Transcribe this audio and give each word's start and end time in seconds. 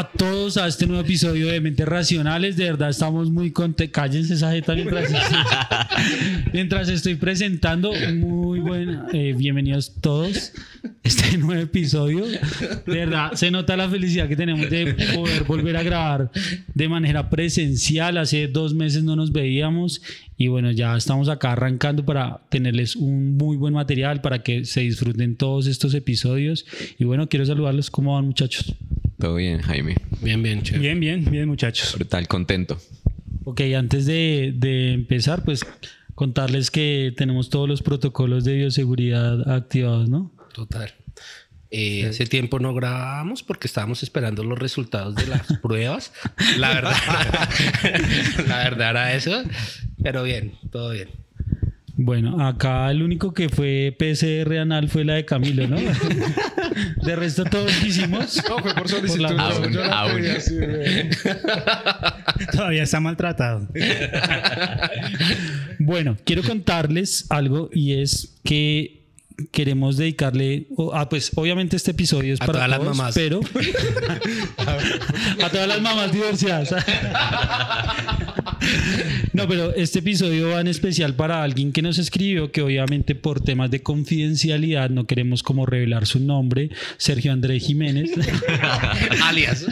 a 0.00 0.08
todos 0.12 0.56
a 0.56 0.66
este 0.66 0.86
nuevo 0.86 1.02
episodio 1.02 1.48
de 1.48 1.60
Mentes 1.60 1.86
Racionales. 1.86 2.56
De 2.56 2.64
verdad 2.64 2.88
estamos 2.88 3.30
muy 3.30 3.50
contentos. 3.50 3.92
Cállense 3.92 4.32
esa 4.32 4.50
jeta 4.50 4.74
mientras, 4.74 5.10
mientras 6.54 6.88
estoy 6.88 7.16
presentando. 7.16 7.92
Muy 8.14 8.60
buena. 8.60 9.08
Eh, 9.12 9.34
bienvenidos 9.36 9.92
todos 10.00 10.54
a 10.82 10.88
este 11.02 11.36
nuevo 11.36 11.60
episodio. 11.60 12.24
De 12.24 12.80
verdad, 12.86 13.32
se 13.34 13.50
nota 13.50 13.76
la 13.76 13.90
felicidad 13.90 14.26
que 14.26 14.36
tenemos 14.36 14.70
de 14.70 14.94
poder 15.14 15.44
volver 15.44 15.76
a 15.76 15.82
grabar 15.82 16.30
de 16.74 16.88
manera 16.88 17.28
presencial. 17.28 18.16
Hace 18.16 18.48
dos 18.48 18.72
meses 18.72 19.04
no 19.04 19.16
nos 19.16 19.32
veíamos 19.32 20.00
y 20.38 20.48
bueno, 20.48 20.70
ya 20.70 20.96
estamos 20.96 21.28
acá 21.28 21.52
arrancando 21.52 22.06
para 22.06 22.40
tenerles 22.48 22.96
un 22.96 23.36
muy 23.36 23.58
buen 23.58 23.74
material 23.74 24.22
para 24.22 24.42
que 24.42 24.64
se 24.64 24.80
disfruten 24.80 25.36
todos 25.36 25.66
estos 25.66 25.92
episodios. 25.92 26.64
Y 26.98 27.04
bueno, 27.04 27.28
quiero 27.28 27.44
saludarlos. 27.44 27.90
¿Cómo 27.90 28.14
van, 28.14 28.24
muchachos? 28.24 28.74
Todo 29.20 29.34
bien, 29.36 29.60
Jaime. 29.60 29.96
Bien, 30.22 30.42
bien, 30.42 30.62
chévere. 30.62 30.82
Bien, 30.82 31.00
bien, 31.00 31.30
bien, 31.30 31.48
muchachos. 31.48 31.94
Brutal, 31.94 32.26
contento. 32.26 32.80
Ok, 33.44 33.60
antes 33.76 34.06
de, 34.06 34.52
de 34.56 34.92
empezar, 34.92 35.44
pues 35.44 35.60
contarles 36.14 36.70
que 36.70 37.12
tenemos 37.16 37.50
todos 37.50 37.68
los 37.68 37.82
protocolos 37.82 38.44
de 38.44 38.54
bioseguridad 38.54 39.50
activados, 39.50 40.08
¿no? 40.08 40.32
Total. 40.52 40.92
Eh, 41.70 42.06
hace 42.06 42.26
tiempo 42.26 42.58
no 42.58 42.74
grabábamos 42.74 43.44
porque 43.44 43.68
estábamos 43.68 44.02
esperando 44.02 44.42
los 44.42 44.58
resultados 44.58 45.14
de 45.14 45.26
las 45.26 45.46
pruebas. 45.62 46.12
La 46.58 46.74
verdad, 46.74 46.96
la 48.48 48.58
verdad 48.58 48.90
era 48.90 49.14
eso. 49.14 49.42
Pero 50.02 50.22
bien, 50.24 50.54
todo 50.70 50.90
bien. 50.90 51.08
Bueno, 52.02 52.46
acá 52.46 52.90
el 52.90 53.02
único 53.02 53.34
que 53.34 53.50
fue 53.50 53.94
PCR 53.98 54.56
anal 54.58 54.88
fue 54.88 55.04
la 55.04 55.14
de 55.14 55.26
Camilo, 55.26 55.68
¿no? 55.68 55.76
De 57.04 57.14
resto 57.14 57.44
todos 57.44 57.70
hicimos. 57.84 58.42
No, 58.48 58.58
fue 58.58 58.74
por 58.74 58.88
solicitud. 58.88 59.22
Por 59.26 59.32
la- 59.32 59.36
no, 59.36 59.42
Aún, 59.44 59.76
la 59.76 60.00
aún. 60.00 60.26
así, 60.26 60.56
güey. 60.56 61.10
Todavía 62.52 62.82
está 62.84 63.00
maltratado. 63.00 63.68
Bueno, 65.82 66.16
quiero 66.24 66.42
contarles 66.42 67.24
algo 67.30 67.70
y 67.72 67.94
es 68.00 68.38
que 68.44 69.00
queremos 69.50 69.96
dedicarle, 69.96 70.66
ah, 70.92 71.08
pues 71.08 71.32
obviamente 71.36 71.74
este 71.76 71.92
episodio 71.92 72.34
es 72.34 72.40
A 72.42 72.46
para 72.46 72.66
todas 72.66 72.70
las 72.70 72.82
mamás. 72.84 73.14
pero 73.14 73.40
a 75.42 75.48
todas 75.48 75.66
las 75.68 75.80
mamás 75.80 76.12
divorciadas. 76.12 76.74
No, 79.32 79.48
pero 79.48 79.74
este 79.74 80.00
episodio 80.00 80.50
va 80.50 80.60
en 80.60 80.66
especial 80.66 81.14
para 81.14 81.42
alguien 81.42 81.72
que 81.72 81.82
nos 81.82 81.98
escribió 81.98 82.50
que 82.50 82.62
obviamente 82.62 83.14
por 83.14 83.40
temas 83.40 83.70
de 83.70 83.82
confidencialidad 83.82 84.90
no 84.90 85.06
queremos 85.06 85.42
como 85.42 85.66
revelar 85.66 86.06
su 86.06 86.20
nombre, 86.20 86.70
Sergio 86.96 87.32
Andrés 87.32 87.64
Jiménez. 87.64 88.10
Alias. 89.22 89.66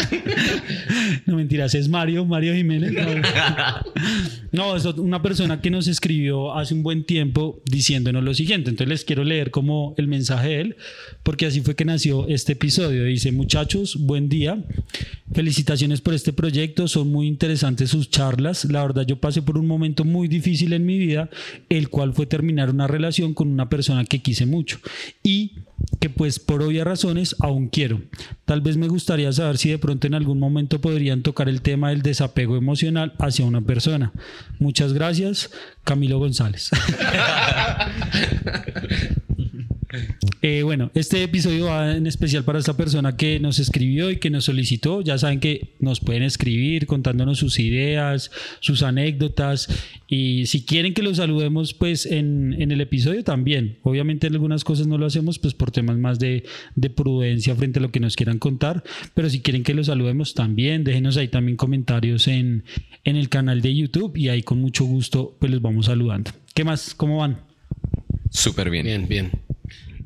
No 1.27 1.37
mentiras, 1.37 1.75
es 1.75 1.89
Mario, 1.89 2.25
Mario 2.25 2.55
Jiménez. 2.55 2.93
No, 4.53 4.77
es 4.77 4.85
una 4.85 5.23
persona 5.23 5.61
que 5.61 5.71
nos 5.71 5.89
escribió 5.89 6.57
hace 6.57 6.75
un 6.75 6.83
buen 6.83 7.05
tiempo 7.05 7.63
diciéndonos 7.67 8.25
lo 8.25 8.35
siguiente. 8.35 8.71
Entonces 8.71 8.89
les 8.89 9.05
quiero 9.05 9.25
leer 9.25 9.51
como 9.51 9.95
el 9.99 10.09
mensaje 10.09 10.49
de 10.49 10.61
él, 10.61 10.77
porque 11.23 11.47
así 11.47 11.61
fue 11.61 11.77
que 11.77 11.85
nació 11.85 12.27
este 12.29 12.53
episodio. 12.53 13.05
Dice, 13.05 13.33
muchachos, 13.33 13.97
buen 13.99 14.29
día. 14.29 14.63
Felicitaciones 15.33 16.01
por 16.01 16.15
este 16.15 16.33
proyecto, 16.33 16.89
son 16.89 17.09
muy 17.09 17.27
interesantes 17.27 17.91
sus 17.91 18.11
charlas. 18.11 18.65
La 18.65 18.78
verdad 18.83 19.07
yo 19.07 19.21
pasé 19.21 19.43
por 19.43 19.59
un 19.59 19.67
momento 19.67 20.05
muy 20.05 20.29
difícil 20.29 20.73
en 20.73 20.87
mi 20.87 20.99
vida, 20.99 21.29
el 21.69 21.89
cual 21.89 22.15
fue 22.15 22.27
terminar 22.27 22.71
una 22.71 22.87
relación 22.87 23.35
con 23.35 23.49
una 23.49 23.69
persona 23.69 24.05
que 24.05 24.21
quise 24.21 24.47
mucho. 24.47 24.79
Y 25.23 25.53
que 26.01 26.11
pues 26.11 26.39
por 26.39 26.63
obvias 26.63 26.87
razones 26.87 27.37
aún 27.41 27.69
quiero. 27.69 28.01
Tal 28.45 28.61
vez 28.61 28.77
me 28.77 28.89
gustaría 28.89 29.33
saber 29.33 29.59
si 29.59 29.71
de 29.71 29.79
pronto 29.79 30.07
en 30.07 30.15
algún 30.15 30.39
momento 30.39 30.81
podrían 30.81 31.23
tocar 31.23 31.49
el 31.49 31.63
tema 31.63 31.91
del 31.91 32.03
desapego 32.03 32.57
emocional 32.57 33.15
hacia 33.19 33.45
una 33.45 33.61
persona. 33.61 34.13
Muchas 34.59 34.93
gracias, 34.93 35.51
Camilo 35.85 36.19
González. 36.19 36.71
Eh, 40.43 40.63
bueno, 40.63 40.91
este 40.95 41.23
episodio 41.23 41.67
va 41.67 41.97
en 41.97 42.07
especial 42.07 42.45
para 42.45 42.59
esta 42.59 42.77
persona 42.77 43.17
que 43.17 43.41
nos 43.41 43.59
escribió 43.59 44.11
y 44.11 44.19
que 44.19 44.31
nos 44.31 44.45
solicitó. 44.45 45.01
Ya 45.01 45.17
saben 45.19 45.41
que 45.41 45.75
nos 45.81 46.01
pueden 46.01 46.23
escribir 46.23 46.87
contándonos 46.87 47.39
sus 47.39 47.59
ideas, 47.59 48.31
sus 48.61 48.83
anécdotas 48.83 49.69
y 50.07 50.47
si 50.47 50.65
quieren 50.65 50.95
que 50.95 51.03
los 51.03 51.17
saludemos 51.17 51.75
pues 51.75 52.07
en, 52.07 52.55
en 52.59 52.71
el 52.71 52.81
episodio 52.81 53.25
también. 53.25 53.79
Obviamente 53.83 54.27
en 54.27 54.35
algunas 54.35 54.65
cosas 54.65 54.87
no 54.87 54.99
lo 54.99 55.07
hacemos 55.07 55.39
pues 55.39 55.55
por 55.55 55.71
temas 55.71 55.97
más 55.97 56.19
de, 56.19 56.45
de 56.75 56.91
prudencia 56.91 57.57
frente 57.57 57.79
a 57.79 57.83
lo 57.83 57.91
que 57.91 58.01
nos 58.01 58.17
quieran 58.17 58.39
contar, 58.39 58.85
pero 59.15 59.31
si 59.31 59.41
quieren 59.41 59.63
que 59.63 59.75
los 59.75 59.87
saludemos 59.87 60.35
también, 60.35 60.85
déjenos 60.85 61.17
ahí 61.17 61.29
también 61.29 61.57
comentarios 61.57 62.29
en, 62.29 62.65
en 63.05 63.17
el 63.17 63.29
canal 63.29 63.63
de 63.63 63.75
YouTube 63.75 64.17
y 64.17 64.29
ahí 64.29 64.43
con 64.43 64.61
mucho 64.61 64.85
gusto 64.85 65.37
pues 65.39 65.51
los 65.51 65.63
vamos 65.63 65.87
saludando. 65.87 66.31
¿Qué 66.55 66.65
más? 66.65 66.95
¿Cómo 66.95 67.19
van? 67.19 67.39
Súper 68.31 68.71
bien. 68.71 68.85
Bien, 68.85 69.09
bien. 69.09 69.48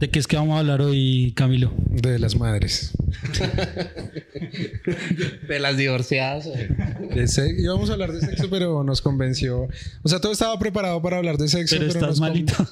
¿De 0.03 0.11
qué 0.11 0.19
es 0.19 0.27
que 0.27 0.35
vamos 0.35 0.57
a 0.57 0.59
hablar 0.59 0.83
hoy, 0.83 1.33
Camilo? 1.37 1.73
De 1.89 2.19
las 2.19 2.35
madres. 2.35 2.91
De 5.49 5.61
las 5.61 5.77
divorciadas. 5.77 6.47
De 6.47 7.55
Íbamos 7.57 7.89
a 7.89 7.93
hablar 7.93 8.11
de 8.11 8.21
sexo, 8.21 8.51
pero 8.51 8.83
nos 8.83 9.01
convenció. 9.01 9.69
O 10.03 10.09
sea, 10.09 10.19
todo 10.19 10.33
estaba 10.33 10.59
preparado 10.59 11.01
para 11.01 11.19
hablar 11.19 11.39
de 11.39 11.47
sexo, 11.47 11.77
Pero 11.79 11.93
pero, 11.93 12.01
estás 12.01 12.09
nos, 12.09 12.21
malito. 12.21 12.53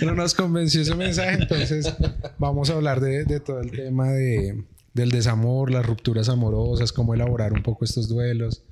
pero 0.00 0.14
nos 0.14 0.32
convenció 0.32 0.80
ese 0.80 0.94
mensaje. 0.94 1.42
Entonces, 1.42 1.92
vamos 2.38 2.70
a 2.70 2.72
hablar 2.72 3.00
de, 3.00 3.26
de 3.26 3.38
todo 3.38 3.60
el 3.60 3.72
tema 3.72 4.10
de, 4.12 4.64
del 4.94 5.10
desamor, 5.10 5.70
las 5.70 5.84
rupturas 5.84 6.30
amorosas, 6.30 6.94
cómo 6.94 7.12
elaborar 7.12 7.52
un 7.52 7.62
poco 7.62 7.84
estos 7.84 8.08
duelos. 8.08 8.62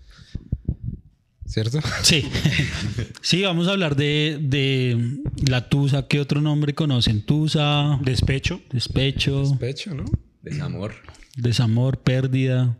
¿Cierto? 1.48 1.80
Sí. 2.02 2.24
Sí, 3.20 3.42
vamos 3.42 3.68
a 3.68 3.72
hablar 3.72 3.94
de, 3.96 4.38
de 4.40 5.18
la 5.48 5.68
Tusa. 5.68 6.06
¿Qué 6.08 6.18
otro 6.20 6.40
nombre 6.40 6.74
conocen? 6.74 7.20
Tusa, 7.22 7.98
Despecho. 8.02 8.60
despecho, 8.72 9.56
Pecho, 9.58 9.94
¿no? 9.94 10.04
Desamor. 10.42 10.94
desamor, 11.36 11.98
pérdida. 11.98 12.78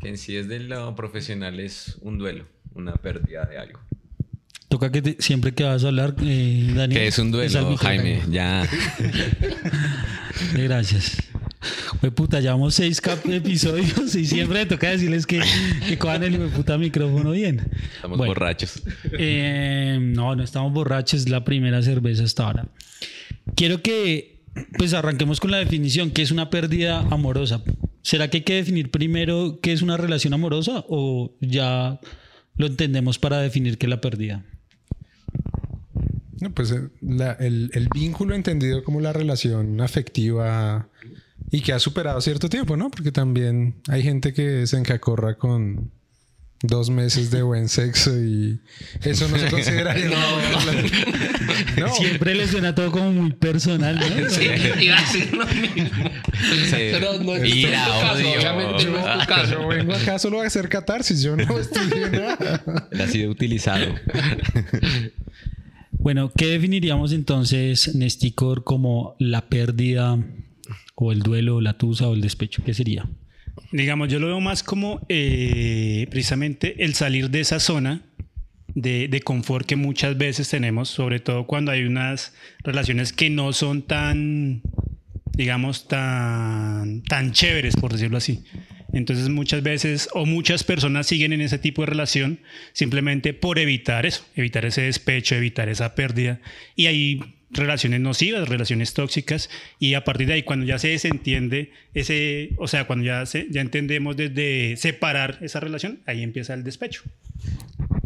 Que 0.00 0.08
en 0.08 0.18
sí 0.18 0.36
es 0.36 0.48
del 0.48 0.68
lado 0.68 0.94
profesional 0.96 1.60
es 1.60 1.98
un 2.00 2.18
duelo, 2.18 2.46
una 2.74 2.94
pérdida 2.94 3.44
de 3.44 3.58
algo. 3.58 3.80
Toca 4.68 4.90
que 4.90 5.02
te- 5.02 5.16
siempre 5.20 5.54
que 5.54 5.64
vas 5.64 5.84
a 5.84 5.88
hablar, 5.88 6.14
eh, 6.22 6.72
Daniel. 6.74 7.00
Que 7.00 7.06
es 7.06 7.18
un 7.18 7.30
duelo. 7.30 7.76
Jaime. 7.76 8.22
Ya. 8.30 8.68
Gracias. 10.54 11.27
Pues 12.00 12.12
puta, 12.12 12.40
llevamos 12.40 12.74
seis 12.74 13.02
episodios 13.24 14.14
y 14.14 14.24
siempre 14.26 14.60
me 14.60 14.66
toca 14.66 14.90
decirles 14.90 15.26
que, 15.26 15.40
que 15.88 15.98
cojan 15.98 16.22
el 16.22 16.38
puta 16.50 16.78
micrófono 16.78 17.32
bien. 17.32 17.60
Estamos 17.96 18.16
Bueno. 18.18 18.30
borrachos. 18.32 18.82
Eh, 19.12 19.98
no, 20.00 20.36
no 20.36 20.42
estamos 20.44 20.72
borrachos, 20.72 21.20
es 21.22 21.28
la 21.28 21.44
primera 21.44 21.82
cerveza 21.82 22.22
hasta 22.24 22.44
ahora. 22.44 22.68
Quiero 23.56 23.82
que 23.82 24.38
pues 24.76 24.94
arranquemos 24.94 25.40
con 25.40 25.50
la 25.50 25.58
definición, 25.58 26.10
¿qué 26.10 26.22
es 26.22 26.30
una 26.30 26.50
pérdida 26.50 27.00
amorosa? 27.10 27.62
¿Será 28.02 28.28
que 28.28 28.38
hay 28.38 28.44
que 28.44 28.54
definir 28.54 28.90
primero 28.90 29.58
qué 29.60 29.72
es 29.72 29.82
una 29.82 29.96
relación 29.96 30.34
amorosa 30.34 30.84
o 30.88 31.34
ya 31.40 31.98
lo 32.56 32.66
entendemos 32.66 33.18
para 33.18 33.38
definir 33.40 33.78
qué 33.78 33.86
es 33.86 33.90
la 33.90 34.00
pérdida? 34.00 34.44
No, 36.40 36.52
pues 36.54 36.70
eh, 36.70 36.88
la- 37.00 37.32
el, 37.32 37.70
el 37.74 37.88
vínculo 37.92 38.34
entendido 38.34 38.84
como 38.84 39.00
la 39.00 39.12
relación 39.12 39.80
afectiva 39.80 40.88
y 41.50 41.60
que 41.60 41.72
ha 41.72 41.78
superado 41.78 42.20
cierto 42.20 42.48
tiempo, 42.48 42.76
¿no? 42.76 42.90
Porque 42.90 43.12
también 43.12 43.76
hay 43.88 44.02
gente 44.02 44.32
que 44.32 44.66
se 44.66 44.76
encacorra 44.76 45.36
con 45.36 45.90
dos 46.62 46.90
meses 46.90 47.30
de 47.30 47.42
buen 47.42 47.68
sexo 47.68 48.10
y 48.18 48.58
eso 49.02 49.28
no 49.28 49.38
se 49.38 49.46
una 49.80 49.94
relación. 49.94 50.12
No, 51.78 51.94
Siempre 51.94 52.34
le 52.34 52.48
suena 52.48 52.74
todo 52.74 52.90
como 52.90 53.12
muy 53.12 53.32
personal, 53.32 53.96
¿no? 53.96 54.30
Sí, 54.30 54.48
iba 54.80 54.96
a 54.96 55.02
lo 55.36 55.46
mismo. 55.46 56.10
Pero 56.70 57.18
no 57.22 57.34
es 57.36 57.62
tu 57.62 57.70
caso, 57.70 58.30
obviamente 58.32 58.84
no 58.86 58.98
es 58.98 59.18
tu 59.20 59.26
caso. 59.26 59.52
yo 59.52 59.68
vengo 59.68 59.92
acá 59.94 60.18
solo 60.18 60.40
a 60.42 60.46
hacer 60.46 60.68
catarsis, 60.68 61.22
yo 61.22 61.36
no 61.36 61.58
estudié 61.58 62.10
nada. 62.10 62.62
Ha 62.98 63.06
sido 63.06 63.30
utilizado. 63.30 63.94
Bueno, 65.92 66.32
¿qué 66.36 66.46
definiríamos 66.46 67.12
entonces, 67.12 67.94
Nesticor, 67.94 68.64
como 68.64 69.16
la 69.18 69.48
pérdida 69.48 70.18
o 71.00 71.12
el 71.12 71.20
duelo, 71.20 71.60
la 71.60 71.74
tusa 71.78 72.08
o 72.08 72.14
el 72.14 72.20
despecho? 72.20 72.62
¿Qué 72.64 72.74
sería? 72.74 73.08
Digamos, 73.72 74.08
yo 74.08 74.18
lo 74.18 74.26
veo 74.26 74.40
más 74.40 74.62
como 74.62 75.00
eh, 75.08 76.06
precisamente 76.10 76.84
el 76.84 76.94
salir 76.94 77.30
de 77.30 77.40
esa 77.40 77.60
zona 77.60 78.02
de, 78.74 79.08
de 79.08 79.20
confort 79.20 79.66
que 79.66 79.76
muchas 79.76 80.18
veces 80.18 80.48
tenemos, 80.48 80.88
sobre 80.88 81.20
todo 81.20 81.46
cuando 81.46 81.70
hay 81.70 81.84
unas 81.84 82.34
relaciones 82.64 83.12
que 83.12 83.30
no 83.30 83.52
son 83.52 83.82
tan, 83.82 84.62
digamos, 85.36 85.86
tan, 85.88 87.02
tan 87.02 87.32
chéveres, 87.32 87.76
por 87.76 87.92
decirlo 87.92 88.16
así. 88.18 88.44
Entonces 88.92 89.28
muchas 89.28 89.62
veces 89.62 90.08
o 90.14 90.26
muchas 90.26 90.64
personas 90.64 91.06
siguen 91.06 91.32
en 91.32 91.42
ese 91.42 91.58
tipo 91.58 91.82
de 91.82 91.86
relación 91.86 92.40
simplemente 92.72 93.34
por 93.34 93.58
evitar 93.58 94.06
eso, 94.06 94.24
evitar 94.34 94.64
ese 94.64 94.82
despecho, 94.82 95.34
evitar 95.34 95.68
esa 95.68 95.94
pérdida. 95.94 96.40
Y 96.74 96.86
ahí 96.86 97.37
relaciones 97.50 98.00
nocivas, 98.00 98.48
relaciones 98.48 98.94
tóxicas, 98.94 99.50
y 99.78 99.94
a 99.94 100.04
partir 100.04 100.26
de 100.26 100.34
ahí, 100.34 100.42
cuando 100.42 100.66
ya 100.66 100.78
se 100.78 100.88
desentiende 100.88 101.72
ese, 101.94 102.50
o 102.58 102.68
sea, 102.68 102.86
cuando 102.86 103.06
ya, 103.06 103.26
se, 103.26 103.46
ya 103.50 103.60
entendemos 103.60 104.16
desde 104.16 104.76
separar 104.76 105.38
esa 105.40 105.60
relación, 105.60 106.00
ahí 106.06 106.22
empieza 106.22 106.54
el 106.54 106.64
despecho. 106.64 107.02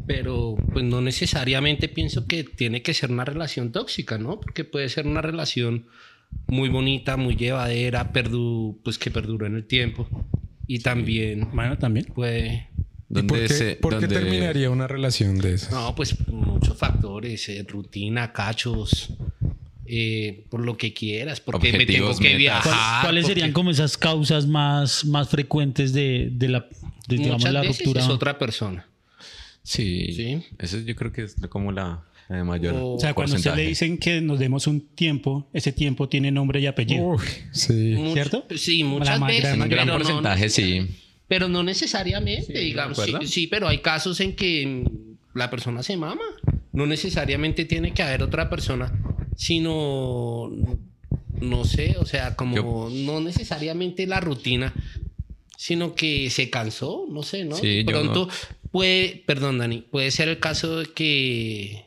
Pero 0.07 0.57
pues 0.73 0.85
no 0.85 1.01
necesariamente 1.01 1.89
pienso 1.89 2.27
que 2.27 2.45
tiene 2.45 2.83
que 2.83 2.95
ser 2.95 3.11
una 3.11 3.25
relación 3.25 3.73
tóxica, 3.73 4.19
¿no? 4.19 4.41
Porque 4.41 4.65
puede 4.65 4.89
ser 4.89 5.07
una 5.07 5.23
relación 5.23 5.87
muy 6.47 6.69
bonita, 6.69 7.17
muy 7.17 7.37
llevadera, 7.37 8.13
perdu 8.13 8.81
pues 8.83 8.99
que 8.99 9.11
perduró 9.11 9.47
en 9.47 9.55
el 9.55 9.65
tiempo. 9.65 10.09
Y 10.67 10.81
también 10.81 11.49
Bueno, 11.53 11.79
también. 11.79 12.07
puede... 12.07 12.69
¿Y 13.15 13.23
por 13.25 13.39
qué, 13.41 13.49
se- 13.49 13.75
por 13.77 13.95
qué 13.99 14.07
donde- 14.07 14.15
terminaría 14.21 14.71
una 14.71 14.87
relación 14.89 15.39
de 15.39 15.55
esas? 15.55 15.71
No, 15.73 15.95
pues 15.95 16.17
muchos 16.29 16.77
factores, 16.79 17.49
eh, 17.49 17.65
rutina, 17.69 18.33
cachos, 18.33 19.11
eh, 19.87 20.45
por 20.49 20.65
lo 20.65 20.77
que 20.77 20.95
quieras, 20.95 21.41
porque 21.41 21.73
me 21.73 21.85
tengo 21.85 22.09
Objetivos, 22.09 22.19
que 22.19 22.25
metas. 22.25 22.39
viajar. 22.39 22.63
¿Cuál- 22.73 23.03
¿Cuáles 23.03 23.23
porque 23.25 23.35
serían 23.35 23.53
como 23.53 23.71
esas 23.71 23.97
causas 23.99 24.47
más, 24.47 25.05
más 25.05 25.29
frecuentes 25.29 25.93
de, 25.93 26.29
de 26.33 26.49
la, 26.49 26.61
de, 27.09 27.17
digamos, 27.17 27.39
Muchas 27.41 27.53
la 27.53 27.61
veces 27.63 27.79
ruptura? 27.81 28.01
es 28.03 28.09
otra 28.09 28.39
persona. 28.39 28.87
Sí. 29.63 30.13
Sí. 30.15 30.43
Eso 30.59 30.79
yo 30.81 30.97
creo 30.97 31.13
que 31.13 31.23
es 31.25 31.37
como 31.49 31.71
la, 31.73 32.03
de 32.29 32.43
mayor. 32.45 32.75
O- 32.75 32.95
O 32.95 32.99
sea, 33.01 33.13
cuando 33.15 33.37
usted 33.37 33.55
le 33.55 33.67
dicen 33.67 33.99
que 33.99 34.21
nos 34.21 34.39
demos 34.39 34.67
un 34.67 34.81
tiempo, 34.81 35.49
ese 35.53 35.73
tiempo 35.73 36.09
tiene 36.09 36.31
nombre 36.31 36.61
y 36.61 36.67
apellido. 36.67 37.05
Uy, 37.05 37.23
sí. 37.53 37.95
¿Cierto? 38.15 38.45
Sí, 38.57 38.83
muchas 38.85 39.21
veces. 39.21 39.43
gran- 39.43 39.63
un 39.63 39.69
gran 39.69 39.87
no- 39.87 39.93
porcentaje, 39.99 40.49
sí. 40.49 40.87
Pero 41.33 41.49
no 41.49 41.63
necesariamente, 41.63 42.53
digamos. 42.59 42.99
Sí, 43.03 43.15
sí, 43.27 43.47
pero 43.47 43.67
hay 43.67 43.79
casos 43.79 44.21
en 44.21 44.37
que 44.37 44.85
la 45.33 45.49
persona 45.49 45.83
se 45.83 45.97
mama. 45.97 46.21
No 46.75 46.85
necesariamente 46.85 47.65
tiene 47.65 47.95
que 47.95 48.03
haber 48.03 48.23
otra 48.23 48.51
persona, 48.51 48.93
sino, 49.35 50.51
no 51.41 51.65
sé, 51.65 51.97
o 51.97 52.05
sea, 52.05 52.37
como 52.37 52.55
Yo- 52.57 52.89
no 52.93 53.21
necesariamente 53.23 54.07
la 54.07 54.21
rutina, 54.21 54.75
sino 55.57 55.95
que 55.95 56.29
se 56.29 56.51
cansó, 56.51 57.07
no 57.11 57.23
sé, 57.23 57.47
¿no? 57.47 57.57
Sí, 57.57 57.83
pronto 57.87 58.29
puede, 58.71 59.23
perdón, 59.27 59.57
Dani, 59.57 59.87
puede 59.91 60.11
ser 60.11 60.29
el 60.29 60.39
caso 60.39 60.81
de 60.81 60.93
que, 60.93 61.87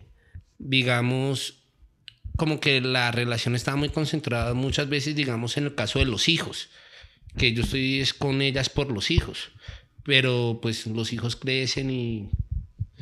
digamos, 0.58 1.60
como 2.36 2.60
que 2.60 2.82
la 2.82 3.12
relación 3.12 3.54
estaba 3.54 3.78
muy 3.78 3.90
concentrada 3.90 4.56
muchas 4.56 4.90
veces, 4.90 5.16
digamos, 5.16 5.56
en 5.58 5.66
el 5.66 5.76
caso 5.76 6.00
de 6.00 6.06
los 6.06 6.30
hijos, 6.30 6.70
que 7.38 7.54
yo 7.54 7.64
estoy 7.64 8.00
es 8.00 8.14
con 8.14 8.42
ellas 8.42 8.70
por 8.70 8.92
los 8.92 9.12
hijos, 9.12 9.52
pero 10.04 10.60
pues 10.62 10.88
los 10.88 11.12
hijos 11.14 11.36
crecen 11.36 11.90
y, 11.92 12.30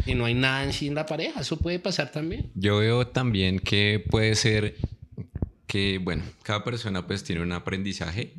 y 0.05 0.15
no 0.15 0.25
hay 0.25 0.33
nada 0.33 0.63
en 0.63 0.73
sí 0.73 0.87
en 0.87 0.95
la 0.95 1.05
pareja, 1.05 1.41
eso 1.41 1.57
puede 1.57 1.79
pasar 1.79 2.11
también. 2.11 2.51
Yo 2.55 2.77
veo 2.79 3.07
también 3.07 3.59
que 3.59 4.03
puede 4.09 4.35
ser 4.35 4.75
que, 5.67 5.97
bueno, 5.97 6.23
cada 6.43 6.63
persona 6.63 7.05
pues 7.07 7.23
tiene 7.23 7.41
un 7.41 7.51
aprendizaje 7.51 8.33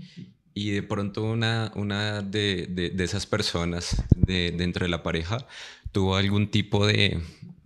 y 0.55 0.71
de 0.71 0.83
pronto 0.83 1.25
una, 1.25 1.73
una 1.75 2.23
de, 2.23 2.67
de- 2.71 2.91
de 2.91 3.05
esas 3.05 3.27
personas 3.27 4.03
de, 4.17 4.53
dentro 4.53 4.85
de 4.85 4.91
la 4.91 5.03
pareja 5.03 5.47
tuvo 5.93 6.17
algún 6.17 6.49
tipo 6.49 6.87
de, 6.87 7.21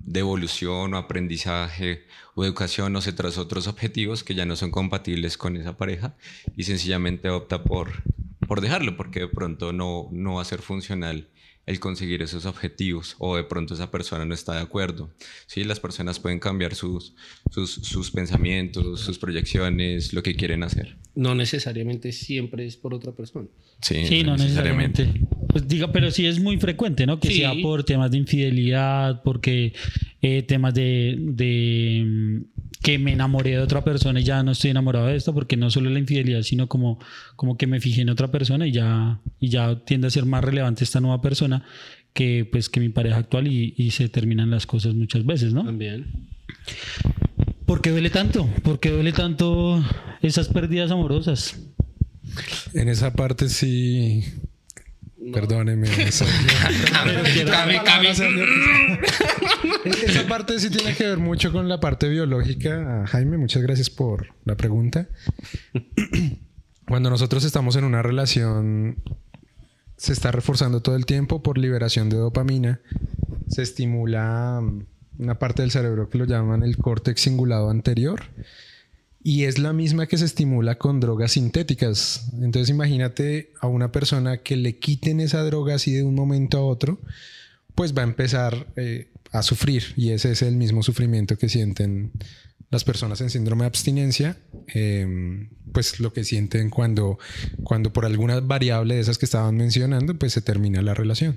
de 0.09 0.21
evolución 0.21 0.95
o 0.95 0.97
aprendizaje 0.97 2.05
o 2.35 2.45
educación 2.45 2.97
o 2.97 3.01
se 3.01 3.13
trazó 3.13 3.43
otros 3.43 3.67
objetivos 3.67 4.25
que 4.25 4.35
ya 4.35 4.47
no 4.47 4.57
son 4.57 4.71
compatibles 4.71 5.37
con 5.37 5.57
esa 5.57 5.77
pareja 5.77 6.17
y 6.57 6.65
sencillamente 6.65 7.29
opta 7.29 7.63
por, 7.63 8.03
por 8.47 8.61
dejarlo 8.61 8.97
porque 8.97 9.21
de 9.21 9.29
pronto 9.29 9.73
no, 9.73 10.09
no 10.11 10.35
va 10.37 10.43
a 10.43 10.47
ser 10.47 10.63
funcional 10.63 11.29
el 11.69 11.81
conseguir 11.81 12.23
esos 12.23 12.47
objetivos 12.47 13.15
o 13.19 13.37
de 13.37 13.44
pronto 13.44 13.75
esa 13.75 13.91
persona 13.91 14.25
no 14.25 14.32
está 14.32 14.55
de 14.55 14.61
acuerdo. 14.62 15.11
Sí, 15.47 15.65
las 15.65 15.79
personas 15.81 16.19
pueden 16.19 16.38
cambiar 16.41 16.75
sus, 16.75 17.15
sus, 17.50 17.70
sus 17.75 18.11
pensamientos, 18.11 19.00
sus 19.00 19.19
proyecciones, 19.19 20.12
lo 20.15 20.23
que 20.23 20.35
quieren 20.35 20.62
hacer. 20.62 20.97
No 21.15 21.35
necesariamente 21.35 22.12
siempre 22.12 22.65
es 22.65 22.76
por 22.76 22.94
otra 22.94 23.12
persona. 23.12 23.49
Sí, 23.82 24.06
Sí, 24.06 24.23
no 24.23 24.37
necesariamente. 24.37 25.12
Pues 25.49 25.69
diga, 25.69 25.93
pero 25.93 26.11
sí 26.11 26.26
es 26.26 26.41
muy 26.41 26.56
frecuente, 26.59 27.06
¿no? 27.06 27.20
Que 27.20 27.29
Sí. 27.29 27.35
sea 27.38 27.53
por 27.61 27.85
temas 27.85 28.11
de 28.11 28.19
infidelidad, 28.19 29.23
porque 29.23 29.75
eh, 30.23 30.43
temas 30.43 30.75
de, 30.75 31.17
de, 31.19 32.05
mm, 32.06 32.43
que 32.82 32.99
me 32.99 33.12
enamoré 33.12 33.50
de 33.50 33.59
otra 33.59 33.82
persona 33.85 34.20
y 34.20 34.25
ya 34.25 34.43
no 34.43 34.53
estoy 34.53 34.70
enamorado 34.70 35.06
de 35.06 35.17
esta, 35.17 35.32
porque 35.32 35.56
no 35.56 35.70
solo 35.70 35.91
la 35.91 35.99
infidelidad, 35.99 36.43
sino 36.43 36.69
como, 36.69 36.99
como 37.37 37.56
que 37.56 37.67
me 37.67 37.81
fijé 37.81 38.03
en 38.03 38.11
otra 38.11 38.31
persona 38.31 38.67
y 38.67 38.73
ya, 38.73 39.20
y 39.41 39.49
ya 39.49 39.85
tiende 39.85 40.06
a 40.06 40.11
ser 40.11 40.25
más 40.25 40.43
relevante 40.43 40.85
esta 40.85 41.00
nueva 41.00 41.20
persona 41.20 41.65
que 42.12 42.49
pues 42.50 42.69
que 42.69 42.81
mi 42.81 42.88
pareja 42.88 43.19
actual 43.19 43.47
y, 43.47 43.75
y 43.76 43.91
se 43.93 44.09
terminan 44.09 44.50
las 44.50 44.67
cosas 44.67 44.94
muchas 44.94 45.25
veces, 45.25 45.53
¿no? 45.53 45.65
También. 45.65 46.29
¿Por 47.67 47.82
qué 47.82 47.91
duele 47.91 48.11
tanto? 48.11 48.49
¿Por 48.62 48.81
qué 48.81 48.91
duele 48.91 49.12
tanto 49.12 49.85
esas 50.23 50.49
pérdidas 50.49 50.91
amorosas? 50.91 51.59
En 52.75 52.88
esa 52.88 53.12
parte 53.12 53.49
sí. 53.49 54.25
Perdóneme. 55.32 55.87
Sergio. 56.12 56.49
Cami, 57.50 57.79
Cami. 57.81 58.09
Esa 59.85 60.26
parte 60.29 60.59
sí 60.61 60.70
tiene 60.70 60.94
que 60.94 61.05
ver 61.05 61.19
mucho 61.19 61.53
con 61.53 61.69
la 61.69 61.81
parte 61.81 62.09
biológica. 62.09 63.05
Jaime, 63.06 63.37
muchas 63.37 63.62
gracias 63.62 63.91
por 63.91 64.29
la 64.44 64.56
pregunta. 64.56 65.09
Cuando 66.87 67.11
nosotros 67.11 67.44
estamos 67.44 67.76
en 67.76 67.85
una 67.85 68.00
relación, 68.00 69.03
se 69.97 70.12
está 70.12 70.31
reforzando 70.31 70.81
todo 70.81 70.97
el 70.97 71.05
tiempo 71.05 71.43
por 71.43 71.59
liberación 71.59 72.09
de 72.09 72.17
dopamina. 72.17 72.81
Se 73.49 73.62
estimula 73.62 74.61
mm, 74.62 74.87
una 75.19 75.38
parte 75.38 75.62
del 75.62 75.71
cerebro 75.71 76.09
que 76.09 76.19
lo 76.19 76.25
llaman 76.25 76.62
el 76.62 76.76
córtex 76.76 77.21
cingulado 77.23 77.71
anterior. 77.71 78.23
Y 79.23 79.44
es 79.44 79.59
la 79.59 79.73
misma 79.73 80.06
que 80.06 80.17
se 80.17 80.25
estimula 80.25 80.79
con 80.79 81.00
drogas 81.00 81.32
sintéticas. 81.32 82.31
Entonces 82.41 82.70
imagínate 82.70 83.53
a 83.61 83.67
una 83.67 83.91
persona 83.91 84.38
que 84.38 84.56
le 84.56 84.79
quiten 84.79 85.20
esa 85.20 85.43
droga 85.43 85.75
así 85.75 85.93
de 85.93 86.05
un 86.05 86.15
momento 86.15 86.59
a 86.59 86.65
otro, 86.65 87.00
pues 87.75 87.97
va 87.97 88.03
a 88.03 88.05
empezar 88.05 88.69
eh, 88.76 89.11
a 89.32 89.43
sufrir. 89.43 89.82
Y 89.97 90.11
ese 90.11 90.32
es 90.32 90.43
el 90.43 90.56
mismo 90.56 90.82
sufrimiento 90.82 91.37
que 91.37 91.49
sienten 91.49 92.12
las 92.70 92.85
personas 92.85 93.20
en 93.20 93.31
síndrome 93.31 93.62
de 93.62 93.69
abstinencia, 93.69 94.37
eh, 94.75 95.49
pues 95.73 96.00
lo 96.00 96.12
que 96.12 96.23
sienten 96.23 96.71
cuando, 96.71 97.19
cuando 97.64 97.93
por 97.93 98.05
alguna 98.05 98.41
variable 98.41 98.94
de 98.94 99.00
esas 99.00 99.19
que 99.19 99.25
estaban 99.25 99.56
mencionando, 99.56 100.19
pues 100.19 100.35
se 100.35 100.43
termina 100.43 100.82
la 100.82 100.94
relación. 100.94 101.37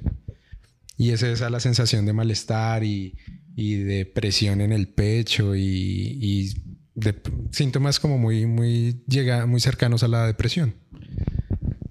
Y 0.98 1.12
es 1.12 1.24
esa 1.24 1.50
la 1.50 1.60
sensación 1.60 2.06
de 2.06 2.13
malestar 2.13 2.84
y, 2.84 3.15
y 3.56 3.75
de 3.75 4.06
presión 4.06 4.62
en 4.62 4.72
el 4.72 4.88
pecho 4.89 5.56
y 5.56 6.53
de 6.95 7.15
síntomas 7.51 8.00
como 8.00 8.17
muy, 8.17 8.45
muy, 8.45 9.01
llega, 9.07 9.45
muy 9.45 9.60
cercanos 9.62 10.03
a 10.03 10.07
la 10.07 10.27
depresión. 10.27 10.75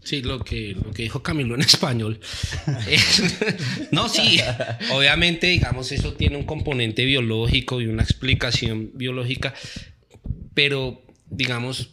Sí, 0.02 0.23
lo 0.23 0.42
que, 0.42 0.75
lo 0.83 0.90
que 0.92 1.02
dijo 1.02 1.23
Camilo 1.23 1.54
en 1.54 1.61
español. 1.62 2.21
Es- 2.88 3.23
no, 3.92 4.09
sí, 4.09 4.38
obviamente, 4.92 5.47
digamos, 5.49 5.92
eso 5.92 6.14
tiene 6.14 6.37
un 6.37 6.45
componente 6.45 7.04
biológico 7.04 7.80
y 7.80 7.87
una 7.87 8.02
explicación 8.02 8.90
biológica, 8.95 9.54
pero, 10.54 11.02
digamos, 11.28 11.90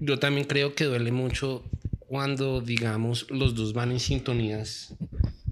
yo 0.00 0.18
también 0.18 0.46
creo 0.46 0.74
que 0.74 0.84
duele 0.84 1.12
mucho 1.12 1.64
cuando, 2.00 2.60
digamos, 2.60 3.26
los 3.30 3.54
dos 3.54 3.72
van 3.72 3.92
en 3.92 4.00
sintonías 4.00 4.94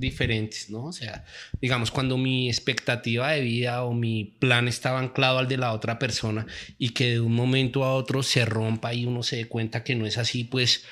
diferentes, 0.00 0.70
¿no? 0.70 0.86
O 0.86 0.92
sea, 0.92 1.24
digamos, 1.60 1.90
cuando 1.90 2.16
mi 2.16 2.48
expectativa 2.48 3.30
de 3.30 3.42
vida 3.42 3.84
o 3.84 3.92
mi 3.92 4.24
plan 4.24 4.66
estaba 4.66 4.98
anclado 4.98 5.38
al 5.38 5.48
de 5.48 5.58
la 5.58 5.72
otra 5.72 5.98
persona 5.98 6.46
y 6.78 6.90
que 6.90 7.12
de 7.12 7.20
un 7.20 7.34
momento 7.34 7.84
a 7.84 7.94
otro 7.94 8.22
se 8.22 8.44
rompa 8.44 8.94
y 8.94 9.04
uno 9.04 9.22
se 9.22 9.36
dé 9.36 9.48
cuenta 9.48 9.84
que 9.84 9.94
no 9.94 10.06
es 10.06 10.18
así, 10.18 10.44
pues 10.44 10.84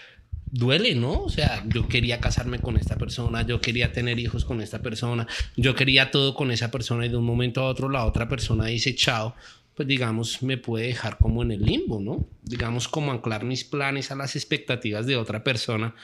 duele, 0.50 0.94
¿no? 0.94 1.22
O 1.22 1.30
sea, 1.30 1.64
yo 1.66 1.88
quería 1.88 2.20
casarme 2.20 2.58
con 2.58 2.76
esta 2.76 2.96
persona, 2.96 3.42
yo 3.42 3.60
quería 3.60 3.92
tener 3.92 4.18
hijos 4.18 4.44
con 4.44 4.60
esta 4.60 4.80
persona, 4.80 5.26
yo 5.56 5.74
quería 5.74 6.10
todo 6.10 6.34
con 6.34 6.50
esa 6.50 6.70
persona 6.70 7.06
y 7.06 7.08
de 7.08 7.16
un 7.16 7.24
momento 7.24 7.62
a 7.62 7.66
otro 7.66 7.88
la 7.88 8.04
otra 8.04 8.28
persona 8.28 8.66
dice 8.66 8.94
chao, 8.94 9.34
pues 9.74 9.86
digamos, 9.86 10.42
me 10.42 10.56
puede 10.56 10.88
dejar 10.88 11.18
como 11.18 11.42
en 11.42 11.52
el 11.52 11.64
limbo, 11.64 12.00
¿no? 12.00 12.26
Digamos, 12.42 12.88
como 12.88 13.12
anclar 13.12 13.44
mis 13.44 13.64
planes 13.64 14.10
a 14.10 14.16
las 14.16 14.36
expectativas 14.36 15.06
de 15.06 15.16
otra 15.16 15.44
persona 15.44 15.94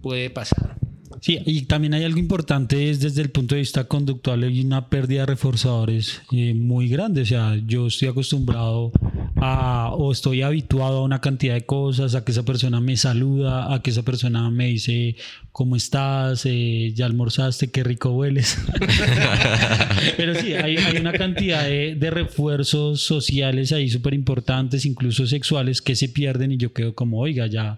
puede 0.00 0.30
pasar. 0.30 0.76
Sí, 1.20 1.38
y 1.44 1.62
también 1.62 1.92
hay 1.92 2.04
algo 2.04 2.18
importante 2.18 2.90
es 2.90 3.00
desde 3.00 3.20
el 3.20 3.30
punto 3.30 3.54
de 3.54 3.60
vista 3.60 3.84
conductual 3.84 4.42
hay 4.42 4.60
una 4.62 4.88
pérdida 4.88 5.20
de 5.20 5.26
reforzadores 5.26 6.22
eh, 6.32 6.54
muy 6.54 6.88
grande. 6.88 7.22
O 7.22 7.26
sea, 7.26 7.56
yo 7.66 7.86
estoy 7.88 8.08
acostumbrado 8.08 8.90
a 9.36 9.90
o 9.92 10.12
estoy 10.12 10.40
habituado 10.42 10.98
a 10.98 11.02
una 11.02 11.20
cantidad 11.20 11.54
de 11.54 11.66
cosas, 11.66 12.14
a 12.14 12.24
que 12.24 12.32
esa 12.32 12.42
persona 12.44 12.80
me 12.80 12.96
saluda, 12.96 13.72
a 13.72 13.82
que 13.82 13.90
esa 13.90 14.02
persona 14.02 14.50
me 14.50 14.68
dice 14.68 15.16
cómo 15.52 15.76
estás, 15.76 16.46
Eh, 16.46 16.92
ya 16.94 17.04
almorzaste, 17.06 17.70
qué 17.70 17.84
rico 17.84 18.10
hueles. 18.10 18.56
Pero 20.16 20.34
sí, 20.34 20.54
hay, 20.54 20.76
hay 20.78 20.96
una 20.96 21.12
cantidad 21.12 21.64
de, 21.64 21.96
de 21.96 22.10
refuerzos 22.10 23.02
sociales 23.02 23.72
ahí 23.72 23.90
súper 23.90 24.14
importantes, 24.14 24.86
incluso 24.86 25.26
sexuales, 25.26 25.82
que 25.82 25.96
se 25.96 26.08
pierden 26.08 26.52
y 26.52 26.56
yo 26.56 26.72
quedo 26.72 26.94
como, 26.94 27.20
oiga, 27.20 27.46
ya, 27.46 27.76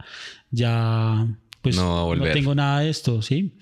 ya, 0.50 1.26
pues 1.62 1.76
No 1.76 1.98
a 1.98 2.02
volver. 2.04 2.32
tengo 2.32 2.54
nada 2.54 2.80
de 2.80 2.90
esto, 2.90 3.22
¿sí? 3.22 3.52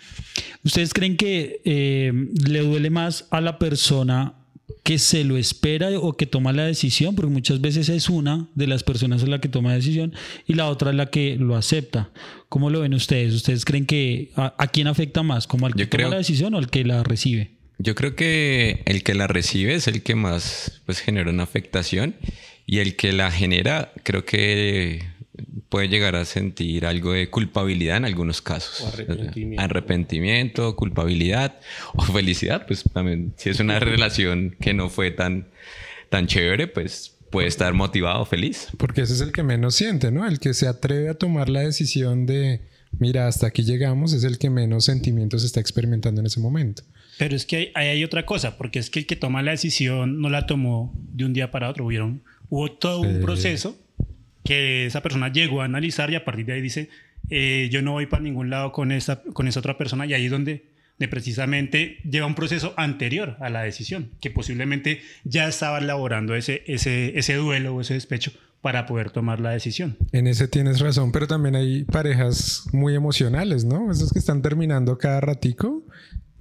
¿Ustedes 0.64 0.92
creen 0.92 1.16
que 1.16 1.60
eh, 1.64 2.12
le 2.48 2.60
duele 2.60 2.90
más 2.90 3.26
a 3.30 3.40
la 3.40 3.58
persona 3.58 4.34
que 4.82 4.98
se 4.98 5.24
lo 5.24 5.36
espera 5.36 5.90
o 5.98 6.16
que 6.16 6.26
toma 6.26 6.52
la 6.52 6.64
decisión, 6.64 7.14
porque 7.14 7.30
muchas 7.30 7.60
veces 7.60 7.88
es 7.88 8.08
una 8.08 8.48
de 8.54 8.66
las 8.66 8.82
personas 8.82 9.26
la 9.28 9.40
que 9.40 9.48
toma 9.48 9.70
la 9.70 9.76
decisión 9.76 10.14
y 10.46 10.54
la 10.54 10.68
otra 10.68 10.90
es 10.90 10.96
la 10.96 11.06
que 11.06 11.36
lo 11.36 11.56
acepta. 11.56 12.10
¿Cómo 12.48 12.70
lo 12.70 12.80
ven 12.80 12.94
ustedes? 12.94 13.34
¿Ustedes 13.34 13.64
creen 13.64 13.86
que 13.86 14.30
a, 14.36 14.66
quién 14.72 14.86
afecta 14.86 15.22
más? 15.22 15.46
¿Como 15.46 15.66
al 15.66 15.74
que 15.74 15.86
toma 15.86 16.08
la 16.08 16.16
decisión 16.16 16.54
o 16.54 16.58
al 16.58 16.70
que 16.70 16.84
la 16.84 17.02
recibe? 17.02 17.50
Yo 17.78 17.94
creo 17.94 18.14
que 18.14 18.82
el 18.86 19.02
que 19.02 19.14
la 19.14 19.26
recibe 19.26 19.74
es 19.74 19.86
el 19.86 20.02
que 20.02 20.14
más 20.14 20.82
pues, 20.86 21.00
genera 21.00 21.30
una 21.30 21.44
afectación 21.44 22.14
y 22.66 22.78
el 22.78 22.96
que 22.96 23.12
la 23.12 23.30
genera 23.30 23.92
creo 24.02 24.24
que 24.24 25.02
puede 25.70 25.88
llegar 25.88 26.16
a 26.16 26.24
sentir 26.26 26.84
algo 26.84 27.12
de 27.12 27.30
culpabilidad 27.30 27.96
en 27.96 28.04
algunos 28.04 28.42
casos. 28.42 28.86
arrepentimiento. 28.92 29.62
arrepentimiento. 29.62 30.76
culpabilidad 30.76 31.58
o 31.94 32.02
felicidad, 32.02 32.66
pues 32.66 32.84
también 32.92 33.32
si 33.36 33.48
es 33.48 33.60
una 33.60 33.78
relación 33.78 34.56
que 34.60 34.74
no 34.74 34.90
fue 34.90 35.12
tan, 35.12 35.48
tan 36.10 36.26
chévere, 36.26 36.66
pues 36.66 37.16
puede 37.30 37.46
estar 37.46 37.72
motivado, 37.72 38.26
feliz. 38.26 38.68
Porque 38.76 39.02
ese 39.02 39.14
es 39.14 39.20
el 39.20 39.32
que 39.32 39.44
menos 39.44 39.76
siente, 39.76 40.10
¿no? 40.10 40.26
El 40.26 40.40
que 40.40 40.52
se 40.52 40.66
atreve 40.66 41.08
a 41.08 41.14
tomar 41.14 41.48
la 41.48 41.60
decisión 41.60 42.26
de, 42.26 42.62
mira, 42.98 43.28
hasta 43.28 43.46
aquí 43.46 43.62
llegamos, 43.62 44.12
es 44.12 44.24
el 44.24 44.38
que 44.38 44.50
menos 44.50 44.84
sentimientos 44.84 45.44
está 45.44 45.60
experimentando 45.60 46.20
en 46.20 46.26
ese 46.26 46.40
momento. 46.40 46.82
Pero 47.16 47.36
es 47.36 47.46
que 47.46 47.70
ahí 47.74 47.88
hay, 47.88 48.02
otra 48.02 48.26
cosa, 48.26 48.58
porque 48.58 48.80
es 48.80 48.90
que 48.90 49.00
el 49.00 49.06
que 49.06 49.14
toma 49.14 49.42
la 49.42 49.52
decisión 49.52 50.20
no 50.20 50.30
la 50.30 50.46
tomó 50.46 50.92
de 51.12 51.26
un 51.26 51.32
día 51.32 51.52
para 51.52 51.68
otro, 51.70 51.86
hubieron, 51.86 52.24
hubo 52.48 52.72
todo 52.72 53.02
un 53.02 53.20
proceso 53.20 53.78
que 54.44 54.86
esa 54.86 55.02
persona 55.02 55.32
llegó 55.32 55.62
a 55.62 55.64
analizar 55.64 56.10
y 56.10 56.16
a 56.16 56.24
partir 56.24 56.46
de 56.46 56.54
ahí 56.54 56.60
dice, 56.60 56.88
eh, 57.28 57.68
yo 57.70 57.82
no 57.82 57.92
voy 57.92 58.06
para 58.06 58.22
ningún 58.22 58.50
lado 58.50 58.72
con 58.72 58.92
esa, 58.92 59.22
con 59.22 59.48
esa 59.48 59.60
otra 59.60 59.76
persona 59.78 60.06
y 60.06 60.14
ahí 60.14 60.26
es 60.26 60.30
donde 60.30 60.70
de 60.98 61.08
precisamente 61.08 61.98
lleva 62.04 62.26
un 62.26 62.34
proceso 62.34 62.74
anterior 62.76 63.36
a 63.40 63.48
la 63.48 63.62
decisión, 63.62 64.10
que 64.20 64.30
posiblemente 64.30 65.00
ya 65.24 65.48
estaba 65.48 65.78
elaborando 65.78 66.34
ese, 66.34 66.62
ese, 66.66 67.18
ese 67.18 67.36
duelo 67.36 67.74
o 67.74 67.80
ese 67.80 67.94
despecho 67.94 68.32
para 68.60 68.84
poder 68.84 69.10
tomar 69.10 69.40
la 69.40 69.50
decisión. 69.50 69.96
En 70.12 70.26
ese 70.26 70.46
tienes 70.46 70.80
razón, 70.80 71.10
pero 71.10 71.26
también 71.26 71.56
hay 71.56 71.84
parejas 71.84 72.66
muy 72.72 72.94
emocionales, 72.94 73.64
¿no? 73.64 73.90
Esos 73.90 74.12
que 74.12 74.18
están 74.18 74.42
terminando 74.42 74.98
cada 74.98 75.22
ratico. 75.22 75.82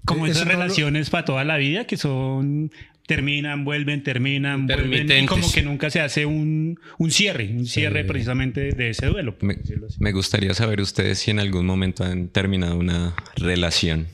Como 0.04 0.28
esas 0.28 0.46
relaciones 0.46 1.10
para 1.10 1.24
toda 1.24 1.46
la 1.46 1.56
vida, 1.56 1.86
que 1.86 1.96
son 1.96 2.72
terminan, 3.10 3.66
vuelven, 3.66 4.04
terminan, 4.04 4.68
vuelven, 4.68 5.24
y 5.24 5.26
como 5.26 5.52
que 5.52 5.64
nunca 5.64 5.90
se 5.90 6.00
hace 6.00 6.28
un, 6.28 6.80
un 7.00 7.10
cierre, 7.10 7.50
un 7.50 7.66
cierre 7.66 8.04
precisamente 8.04 8.72
de 8.72 8.92
ese 8.92 9.08
duelo. 9.08 9.36
Me, 9.42 9.58
me, 9.98 10.12
gustaría 10.12 10.54
saber 10.54 10.80
ustedes 10.80 11.18
si 11.18 11.32
en 11.32 11.40
algún 11.40 11.66
momento 11.66 12.04
han 12.04 12.28
terminado 12.28 12.78
una 12.78 13.16
relación. 13.36 14.06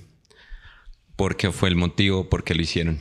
¿Por 1.17 1.35
qué 1.35 1.51
fue 1.51 1.67
el 1.67 1.75
motivo? 1.75 2.29
¿Por 2.29 2.45
qué 2.45 2.55
lo 2.55 2.61
hicieron? 2.61 2.97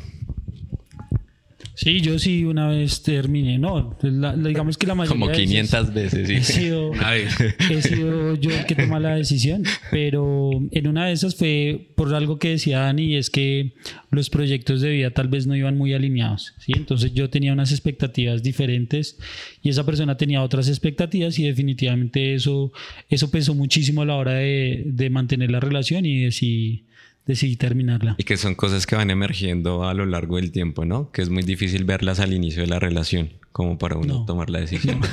Sí, 1.75 2.01
yo 2.01 2.19
sí 2.19 2.45
una 2.45 2.69
vez 2.69 3.03
terminé. 3.03 3.59
No, 3.59 3.97
digamos 4.37 4.79
que 4.79 4.87
la 4.87 4.95
mayoría. 4.95 5.21
Como 5.21 5.33
500 5.33 5.93
veces, 5.93 6.29
sí. 6.29 6.35
He 6.35 6.43
sido, 6.43 6.93
he 7.71 7.83
sido 7.83 8.37
yo 8.37 8.51
el 8.51 8.65
que 8.65 8.77
toma 8.77 9.01
la 9.01 9.17
decisión, 9.17 9.65
pero 9.91 10.51
en 10.71 10.87
una 10.87 11.07
de 11.07 11.13
esas 11.13 11.35
fue 11.35 11.89
por 11.97 12.15
algo 12.15 12.39
que 12.39 12.51
decía 12.51 12.81
Dani, 12.81 13.17
es 13.17 13.29
que 13.29 13.73
los 14.11 14.31
proyectos 14.31 14.81
de 14.81 14.91
vida 14.91 15.11
tal 15.11 15.29
vez 15.29 15.47
no 15.47 15.57
iban 15.57 15.77
muy 15.77 15.93
alineados. 15.95 16.55
¿sí? 16.59 16.73
Entonces 16.77 17.13
yo 17.13 17.29
tenía 17.29 17.53
unas 17.53 17.73
expectativas 17.73 18.43
diferentes 18.43 19.19
y 19.61 19.71
esa 19.71 19.85
persona 19.85 20.17
tenía 20.17 20.43
otras 20.43 20.69
expectativas, 20.69 21.39
y 21.39 21.45
definitivamente 21.45 22.35
eso, 22.35 22.73
eso 23.09 23.31
pesó 23.31 23.55
muchísimo 23.55 24.03
a 24.03 24.07
la 24.07 24.15
hora 24.15 24.35
de, 24.35 24.83
de 24.87 25.11
mantener 25.11 25.51
la 25.51 25.61
relación 25.61 26.07
y 26.07 26.25
de 26.25 26.33
si 26.33 26.85
decidí 27.27 27.57
terminarla. 27.57 28.17
Y 28.19 28.25
que 28.25 28.37
son 28.37 28.55
cosas 28.55 28.87
que 28.87 28.97
van 28.97 29.11
emergiendo 29.11 29.85
a 29.85 29.95
lo 29.95 30.07
largo 30.07 30.37
del 30.37 30.53
tiempo, 30.53 30.85
¿no? 30.85 31.11
Que 31.11 31.23
es 31.23 31.31
muy 31.31 31.43
difícil 31.43 31.85
verlas 31.85 32.21
al 32.21 32.33
inicio 32.33 32.63
de 32.63 32.69
la 32.69 32.79
relación 32.79 33.44
como 33.55 33.79
para 33.79 33.97
uno 33.97 34.25
tomar 34.27 34.51
la 34.51 34.59
decisión. 34.59 35.01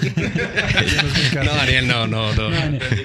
No. 1.45 1.51
Ariel, 1.62 1.88
no, 1.88 2.07
no, 2.07 2.33
no. 2.33 2.50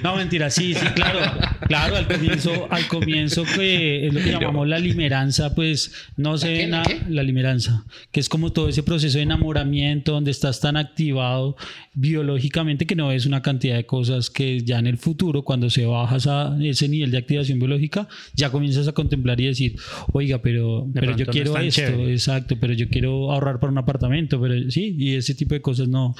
No, 0.03 0.15
mentira, 0.15 0.49
sí, 0.49 0.73
sí, 0.73 0.85
claro. 0.95 1.19
Claro, 1.67 1.95
al 1.95 2.07
comienzo, 2.07 2.67
al 2.71 2.87
comienzo 2.87 3.43
que 3.43 4.07
es 4.07 4.13
lo 4.13 4.19
que 4.19 4.31
llamamos 4.31 4.67
la 4.67 4.79
limeranza, 4.79 5.53
pues 5.53 5.91
no 6.15 6.37
se 6.37 6.51
ve 6.51 6.67
nada, 6.67 6.85
la 7.09 7.23
limeranza, 7.23 7.85
que 8.11 8.19
es 8.19 8.29
como 8.29 8.51
todo 8.51 8.69
ese 8.69 8.83
proceso 8.83 9.17
de 9.17 9.23
enamoramiento 9.23 10.13
donde 10.13 10.31
estás 10.31 10.59
tan 10.59 10.75
activado 10.75 11.55
biológicamente 11.93 12.85
que 12.85 12.95
no 12.95 13.09
ves 13.09 13.25
una 13.25 13.41
cantidad 13.41 13.75
de 13.75 13.85
cosas 13.85 14.29
que 14.29 14.61
ya 14.61 14.79
en 14.79 14.87
el 14.87 14.97
futuro, 14.97 15.43
cuando 15.43 15.69
se 15.69 15.85
bajas 15.85 16.27
a 16.27 16.57
ese 16.61 16.87
nivel 16.89 17.11
de 17.11 17.17
activación 17.17 17.59
biológica, 17.59 18.07
ya 18.33 18.49
comienzas 18.49 18.87
a 18.87 18.91
contemplar 18.91 19.39
y 19.39 19.45
decir, 19.47 19.75
oiga, 20.13 20.41
pero, 20.41 20.87
pero 20.93 21.15
yo 21.15 21.27
quiero 21.27 21.57
esto, 21.57 22.07
exacto, 22.07 22.57
pero 22.59 22.73
yo 22.73 22.89
quiero 22.89 23.31
ahorrar 23.31 23.59
para 23.59 23.71
un 23.71 23.77
apartamento, 23.77 24.41
pero 24.41 24.69
sí, 24.71 24.95
y 24.97 25.15
es 25.15 25.26
ese 25.27 25.35
tipo 25.35 25.53
de 25.53 25.61
cosas 25.61 25.87
no. 25.87 26.15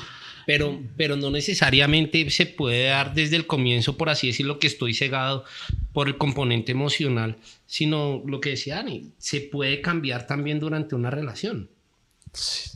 Pero, 0.45 0.81
pero 0.95 1.17
no 1.17 1.29
necesariamente 1.29 2.29
se 2.29 2.45
puede 2.45 2.85
dar 2.85 3.13
desde 3.13 3.35
el 3.35 3.47
comienzo, 3.47 3.97
por 3.97 4.09
así 4.09 4.27
decirlo, 4.27 4.59
que 4.59 4.67
estoy 4.67 4.93
cegado 4.93 5.43
por 5.91 6.07
el 6.07 6.17
componente 6.17 6.71
emocional, 6.71 7.37
sino 7.65 8.23
lo 8.25 8.39
que 8.39 8.51
decía 8.51 8.75
Dani, 8.75 9.11
se 9.17 9.41
puede 9.41 9.81
cambiar 9.81 10.25
también 10.25 10.59
durante 10.59 10.95
una 10.95 11.09
relación. 11.09 11.69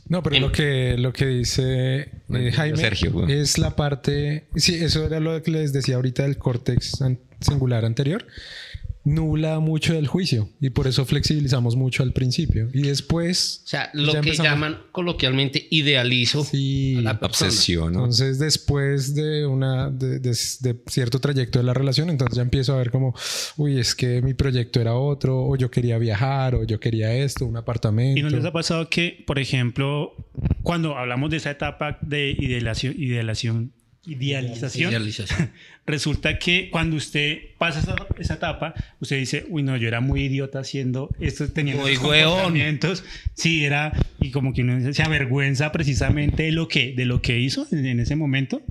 No, 0.08 0.22
pero 0.22 0.40
lo 0.40 0.52
que, 0.52 0.96
lo 0.98 1.12
que 1.12 1.26
dice 1.26 2.10
eh, 2.30 2.52
Jaime 2.52 2.76
Sergio, 2.76 3.26
es 3.28 3.58
la 3.58 3.76
parte, 3.76 4.44
sí, 4.56 4.74
eso 4.74 5.06
era 5.06 5.20
lo 5.20 5.42
que 5.42 5.50
les 5.50 5.72
decía 5.72 5.96
ahorita 5.96 6.24
del 6.24 6.36
córtex 6.36 6.98
singular 7.40 7.84
anterior, 7.84 8.26
nubla 9.04 9.58
mucho 9.58 9.94
del 9.94 10.06
juicio 10.06 10.48
y 10.60 10.70
por 10.70 10.86
eso 10.86 11.04
flexibilizamos 11.04 11.74
mucho 11.74 12.02
al 12.02 12.12
principio. 12.12 12.68
Y 12.72 12.82
después 12.82 13.62
o 13.64 13.68
sea 13.68 13.90
lo 13.94 14.20
que 14.20 14.32
llaman 14.34 14.78
coloquialmente 14.92 15.66
idealizo 15.70 16.44
sí, 16.44 16.98
la 17.00 17.18
obsesión 17.20 17.94
entonces 17.94 18.38
después 18.38 19.14
de 19.14 19.46
una 19.46 19.90
de, 19.90 20.34
cierto 20.86 21.18
trayecto 21.18 21.58
de 21.58 21.64
la 21.64 21.74
relación 21.74 22.10
entonces 22.10 22.36
ya 22.36 22.42
empiezo 22.42 22.74
a 22.74 22.76
ver 22.76 22.90
como 22.90 23.14
uy 23.56 23.78
es 23.78 23.94
que 23.94 24.22
mi 24.22 24.34
proyecto 24.34 24.80
era 24.80 24.94
otro 24.94 25.46
o 25.46 25.56
yo 25.56 25.70
quería 25.70 25.98
viajar 25.98 26.54
o 26.54 26.64
yo 26.64 26.78
quería 26.78 27.12
esto 27.14 27.46
un 27.46 27.56
apartamento 27.56 28.20
y 28.20 28.22
no 28.22 28.30
les 28.30 28.44
ha 28.44 28.52
pasado 28.52 28.88
que 28.88 29.24
por 29.26 29.38
ejemplo 29.38 30.14
cuando 30.62 30.96
hablamos 30.96 31.30
de 31.30 31.38
esa 31.38 31.50
etapa 31.50 31.98
de 32.02 32.30
idealización, 32.30 32.94
idealización 32.96 33.72
idealización. 34.04 34.92
Resulta 35.86 36.38
que 36.38 36.70
cuando 36.70 36.96
usted 36.96 37.38
pasa 37.58 37.80
esa, 38.18 38.34
etapa, 38.34 38.74
usted 39.00 39.18
dice, 39.18 39.46
uy, 39.48 39.62
no, 39.62 39.76
yo 39.76 39.88
era 39.88 40.00
muy 40.00 40.22
idiota 40.22 40.60
haciendo 40.60 41.10
esto, 41.20 41.48
teniendo 41.48 41.82
muy 41.82 41.96
comportamientos. 41.96 43.04
Sí, 43.34 43.64
era, 43.64 43.92
y 44.20 44.30
como 44.30 44.52
que 44.52 44.62
uno 44.62 44.92
se 44.92 45.02
avergüenza 45.02 45.72
precisamente 45.72 46.44
de 46.44 46.52
lo 46.52 46.68
que, 46.68 46.92
de 46.94 47.04
lo 47.04 47.22
que 47.22 47.38
hizo 47.38 47.66
en, 47.70 48.00
ese 48.00 48.16
momento. 48.16 48.62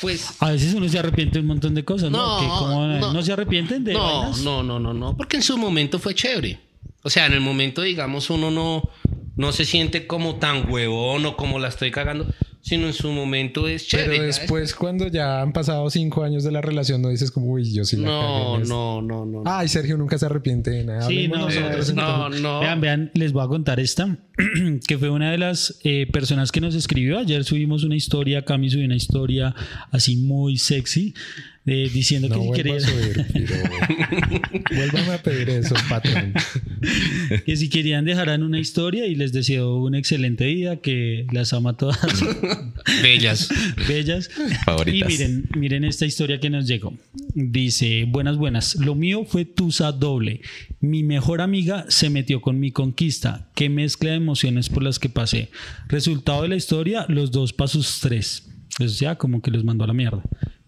Pues, 0.00 0.36
a 0.40 0.52
veces 0.52 0.74
uno 0.74 0.88
se 0.88 0.98
arrepiente 0.98 1.34
de 1.34 1.40
un 1.40 1.46
montón 1.46 1.74
de 1.74 1.84
cosas, 1.84 2.10
¿no? 2.10 3.12
no, 3.12 3.22
se 3.22 3.32
arrepienten 3.32 3.84
de 3.84 3.94
no, 3.94 4.36
No, 4.38 4.62
no, 4.62 4.78
no, 4.78 4.94
no, 4.94 5.16
porque 5.16 5.36
en 5.36 5.42
su 5.42 5.58
momento 5.58 5.98
fue 5.98 6.14
chévere. 6.14 6.60
O 7.02 7.10
sea, 7.10 7.26
en 7.26 7.34
el 7.34 7.40
momento, 7.40 7.82
digamos, 7.82 8.30
uno 8.30 8.50
no, 8.50 8.88
no 9.36 9.52
se 9.52 9.64
siente 9.66 10.06
como 10.06 10.36
tan 10.36 10.70
huevón 10.70 11.26
o 11.26 11.36
como 11.36 11.58
la 11.58 11.68
estoy 11.68 11.90
cagando 11.90 12.32
sino 12.64 12.86
en 12.86 12.94
su 12.94 13.12
momento 13.12 13.68
es 13.68 13.86
chévere. 13.86 14.10
Pero 14.10 14.22
después, 14.22 14.74
cuando 14.74 15.08
ya 15.08 15.42
han 15.42 15.52
pasado 15.52 15.90
cinco 15.90 16.24
años 16.24 16.44
de 16.44 16.50
la 16.50 16.62
relación, 16.62 17.02
no 17.02 17.10
dices 17.10 17.30
como, 17.30 17.48
uy, 17.48 17.70
yo 17.70 17.84
sí 17.84 17.98
la 17.98 18.06
No, 18.06 18.58
no, 18.58 19.02
no, 19.02 19.26
no. 19.26 19.42
Ay, 19.44 19.68
Sergio 19.68 19.98
nunca 19.98 20.16
se 20.16 20.24
arrepiente 20.24 20.70
de 20.70 20.84
nada. 20.84 21.02
Sí, 21.02 21.28
no, 21.28 21.46
no, 21.94 22.30
no, 22.30 22.60
Vean, 22.60 22.80
vean, 22.80 23.10
les 23.12 23.34
voy 23.34 23.44
a 23.44 23.48
contar 23.48 23.80
esta, 23.80 24.16
que 24.88 24.96
fue 24.96 25.10
una 25.10 25.30
de 25.30 25.36
las 25.36 25.78
eh, 25.84 26.06
personas 26.10 26.52
que 26.52 26.62
nos 26.62 26.74
escribió. 26.74 27.18
Ayer 27.18 27.44
subimos 27.44 27.84
una 27.84 27.96
historia, 27.96 28.46
Cami 28.46 28.70
subió 28.70 28.86
una 28.86 28.96
historia 28.96 29.54
así 29.90 30.16
muy 30.16 30.56
sexy 30.56 31.14
diciendo 31.64 32.28
que 32.28 32.40
si 32.40 32.52
querían. 32.52 32.82
Vuélvame 34.74 35.12
a 35.14 35.22
pedir 35.22 35.48
eso, 35.50 35.74
patrón. 35.88 36.34
que 37.46 37.56
si 37.56 37.70
querían 37.70 38.04
dejarán 38.04 38.42
una 38.42 38.60
historia 38.60 39.06
y 39.06 39.14
les 39.14 39.32
deseo 39.32 39.76
una 39.76 39.98
excelente 39.98 40.46
vida, 40.46 40.76
que 40.76 41.26
las 41.32 41.54
ama 41.54 41.76
todas. 41.76 41.98
Bellas. 43.02 43.48
Bellas. 43.88 44.30
Favoritas. 44.64 45.10
Y 45.10 45.12
miren, 45.12 45.48
miren 45.56 45.84
esta 45.84 46.04
historia 46.04 46.38
que 46.38 46.50
nos 46.50 46.66
llegó. 46.66 46.94
Dice, 47.34 48.04
buenas, 48.08 48.36
buenas. 48.36 48.76
Lo 48.76 48.94
mío 48.94 49.24
fue 49.26 49.46
tusa 49.46 49.90
doble. 49.92 50.42
Mi 50.80 51.02
mejor 51.02 51.40
amiga 51.40 51.86
se 51.88 52.10
metió 52.10 52.42
con 52.42 52.60
mi 52.60 52.72
conquista. 52.72 53.48
Qué 53.54 53.70
mezcla 53.70 54.10
de 54.10 54.16
emociones 54.16 54.68
por 54.68 54.82
las 54.82 54.98
que 54.98 55.08
pasé. 55.08 55.48
Resultado 55.88 56.42
de 56.42 56.48
la 56.48 56.56
historia, 56.56 57.06
los 57.08 57.30
dos 57.30 57.54
pasos 57.54 58.00
tres. 58.02 58.50
O 58.80 58.88
sea, 58.88 59.16
como 59.16 59.40
que 59.40 59.50
los 59.50 59.64
mandó 59.64 59.84
a 59.84 59.86
la 59.86 59.94
mierda 59.94 60.22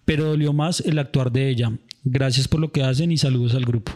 pero 0.06 0.24
dolió 0.24 0.54
más 0.54 0.80
el 0.80 0.98
actuar 0.98 1.30
de 1.30 1.50
ella. 1.50 1.72
Gracias 2.04 2.48
por 2.48 2.60
lo 2.60 2.72
que 2.72 2.82
hacen 2.82 3.12
y 3.12 3.18
saludos 3.18 3.54
al 3.54 3.66
grupo. 3.66 3.92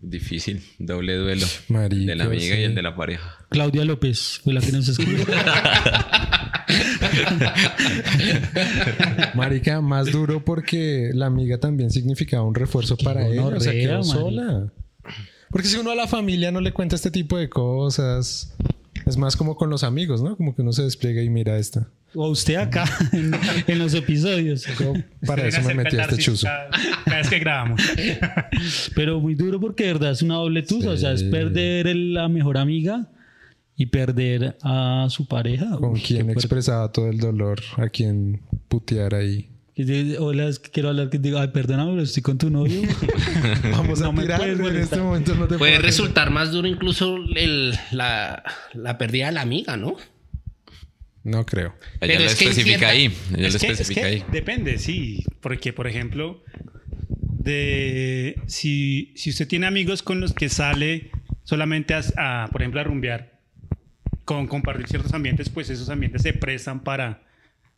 Difícil, 0.00 0.64
doble 0.78 1.14
duelo. 1.14 1.46
de 1.68 2.16
la 2.16 2.24
amiga 2.24 2.58
y 2.58 2.64
el 2.64 2.74
de 2.74 2.82
la 2.82 2.96
pareja. 2.96 3.36
Claudia 3.50 3.84
López 3.84 4.40
fue 4.42 4.54
la 4.54 4.60
que 4.60 4.72
nos 4.72 4.88
escribió. 4.88 5.26
Marica, 9.34 9.82
más 9.82 10.10
duro 10.10 10.42
porque 10.42 11.10
la 11.12 11.26
amiga 11.26 11.58
también 11.58 11.90
significaba 11.90 12.44
un 12.44 12.54
refuerzo 12.54 12.96
para 12.96 13.28
ella. 13.28 13.44
O 13.44 13.60
sea, 13.60 13.72
quedó 13.72 14.02
sola. 14.02 14.72
Porque 15.50 15.68
si 15.68 15.76
uno 15.76 15.90
a 15.90 15.94
la 15.94 16.06
familia 16.06 16.50
no 16.50 16.62
le 16.62 16.72
cuenta 16.72 16.96
este 16.96 17.10
tipo 17.10 17.36
de 17.36 17.50
cosas, 17.50 18.56
es 19.06 19.16
más 19.16 19.36
como 19.36 19.56
con 19.56 19.70
los 19.70 19.84
amigos, 19.84 20.22
¿no? 20.22 20.36
Como 20.36 20.54
que 20.54 20.62
uno 20.62 20.72
se 20.72 20.82
despliega 20.82 21.22
y 21.22 21.30
mira 21.30 21.58
esta. 21.58 21.88
O 22.14 22.28
usted 22.28 22.56
acá 22.56 22.84
en, 23.12 23.32
en 23.66 23.78
los 23.78 23.94
episodios. 23.94 24.66
Yo 24.78 24.94
para 25.26 25.46
eso 25.46 25.62
me 25.62 25.74
metí 25.74 25.96
a 25.96 26.02
este 26.02 26.18
chuzo. 26.18 26.46
Cada, 26.46 27.18
vez 27.18 27.28
que 27.28 27.38
grabamos. 27.38 27.80
Pero 28.94 29.20
muy 29.20 29.34
duro 29.34 29.60
porque 29.60 29.84
de 29.84 29.92
verdad 29.94 30.12
es 30.12 30.22
una 30.22 30.36
doble 30.36 30.62
tusa. 30.62 30.90
O 30.90 30.96
sea, 30.96 31.12
es 31.12 31.22
perder 31.24 31.94
la 31.94 32.28
mejor 32.28 32.58
amiga 32.58 33.08
y 33.76 33.86
perder 33.86 34.56
a 34.62 35.06
su 35.08 35.26
pareja. 35.26 35.76
Con 35.78 35.92
Uy, 35.92 36.00
quien 36.00 36.30
expresaba 36.30 36.90
todo 36.92 37.08
el 37.08 37.18
dolor, 37.18 37.60
a 37.76 37.88
quien 37.88 38.42
putear 38.68 39.14
ahí. 39.14 39.49
Que 39.86 40.04
te- 40.04 40.18
Hola, 40.18 40.48
es 40.48 40.58
que 40.58 40.70
quiero 40.70 40.88
hablar 40.90 41.10
diga, 41.10 41.40
ay, 41.42 41.48
perdóname, 41.48 41.92
pero 41.92 42.02
estoy 42.02 42.22
con 42.22 42.38
tu 42.38 42.50
novio. 42.50 42.80
Vamos 43.72 44.02
a 44.02 44.12
No 44.12 44.20
tirar, 44.20 44.42
en 44.42 44.58
molestar. 44.58 44.82
este 44.82 44.96
momento 45.00 45.34
no 45.34 45.48
te 45.48 45.58
Puede 45.58 45.72
puedo 45.76 45.82
resultar 45.82 46.30
más 46.30 46.50
duro 46.52 46.68
incluso 46.68 47.16
el- 47.36 47.74
la, 47.92 48.42
la 48.74 48.98
pérdida 48.98 49.26
de 49.26 49.32
la 49.32 49.42
amiga, 49.42 49.76
¿no? 49.76 49.96
No 51.22 51.44
creo. 51.46 51.74
Pero 51.98 52.12
Ella 52.12 52.20
lo 52.24 52.26
es 52.26 52.34
que 52.36 52.44
en 52.44 52.50
especifica 52.50 52.78
cierta- 52.78 52.88
ahí. 52.94 53.04
Ella 53.36 53.48
Es 53.48 53.54
lo 53.54 53.60
que, 53.60 53.66
es 53.66 53.72
especifica 53.80 54.00
que 54.00 54.06
ahí. 54.06 54.24
depende, 54.32 54.78
sí. 54.78 55.24
Porque, 55.40 55.72
por 55.72 55.86
ejemplo, 55.86 56.42
de 57.22 58.40
si, 58.46 59.12
si 59.16 59.30
usted 59.30 59.48
tiene 59.48 59.66
amigos 59.66 60.02
con 60.02 60.20
los 60.20 60.32
que 60.32 60.48
sale 60.48 61.10
solamente 61.44 61.94
a, 61.94 62.02
a, 62.44 62.48
por 62.48 62.62
ejemplo, 62.62 62.80
a 62.80 62.84
rumbear, 62.84 63.38
con 64.24 64.46
compartir 64.46 64.86
ciertos 64.88 65.12
ambientes, 65.14 65.48
pues 65.48 65.68
esos 65.70 65.88
ambientes 65.90 66.22
se 66.22 66.32
prestan 66.32 66.80
para, 66.84 67.22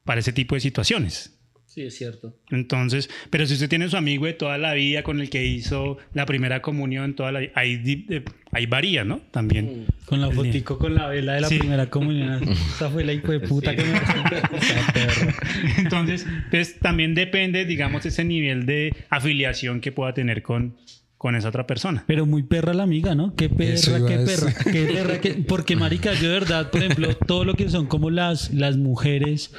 para 0.05 0.21
ese 0.21 0.33
tipo 0.33 0.55
de 0.55 0.61
situaciones. 0.61 1.39
Sí, 1.73 1.81
es 1.83 1.97
cierto. 1.97 2.35
Entonces, 2.51 3.09
pero 3.31 3.47
si 3.47 3.55
usted 3.55 3.67
tiene 3.67 3.89
su 3.89 3.97
amigo 3.97 4.27
de 4.27 4.35
toda 4.35 4.59
la 4.59 4.75
vida 4.75 5.03
con 5.03 5.23
el 5.23 5.31
que 5.31 5.47
hizo 5.47 5.97
la 6.13 6.27
primera 6.27 6.61
comunión, 6.61 7.15
toda 7.15 7.33
la, 7.33 7.41
ahí, 7.55 8.05
eh, 8.11 8.23
ahí 8.51 8.67
varía, 8.67 9.05
¿no? 9.05 9.21
También. 9.31 9.87
Con 10.05 10.21
la 10.21 10.31
fotico 10.31 10.77
con 10.77 10.95
la 10.95 11.09
vela 11.09 11.33
de 11.33 11.41
la 11.41 11.49
Sí. 11.49 11.59
primera 11.59 11.87
comunión. 11.89 12.43
Esa 12.77 12.91
fue 12.91 13.05
la 13.05 13.15
hijo 13.15 13.33
de 13.33 13.41
puta 13.41 13.75
que 13.75 13.85
me 13.85 13.93
Esa 13.97 14.93
perra. 14.93 15.35
Entonces, 15.79 16.27
pues 16.51 16.79
también 16.79 17.15
depende, 17.15 17.65
digamos, 17.65 18.05
ese 18.05 18.23
nivel 18.25 18.67
de 18.67 18.95
afiliación 19.09 19.81
que 19.81 19.93
pueda 19.93 20.13
tener 20.13 20.43
con, 20.43 20.77
con 21.17 21.37
esa 21.37 21.49
otra 21.49 21.67
persona. 21.67 22.05
Pero 22.07 22.27
muy 22.27 22.43
perra 22.43 22.75
la 22.75 22.83
amiga, 22.83 23.15
¿no? 23.15 23.35
Qué 23.35 23.49
perra, 23.49 24.07
qué 24.07 24.19
perra. 24.19 24.55
Qué 24.71 24.85
perra, 24.93 25.21
qué- 25.23 25.35
Porque, 25.49 25.75
marica, 25.77 26.13
yo 26.13 26.29
de 26.29 26.35
verdad, 26.39 26.71
por 26.71 26.83
ejemplo, 26.83 27.17
todo 27.17 27.47
lo 27.47 27.55
que 27.55 27.71
son 27.71 27.87
como 27.87 28.11
las, 28.11 28.53
las 28.53 28.77
mujeres 28.77 29.55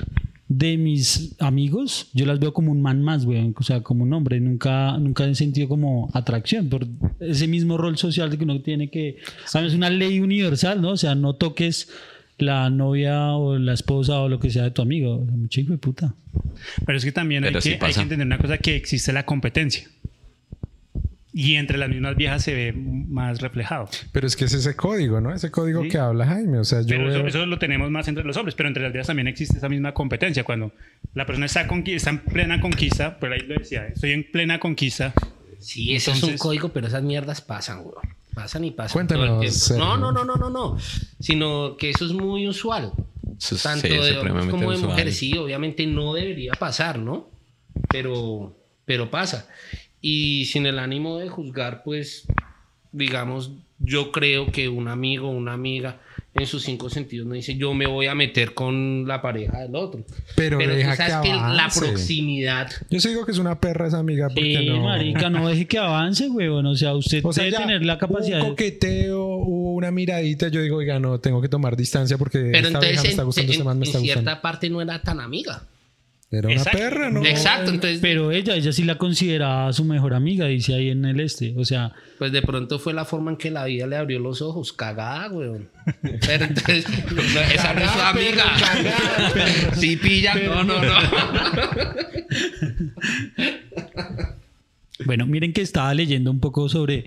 de 0.47 0.77
mis 0.77 1.35
amigos, 1.39 2.09
yo 2.13 2.25
las 2.25 2.39
veo 2.39 2.53
como 2.53 2.71
un 2.71 2.81
man 2.81 3.01
más, 3.01 3.25
güey. 3.25 3.53
O 3.55 3.63
sea, 3.63 3.81
como 3.81 4.03
un 4.03 4.13
hombre. 4.13 4.39
Nunca, 4.39 4.97
nunca 4.97 5.25
he 5.25 5.35
sentido 5.35 5.67
como 5.67 6.09
atracción 6.13 6.69
por 6.69 6.85
ese 7.19 7.47
mismo 7.47 7.77
rol 7.77 7.97
social 7.97 8.29
de 8.29 8.37
que 8.37 8.43
uno 8.43 8.61
tiene 8.61 8.89
que... 8.89 9.17
¿Sabes? 9.45 9.69
Es 9.69 9.75
una 9.75 9.89
ley 9.89 10.19
universal, 10.19 10.81
¿no? 10.81 10.91
O 10.91 10.97
sea, 10.97 11.15
no 11.15 11.35
toques 11.35 11.89
la 12.37 12.69
novia 12.69 13.33
o 13.33 13.57
la 13.57 13.73
esposa 13.73 14.19
o 14.19 14.29
lo 14.29 14.39
que 14.39 14.49
sea 14.49 14.63
de 14.63 14.71
tu 14.71 14.81
amigo. 14.81 15.25
Chico 15.47 15.71
de 15.71 15.77
puta. 15.77 16.15
Pero 16.85 16.97
es 16.97 17.05
que 17.05 17.11
también 17.11 17.43
hay 17.43 17.49
Pero 17.49 17.61
sí 17.61 17.69
que, 17.69 17.75
hay 17.75 17.79
pasa. 17.79 17.93
que 17.93 18.03
entender 18.03 18.27
una 18.27 18.37
cosa, 18.37 18.57
que 18.57 18.75
existe 18.75 19.13
la 19.13 19.25
competencia. 19.25 19.87
Y 21.35 21.55
entre 21.55 21.79
las 21.79 21.89
mismas 21.89 22.15
viejas 22.15 22.43
se 22.43 22.53
ve 22.53 22.73
más 22.73 23.41
reflejado. 23.41 23.89
Pero 24.11 24.27
es 24.27 24.35
que 24.35 24.45
es 24.45 24.53
ese 24.53 24.75
código, 24.75 25.19
¿no? 25.19 25.33
Ese 25.33 25.49
código 25.49 25.81
Sí. 25.81 25.89
que 25.89 25.97
habla 25.97 26.27
Jaime. 26.27 26.59
O 26.59 26.63
sea, 26.63 26.81
yo 26.81 26.87
Pero 26.89 27.09
eso, 27.09 27.17
veo- 27.19 27.27
eso 27.27 27.45
lo 27.47 27.57
tenemos 27.57 27.89
más 27.89 28.07
entre 28.07 28.23
los 28.23 28.37
hombres, 28.37 28.53
pero 28.53 28.67
entre 28.69 28.83
las 28.83 28.93
viejas 28.93 29.07
también 29.07 29.27
existe 29.27 29.57
esa 29.57 29.67
misma 29.67 29.93
competencia. 29.95 30.43
Cuando 30.43 30.71
la 31.15 31.25
persona 31.25 31.47
está, 31.47 31.61
está 31.87 32.09
en 32.11 32.19
plena 32.19 32.61
conquista, 32.61 33.17
pero 33.19 33.33
ahí 33.33 33.41
lo 33.47 33.55
decía, 33.55 33.87
estoy 33.87 34.11
en 34.11 34.29
plena 34.31 34.59
conquista. 34.59 35.11
Sí, 35.59 35.95
ese 35.95 36.11
es 36.11 36.17
un 36.17 36.23
Entonces- 36.29 36.39
código, 36.41 36.69
pero 36.69 36.85
esas 36.87 37.01
mierdas 37.01 37.41
pasan, 37.41 37.81
güey. 37.81 37.95
Pasan 38.35 38.63
y 38.65 38.71
pasan. 38.71 38.93
Cuéntanos, 38.93 39.25
todo 39.25 39.35
el 39.35 39.41
tiempo. 39.41 39.57
Sergio. 39.59 39.85
No, 39.85 39.97
no, 39.97 40.11
no, 40.11 40.25
no, 40.25 40.35
no, 40.35 40.49
no. 40.51 40.77
Sino 41.19 41.77
que 41.77 41.89
eso 41.89 42.05
es 42.05 42.11
muy 42.13 42.47
usual. 42.47 42.91
Eso 43.39 43.55
es- 43.55 43.63
Tanto 43.63 43.87
sí, 43.87 43.93
de 43.93 44.17
hombres 44.19 44.45
como 44.47 44.71
de 44.71 44.77
mujeres. 44.77 45.17
Sí, 45.17 45.35
obviamente 45.37 45.87
no 45.87 46.13
debería 46.13 46.53
pasar, 46.53 46.99
¿no? 46.99 47.29
Pero, 47.89 48.55
pero 48.85 49.09
pasa. 49.09 49.47
Y 50.03 50.45
sin 50.45 50.65
el 50.67 50.77
ánimo 50.79 51.17
de 51.17 51.29
juzgar, 51.29 51.81
pues, 51.83 52.27
digamos, 52.91 53.51
yo 53.79 54.11
creo 54.11 54.51
que 54.51 54.67
un 54.69 54.87
amigo 54.89 55.29
o 55.29 55.31
una 55.31 55.53
amiga 55.53 55.97
en 56.35 56.45
sus 56.47 56.63
cinco 56.63 56.89
sentidos 56.89 57.27
no 57.27 57.35
dice 57.35 57.55
yo 57.55 57.75
me 57.75 57.85
voy 57.85 58.07
a 58.07 58.15
meter 58.15 58.53
con 58.55 59.07
la 59.07 59.21
pareja 59.21 59.59
del 59.61 59.75
otro. 59.75 60.03
Pero 60.35 60.57
tú 60.59 60.65
deja 60.67 60.95
sabes 60.95 61.15
que 61.21 61.29
que 61.29 61.35
la 61.35 61.69
proximidad 61.73 62.71
Yo 62.89 62.99
sí 62.99 63.09
digo 63.09 63.23
que 63.25 63.31
es 63.33 63.37
una 63.37 63.59
perra 63.59 63.87
esa 63.87 63.99
amiga 63.99 64.29
porque 64.29 64.57
Sí, 64.59 64.65
no... 64.67 64.81
marica, 64.83 65.29
no 65.29 65.47
deje 65.47 65.67
que 65.67 65.77
avance, 65.77 66.27
güey. 66.29 66.47
O 66.47 66.75
sea, 66.75 66.95
usted 66.95 67.23
O 67.23 67.31
sea, 67.33 67.43
debe 67.45 67.57
tener 67.57 67.85
la 67.85 67.97
capacidad 67.99 68.39
Un 68.39 68.43
de... 68.45 68.49
coqueteo, 68.51 69.23
hubo 69.37 69.73
una 69.75 69.91
miradita. 69.91 70.47
Yo 70.49 70.61
digo, 70.61 70.77
oiga, 70.77 70.99
no, 70.99 71.19
tengo 71.19 71.39
que 71.41 71.49
tomar 71.49 71.75
distancia 71.77 72.17
porque 72.17 72.39
Pero 72.39 72.55
esta 72.55 72.67
entonces 72.67 72.89
vieja 72.91 73.01
me 73.03 73.07
en, 73.07 73.11
está 73.11 73.23
gustando, 73.23 73.45
en- 73.47 73.51
este 73.53 73.63
man 73.63 73.79
me 73.79 73.85
en 73.85 73.89
está 73.89 73.99
cierta 73.99 74.21
gustando. 74.21 74.41
parte 74.41 74.69
no 74.69 74.81
era 74.81 75.01
tan 75.01 75.19
amiga. 75.19 75.63
Era 76.37 76.47
una 76.47 76.57
Exacto. 76.57 76.77
perra, 76.79 77.09
¿no? 77.11 77.25
Exacto, 77.25 77.71
entonces 77.71 77.99
Pero 78.01 78.31
ella, 78.31 78.55
ella 78.55 78.73
sí 78.73 78.83
la 78.83 78.97
consideraba 78.97 79.71
su 79.71 79.85
mejor 79.85 80.13
amiga, 80.13 80.47
dice 80.47 80.73
ahí 80.73 80.89
en 80.89 81.05
el 81.05 81.19
este. 81.19 81.53
O 81.57 81.63
sea, 81.63 81.93
pues 82.17 82.31
de 82.31 82.41
pronto 82.41 82.79
fue 82.79 82.93
la 82.93 83.05
forma 83.05 83.31
en 83.31 83.37
que 83.37 83.51
la 83.51 83.65
vida 83.65 83.85
le 83.87 83.95
abrió 83.97 84.19
los 84.19 84.41
ojos, 84.41 84.73
cagada, 84.73 85.29
weón. 85.29 85.69
Pero 86.01 86.45
entonces 86.45 86.85
no, 87.11 87.41
esa 87.41 87.73
no 87.73 87.81
es 87.81 87.91
su 87.91 87.99
amiga. 87.99 88.43
Sí 89.75 89.95
pilla, 89.97 90.33
no, 90.35 90.63
no, 90.63 90.81
no. 90.81 90.93
Bueno, 95.05 95.25
miren 95.25 95.53
que 95.53 95.61
estaba 95.61 95.91
leyendo 95.95 96.29
un 96.29 96.39
poco 96.39 96.69
sobre 96.69 97.03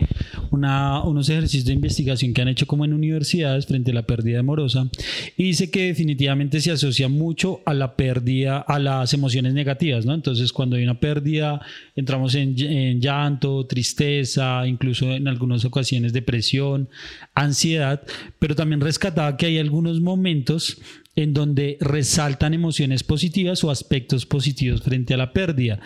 unos 0.50 1.28
ejercicios 1.28 1.66
de 1.66 1.72
investigación 1.72 2.34
que 2.34 2.42
han 2.42 2.48
hecho 2.48 2.66
como 2.66 2.84
en 2.84 2.92
universidades 2.92 3.66
frente 3.66 3.92
a 3.92 3.94
la 3.94 4.02
pérdida 4.02 4.40
amorosa 4.40 4.90
y 5.36 5.44
dice 5.44 5.70
que 5.70 5.86
definitivamente 5.86 6.60
se 6.60 6.72
asocia 6.72 7.08
mucho 7.08 7.60
a 7.64 7.74
la 7.74 7.94
pérdida, 7.94 8.58
a 8.58 8.80
las 8.80 9.14
emociones 9.14 9.54
negativas, 9.54 10.04
¿no? 10.04 10.14
Entonces 10.14 10.52
cuando 10.52 10.74
hay 10.74 10.82
una 10.82 10.98
pérdida 10.98 11.60
entramos 11.94 12.34
en, 12.34 12.58
en 12.60 13.00
llanto, 13.00 13.66
tristeza, 13.66 14.66
incluso 14.66 15.12
en 15.12 15.28
algunas 15.28 15.64
ocasiones 15.64 16.12
depresión, 16.12 16.88
ansiedad, 17.34 18.02
pero 18.40 18.56
también 18.56 18.80
rescataba 18.80 19.36
que 19.36 19.46
hay 19.46 19.58
algunos 19.58 20.00
momentos 20.00 20.78
en 21.16 21.32
donde 21.34 21.78
resaltan 21.80 22.54
emociones 22.54 23.02
positivas 23.02 23.64
o 23.64 23.70
aspectos 23.70 24.26
positivos 24.26 24.82
frente 24.82 25.14
a 25.14 25.16
la 25.16 25.32
pérdida. 25.32 25.80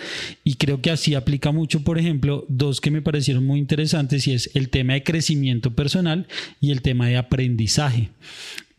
Y 0.44 0.56
creo 0.56 0.82
que 0.82 0.90
así 0.90 1.14
aplica 1.14 1.52
mucho, 1.52 1.82
por 1.82 1.98
ejemplo, 1.98 2.44
dos 2.48 2.80
que 2.80 2.90
me 2.90 3.00
parecieron 3.00 3.46
muy 3.46 3.60
interesantes 3.60 4.26
y 4.26 4.32
es 4.32 4.50
el 4.54 4.68
tema 4.68 4.94
de 4.94 5.04
crecimiento 5.04 5.74
personal 5.74 6.26
y 6.60 6.72
el 6.72 6.82
tema 6.82 7.06
de 7.06 7.16
aprendizaje. 7.16 8.10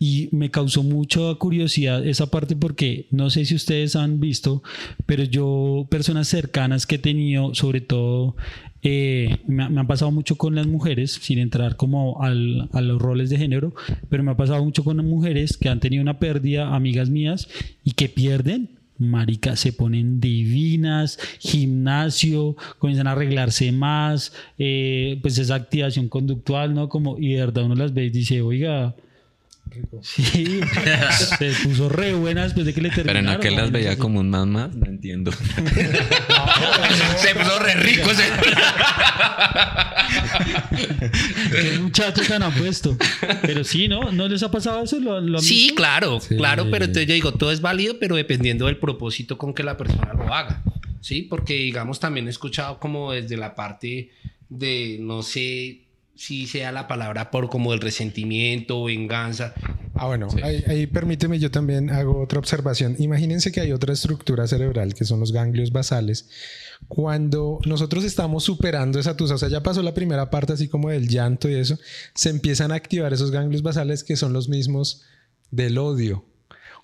Y 0.03 0.29
me 0.31 0.49
causó 0.49 0.81
mucha 0.81 1.35
curiosidad 1.35 2.03
esa 2.07 2.25
parte 2.25 2.55
porque 2.55 3.05
no 3.11 3.29
sé 3.29 3.45
si 3.45 3.53
ustedes 3.53 3.95
han 3.95 4.19
visto, 4.19 4.63
pero 5.05 5.23
yo, 5.25 5.85
personas 5.91 6.27
cercanas 6.27 6.87
que 6.87 6.95
he 6.95 6.97
tenido, 6.97 7.53
sobre 7.53 7.81
todo, 7.81 8.35
eh, 8.81 9.37
me, 9.45 9.69
me 9.69 9.79
han 9.79 9.85
pasado 9.85 10.09
mucho 10.09 10.37
con 10.37 10.55
las 10.55 10.65
mujeres, 10.65 11.11
sin 11.21 11.37
entrar 11.37 11.75
como 11.75 12.19
al- 12.23 12.67
a 12.73 12.81
los 12.81 12.99
roles 12.99 13.29
de 13.29 13.37
género, 13.37 13.75
pero 14.09 14.23
me 14.23 14.31
ha 14.31 14.35
pasado 14.37 14.63
mucho 14.65 14.83
con 14.83 14.97
las 14.97 15.05
mujeres 15.05 15.55
que 15.55 15.69
han 15.69 15.79
tenido 15.79 16.01
una 16.01 16.17
pérdida, 16.17 16.73
amigas 16.75 17.11
mías, 17.11 17.47
y 17.83 17.91
que 17.91 18.09
pierden. 18.09 18.69
Marica, 18.97 19.55
se 19.55 19.71
ponen 19.71 20.19
divinas, 20.19 21.19
gimnasio, 21.39 22.55
comienzan 22.79 23.05
a 23.07 23.11
arreglarse 23.11 23.71
más, 23.71 24.33
eh, 24.57 25.19
pues 25.21 25.37
esa 25.37 25.55
activación 25.55 26.07
conductual, 26.09 26.73
¿no? 26.73 26.89
Como, 26.89 27.19
y 27.19 27.33
de 27.33 27.39
verdad 27.41 27.65
uno 27.65 27.75
las 27.75 27.93
ve 27.93 28.05
y 28.05 28.09
dice, 28.09 28.41
oiga, 28.41 28.95
Sí, 30.01 30.59
se 31.37 31.51
puso 31.63 31.89
re 31.89 32.13
buena 32.13 32.43
después 32.43 32.65
de 32.65 32.73
que 32.73 32.81
le 32.81 32.89
Pero 32.89 33.03
terminaron. 33.03 33.33
no 33.35 33.39
que 33.39 33.51
las 33.51 33.65
¿no? 33.67 33.71
veía 33.71 33.97
como 33.97 34.19
un 34.19 34.29
man 34.29 34.51
más, 34.51 34.75
no 34.75 34.85
entiendo. 34.85 35.31
Se 37.17 37.35
puso 37.35 37.59
re 37.59 37.75
rico. 37.75 38.09
se- 38.13 38.23
Qué 41.51 41.79
muchacho 41.79 42.21
tan 42.27 42.43
apuesto. 42.43 42.97
Pero 43.41 43.63
sí, 43.63 43.87
¿no? 43.87 44.11
¿No 44.11 44.27
les 44.27 44.43
ha 44.43 44.51
pasado 44.51 44.83
eso? 44.83 44.99
¿Lo, 44.99 45.19
lo 45.21 45.37
han 45.37 45.43
Sí, 45.43 45.55
visto? 45.55 45.75
claro, 45.75 46.19
Sí. 46.19 46.35
claro, 46.35 46.67
pero 46.71 46.85
entonces 46.85 47.07
yo 47.07 47.13
digo, 47.13 47.33
todo 47.33 47.51
es 47.51 47.61
válido, 47.61 47.97
pero 47.99 48.15
dependiendo 48.15 48.65
del 48.65 48.77
propósito 48.77 49.37
con 49.37 49.53
que 49.53 49.63
la 49.63 49.77
persona 49.77 50.13
lo 50.13 50.33
haga. 50.33 50.61
Sí, 51.01 51.23
porque 51.23 51.53
digamos 51.55 51.99
también 51.99 52.27
he 52.27 52.29
escuchado 52.29 52.79
como 52.79 53.11
desde 53.11 53.37
la 53.37 53.55
parte 53.55 54.11
de, 54.49 54.97
no 54.99 55.23
sé 55.23 55.80
si 56.15 56.45
sea 56.47 56.71
la 56.71 56.87
palabra 56.87 57.31
por 57.31 57.49
como 57.49 57.73
el 57.73 57.79
resentimiento 57.81 58.83
venganza. 58.83 59.53
Ah, 59.95 60.07
bueno, 60.07 60.29
Sí. 60.29 60.37
ahí, 60.43 60.63
ahí 60.67 60.87
permíteme, 60.87 61.39
yo 61.39 61.51
también 61.51 61.89
hago 61.89 62.21
otra 62.21 62.39
observación. 62.39 62.95
Imagínense 62.99 63.51
que 63.51 63.61
hay 63.61 63.71
otra 63.71 63.93
estructura 63.93 64.47
cerebral 64.47 64.93
que 64.93 65.05
son 65.05 65.19
los 65.19 65.31
ganglios 65.31 65.71
basales. 65.71 66.29
Cuando 66.87 67.59
nosotros 67.65 68.03
estamos 68.03 68.43
superando 68.43 68.99
esa 68.99 69.15
tusa, 69.15 69.35
o 69.35 69.37
sea, 69.37 69.49
ya 69.49 69.63
pasó 69.63 69.81
la 69.81 69.93
primera 69.93 70.29
parte 70.29 70.53
así 70.53 70.67
como 70.67 70.89
del 70.89 71.07
llanto 71.07 71.49
y 71.49 71.55
eso, 71.55 71.77
se 72.15 72.29
empiezan 72.29 72.71
a 72.71 72.75
activar 72.75 73.13
esos 73.13 73.31
ganglios 73.31 73.61
basales 73.63 74.03
que 74.03 74.15
son 74.15 74.33
los 74.33 74.49
mismos 74.49 75.03
del 75.51 75.77
odio. 75.77 76.25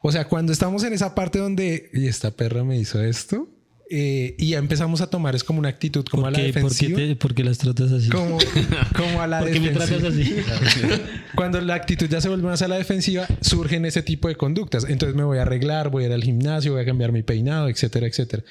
O 0.01 0.11
sea, 0.11 0.25
cuando 0.27 0.53
estamos 0.53 0.83
en 0.83 0.93
esa 0.93 1.15
parte 1.15 1.39
donde, 1.39 1.89
y 1.93 2.07
esta 2.07 2.31
perra 2.31 2.63
me 2.63 2.77
hizo 2.77 3.01
esto, 3.03 3.49
eh, 3.89 4.35
y 4.37 4.49
ya 4.49 4.57
empezamos 4.57 5.01
a 5.01 5.09
tomar 5.09 5.35
es 5.35 5.43
como 5.43 5.59
una 5.59 5.69
actitud 5.69 6.05
como 6.05 6.23
a 6.27 6.31
¿Por 6.31 6.39
la 6.39 6.45
qué, 6.45 6.53
por, 6.53 6.53
qué 6.53 6.59
defensiva. 6.87 6.97
te- 6.97 7.15
por 7.15 7.33
qué 7.35 7.43
las 7.43 7.57
tratas 7.57 7.91
así? 7.91 8.09
Como, 8.09 8.37
como 8.95 9.21
a 9.21 9.27
la 9.27 9.39
¿Por 9.41 9.51
qué 9.51 9.59
me 9.59 9.69
defensiva. 9.69 9.99
tratas 9.99 10.13
así? 10.19 11.01
Cuando 11.35 11.61
la 11.61 11.75
actitud 11.75 12.07
ya 12.09 12.19
se 12.21 12.27
vuelve 12.29 12.45
más 12.47 12.61
a 12.61 12.67
la 12.67 12.75
defensiva, 12.77 13.27
surgen 13.41 13.85
ese 13.85 14.01
tipo 14.01 14.27
de 14.27 14.35
conductas. 14.35 14.85
Entonces 14.89 15.15
me 15.15 15.23
voy 15.23 15.37
a 15.37 15.43
arreglar, 15.43 15.89
voy 15.89 16.03
a 16.03 16.07
ir 16.07 16.13
al 16.13 16.23
gimnasio, 16.23 16.73
voy 16.73 16.81
a 16.81 16.85
cambiar 16.85 17.11
mi 17.11 17.23
peinado, 17.23 17.69
etcétera, 17.69 18.07
etcétera. 18.07 18.43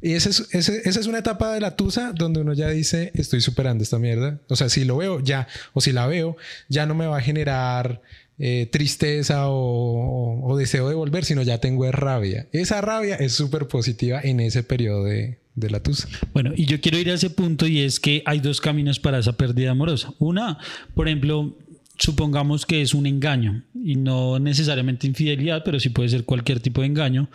Y 0.00 0.12
esa 0.14 0.30
es, 0.30 0.48
ese- 0.52 0.82
esa 0.88 1.00
es 1.00 1.06
una 1.06 1.18
etapa 1.18 1.52
de 1.52 1.60
la 1.60 1.76
tusa 1.76 2.12
donde 2.14 2.40
uno 2.40 2.52
ya 2.52 2.68
dice, 2.70 3.12
estoy 3.14 3.40
superando 3.40 3.84
esta 3.84 3.98
mierda. 3.98 4.40
O 4.48 4.56
sea, 4.56 4.68
si 4.68 4.84
lo 4.84 4.96
veo 4.96 5.20
ya, 5.20 5.46
o 5.74 5.80
si 5.80 5.92
la 5.92 6.06
veo, 6.06 6.36
ya 6.68 6.86
no 6.86 6.94
me 6.94 7.06
va 7.06 7.18
a 7.18 7.20
generar 7.20 8.00
eh, 8.44 8.66
tristeza 8.66 9.44
o, 9.46 10.56
deseo 10.58 10.88
de 10.88 10.96
volver, 10.96 11.24
sino 11.24 11.42
ya 11.42 11.58
tengo 11.58 11.90
rabia. 11.92 12.48
Esa 12.50 12.80
rabia 12.80 13.14
es 13.14 13.34
súper 13.34 13.68
positiva 13.68 14.20
en 14.20 14.40
ese 14.40 14.64
periodo 14.64 15.04
de, 15.04 15.38
la 15.54 15.80
tusa. 15.80 16.08
Bueno, 16.32 16.50
y 16.56 16.66
yo 16.66 16.80
quiero 16.80 16.98
ir 16.98 17.08
a 17.10 17.14
ese 17.14 17.30
punto 17.30 17.68
y 17.68 17.78
es 17.78 18.00
que 18.00 18.24
hay 18.26 18.40
dos 18.40 18.60
caminos 18.60 18.98
para 18.98 19.20
esa 19.20 19.34
pérdida 19.34 19.70
amorosa. 19.70 20.12
Una, 20.18 20.58
por 20.92 21.06
ejemplo, 21.06 21.56
supongamos 21.98 22.66
que 22.66 22.82
es 22.82 22.94
un 22.94 23.06
engaño 23.06 23.62
y 23.74 23.94
no 23.94 24.40
necesariamente 24.40 25.06
infidelidad, 25.06 25.62
pero 25.64 25.78
sí 25.78 25.90
puede 25.90 26.08
ser 26.08 26.24
cualquier 26.24 26.58
tipo 26.58 26.80
de 26.80 26.88
engaño, 26.88 27.28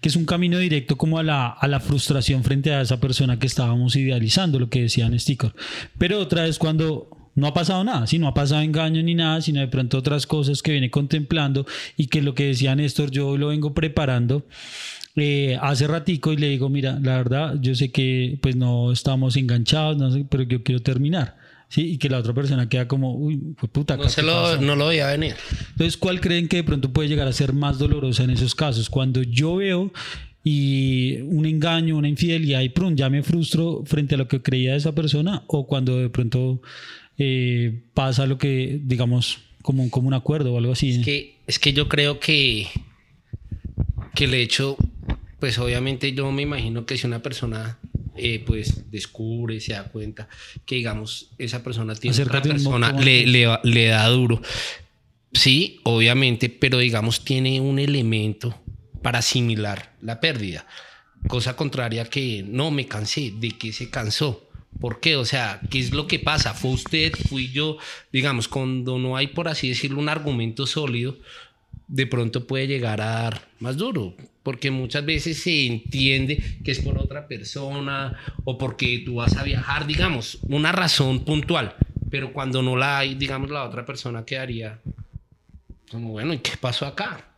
que 0.00 0.08
es 0.08 0.16
un 0.16 0.24
camino 0.24 0.58
directo 0.58 0.96
como 0.96 1.18
a 1.18 1.22
la, 1.22 1.48
a 1.48 1.68
la 1.68 1.80
frustración 1.80 2.44
frente 2.44 2.72
a 2.72 2.80
esa 2.80 2.98
persona 2.98 3.38
que 3.38 3.46
estábamos 3.46 3.94
idealizando, 3.94 4.58
lo 4.58 4.70
que 4.70 4.80
decían 4.80 5.18
Sticker. 5.18 5.52
Pero 5.98 6.18
otra 6.18 6.46
es 6.46 6.58
cuando 6.58 7.15
no 7.36 7.46
ha 7.46 7.54
pasado 7.54 7.84
nada, 7.84 8.06
sí, 8.06 8.18
no 8.18 8.26
ha 8.26 8.34
pasado 8.34 8.62
engaño 8.62 9.02
ni 9.02 9.14
nada, 9.14 9.40
sino 9.40 9.60
de 9.60 9.68
pronto 9.68 9.98
otras 9.98 10.26
cosas 10.26 10.62
que 10.62 10.72
viene 10.72 10.90
contemplando 10.90 11.66
y 11.96 12.08
que 12.08 12.22
lo 12.22 12.34
que 12.34 12.46
decía 12.46 12.74
Néstor, 12.74 13.10
yo 13.10 13.36
lo 13.36 13.48
vengo 13.48 13.72
preparando 13.74 14.44
eh, 15.14 15.56
hace 15.62 15.86
ratico 15.86 16.32
y 16.32 16.36
le 16.36 16.48
digo, 16.48 16.68
mira, 16.68 16.98
la 17.00 17.16
verdad, 17.16 17.56
yo 17.60 17.74
sé 17.74 17.90
que 17.90 18.38
pues 18.42 18.56
no 18.56 18.90
estamos 18.92 19.36
enganchados, 19.36 19.96
no 19.96 20.10
sé, 20.10 20.26
pero 20.28 20.42
yo 20.42 20.62
quiero 20.62 20.82
terminar. 20.82 21.36
¿sí? 21.68 21.82
Y 21.92 21.98
que 21.98 22.08
la 22.08 22.18
otra 22.18 22.32
persona 22.32 22.68
queda 22.68 22.86
como, 22.86 23.14
uy, 23.16 23.54
pues 23.58 23.70
puta, 23.72 23.96
No, 23.96 24.04
¿qué 24.04 24.08
se 24.08 24.22
lo, 24.22 24.32
pasó?". 24.42 24.60
no 24.60 24.76
lo 24.76 24.88
veía 24.88 25.06
venir. 25.08 25.34
Entonces, 25.70 25.96
¿cuál 25.96 26.20
creen 26.20 26.48
que 26.48 26.58
de 26.58 26.64
pronto 26.64 26.92
puede 26.92 27.08
llegar 27.08 27.26
a 27.28 27.32
ser 27.32 27.52
más 27.52 27.78
dolorosa 27.78 28.24
en 28.24 28.30
esos 28.30 28.54
casos? 28.54 28.90
Cuando 28.90 29.22
yo 29.22 29.56
veo 29.56 29.92
y 30.44 31.16
un 31.22 31.44
engaño, 31.44 31.96
una 31.96 32.08
infidelidad 32.08 32.60
y 32.60 32.72
ya 32.94 33.10
me 33.10 33.22
frustro 33.24 33.82
frente 33.84 34.14
a 34.14 34.18
lo 34.18 34.28
que 34.28 34.42
creía 34.42 34.72
de 34.72 34.78
esa 34.78 34.94
persona 34.94 35.42
o 35.48 35.66
cuando 35.66 35.96
de 35.96 36.08
pronto 36.08 36.62
eh, 37.18 37.82
pasa 37.94 38.26
lo 38.26 38.38
que, 38.38 38.78
digamos, 38.82 39.38
como, 39.62 39.82
un- 39.82 39.90
como 39.90 40.08
un 40.08 40.14
acuerdo 40.14 40.52
o 40.54 40.58
algo 40.58 40.72
así. 40.72 40.90
Es 40.92 41.04
que, 41.04 41.36
es 41.46 41.58
que 41.58 41.72
yo 41.72 41.88
creo 41.88 42.20
que, 42.20 42.68
que 44.14 44.24
el 44.24 44.34
hecho, 44.34 44.76
pues 45.40 45.58
obviamente 45.58 46.12
yo 46.12 46.30
me 46.32 46.42
imagino 46.42 46.86
que 46.86 46.96
si 46.96 47.06
una 47.06 47.20
persona 47.22 47.78
eh, 48.16 48.42
pues 48.46 48.90
descubre, 48.90 49.60
se 49.60 49.72
da 49.74 49.84
cuenta 49.84 50.28
que 50.64 50.76
digamos 50.76 51.30
esa 51.38 51.62
persona 51.62 51.94
tiene 51.94 52.16
otra 52.22 52.40
persona, 52.54 52.92
le, 53.04 53.26
le, 53.26 53.46
le 53.64 53.86
da 53.88 54.08
duro. 54.08 54.40
Sí, 55.32 55.80
obviamente, 55.82 56.48
pero 56.48 56.78
digamos 56.78 57.24
tiene 57.24 57.60
un 57.60 57.78
elemento 57.78 58.58
para 59.02 59.18
asimilar 59.18 59.94
la 60.00 60.18
pérdida. 60.20 60.66
Cosa 61.28 61.56
contraria 61.56 62.04
que 62.06 62.42
no 62.46 62.70
me 62.70 62.86
cansé, 62.86 63.32
de 63.38 63.50
que 63.50 63.72
se 63.72 63.90
cansó. 63.90 64.45
¿Por 64.80 65.00
qué? 65.00 65.16
O 65.16 65.24
sea, 65.24 65.60
¿qué 65.70 65.78
es 65.78 65.92
lo 65.92 66.06
que 66.06 66.18
pasa? 66.18 66.54
¿Fue 66.54 66.70
usted? 66.70 67.12
¿Fui 67.28 67.50
yo? 67.50 67.78
Digamos, 68.12 68.48
cuando 68.48 68.98
no 68.98 69.16
hay, 69.16 69.28
por 69.28 69.48
así 69.48 69.68
decirlo, 69.68 69.98
un 69.98 70.08
argumento 70.08 70.66
sólido, 70.66 71.16
de 71.88 72.06
pronto 72.06 72.46
puede 72.46 72.66
llegar 72.66 73.00
a 73.00 73.22
dar 73.22 73.48
más 73.58 73.76
duro. 73.76 74.14
Porque 74.42 74.70
muchas 74.70 75.04
veces 75.04 75.42
se 75.42 75.66
entiende 75.66 76.60
que 76.64 76.70
es 76.70 76.80
por 76.80 76.98
otra 76.98 77.26
persona 77.26 78.16
o 78.44 78.58
porque 78.58 79.02
tú 79.04 79.16
vas 79.16 79.36
a 79.36 79.42
viajar, 79.42 79.86
digamos, 79.86 80.38
una 80.42 80.72
razón 80.72 81.24
puntual. 81.24 81.74
Pero 82.10 82.32
cuando 82.32 82.62
no 82.62 82.76
la 82.76 82.98
hay, 82.98 83.14
digamos, 83.14 83.50
la 83.50 83.64
otra 83.64 83.84
persona 83.84 84.24
quedaría 84.24 84.80
como, 85.90 86.10
bueno, 86.10 86.32
¿y 86.34 86.38
qué 86.38 86.52
pasó 86.60 86.86
acá? 86.86 87.28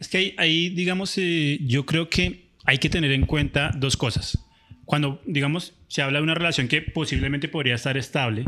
Es 0.00 0.08
que 0.08 0.34
ahí, 0.38 0.70
digamos, 0.70 1.16
eh, 1.18 1.58
yo 1.62 1.84
creo 1.84 2.08
que 2.08 2.48
hay 2.64 2.78
que 2.78 2.90
tener 2.90 3.12
en 3.12 3.26
cuenta 3.26 3.72
dos 3.74 3.96
cosas. 3.96 4.38
Cuando, 4.88 5.20
digamos, 5.26 5.74
se 5.86 6.00
habla 6.00 6.16
de 6.18 6.22
una 6.22 6.34
relación 6.34 6.66
que 6.66 6.80
posiblemente 6.80 7.46
podría 7.46 7.74
estar 7.74 7.98
estable, 7.98 8.46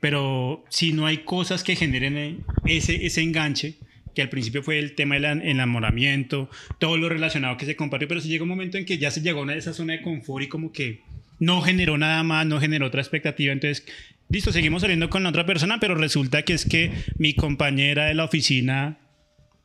pero 0.00 0.66
si 0.68 0.92
no 0.92 1.06
hay 1.06 1.18
cosas 1.24 1.64
que 1.64 1.76
generen 1.76 2.44
ese, 2.66 3.06
ese 3.06 3.22
enganche, 3.22 3.76
que 4.14 4.20
al 4.20 4.28
principio 4.28 4.62
fue 4.62 4.78
el 4.78 4.94
tema 4.94 5.14
del 5.14 5.24
en- 5.24 5.40
enamoramiento, 5.48 6.50
todo 6.78 6.98
lo 6.98 7.08
relacionado 7.08 7.56
que 7.56 7.64
se 7.64 7.74
compartió, 7.74 8.06
pero 8.06 8.20
si 8.20 8.28
llega 8.28 8.42
un 8.42 8.50
momento 8.50 8.76
en 8.76 8.84
que 8.84 8.98
ya 8.98 9.10
se 9.10 9.22
llegó 9.22 9.48
a 9.48 9.54
esa 9.54 9.72
zona 9.72 9.94
de 9.94 10.02
confort 10.02 10.44
y 10.44 10.48
como 10.48 10.72
que 10.72 11.00
no 11.38 11.62
generó 11.62 11.96
nada 11.96 12.22
más, 12.22 12.44
no 12.44 12.60
generó 12.60 12.88
otra 12.88 13.00
expectativa, 13.00 13.54
entonces, 13.54 13.86
listo, 14.28 14.52
seguimos 14.52 14.82
saliendo 14.82 15.08
con 15.08 15.22
la 15.22 15.30
otra 15.30 15.46
persona, 15.46 15.80
pero 15.80 15.94
resulta 15.94 16.42
que 16.42 16.52
es 16.52 16.66
que 16.66 16.92
mi 17.16 17.32
compañera 17.32 18.04
de 18.04 18.12
la 18.14 18.24
oficina 18.24 18.98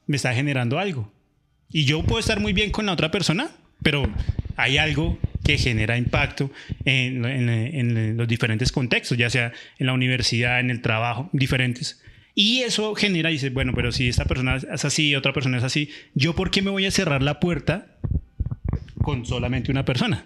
me 0.06 0.16
está 0.16 0.34
generando 0.34 0.80
algo. 0.80 1.12
Y 1.70 1.84
yo 1.84 2.02
puedo 2.04 2.22
estar 2.22 2.40
muy 2.40 2.54
bien 2.54 2.72
con 2.72 2.86
la 2.86 2.94
otra 2.94 3.12
persona, 3.12 3.52
pero 3.84 4.10
hay 4.56 4.78
algo 4.78 5.20
que 5.48 5.58
genera 5.58 5.98
impacto 5.98 6.52
en, 6.84 8.18
los 8.18 8.28
diferentes 8.28 8.74
contextos, 8.74 9.18
ya 9.18 9.30
sea 9.30 9.54
en 9.80 9.88
la 9.88 9.94
universidad, 9.94 10.60
en 10.60 10.70
el 10.70 10.82
trabajo, 10.82 11.30
diferentes. 11.32 12.02
Y 12.36 12.64
eso 12.64 12.94
genera, 12.96 13.30
dice, 13.30 13.50
bueno, 13.50 13.72
pero 13.74 13.94
si 13.94 14.10
esta 14.10 14.26
persona 14.26 14.58
es 14.58 14.84
así, 14.84 15.16
otra 15.16 15.32
persona 15.32 15.58
es 15.58 15.64
así, 15.64 15.90
¿yo 16.16 16.36
por 16.36 16.52
qué 16.52 16.62
me 16.62 16.70
voy 16.70 16.86
a 16.86 16.92
cerrar 16.92 17.24
la 17.24 17.40
puerta 17.40 17.98
con 19.02 19.26
solamente 19.26 19.72
una 19.72 19.86
persona? 19.86 20.26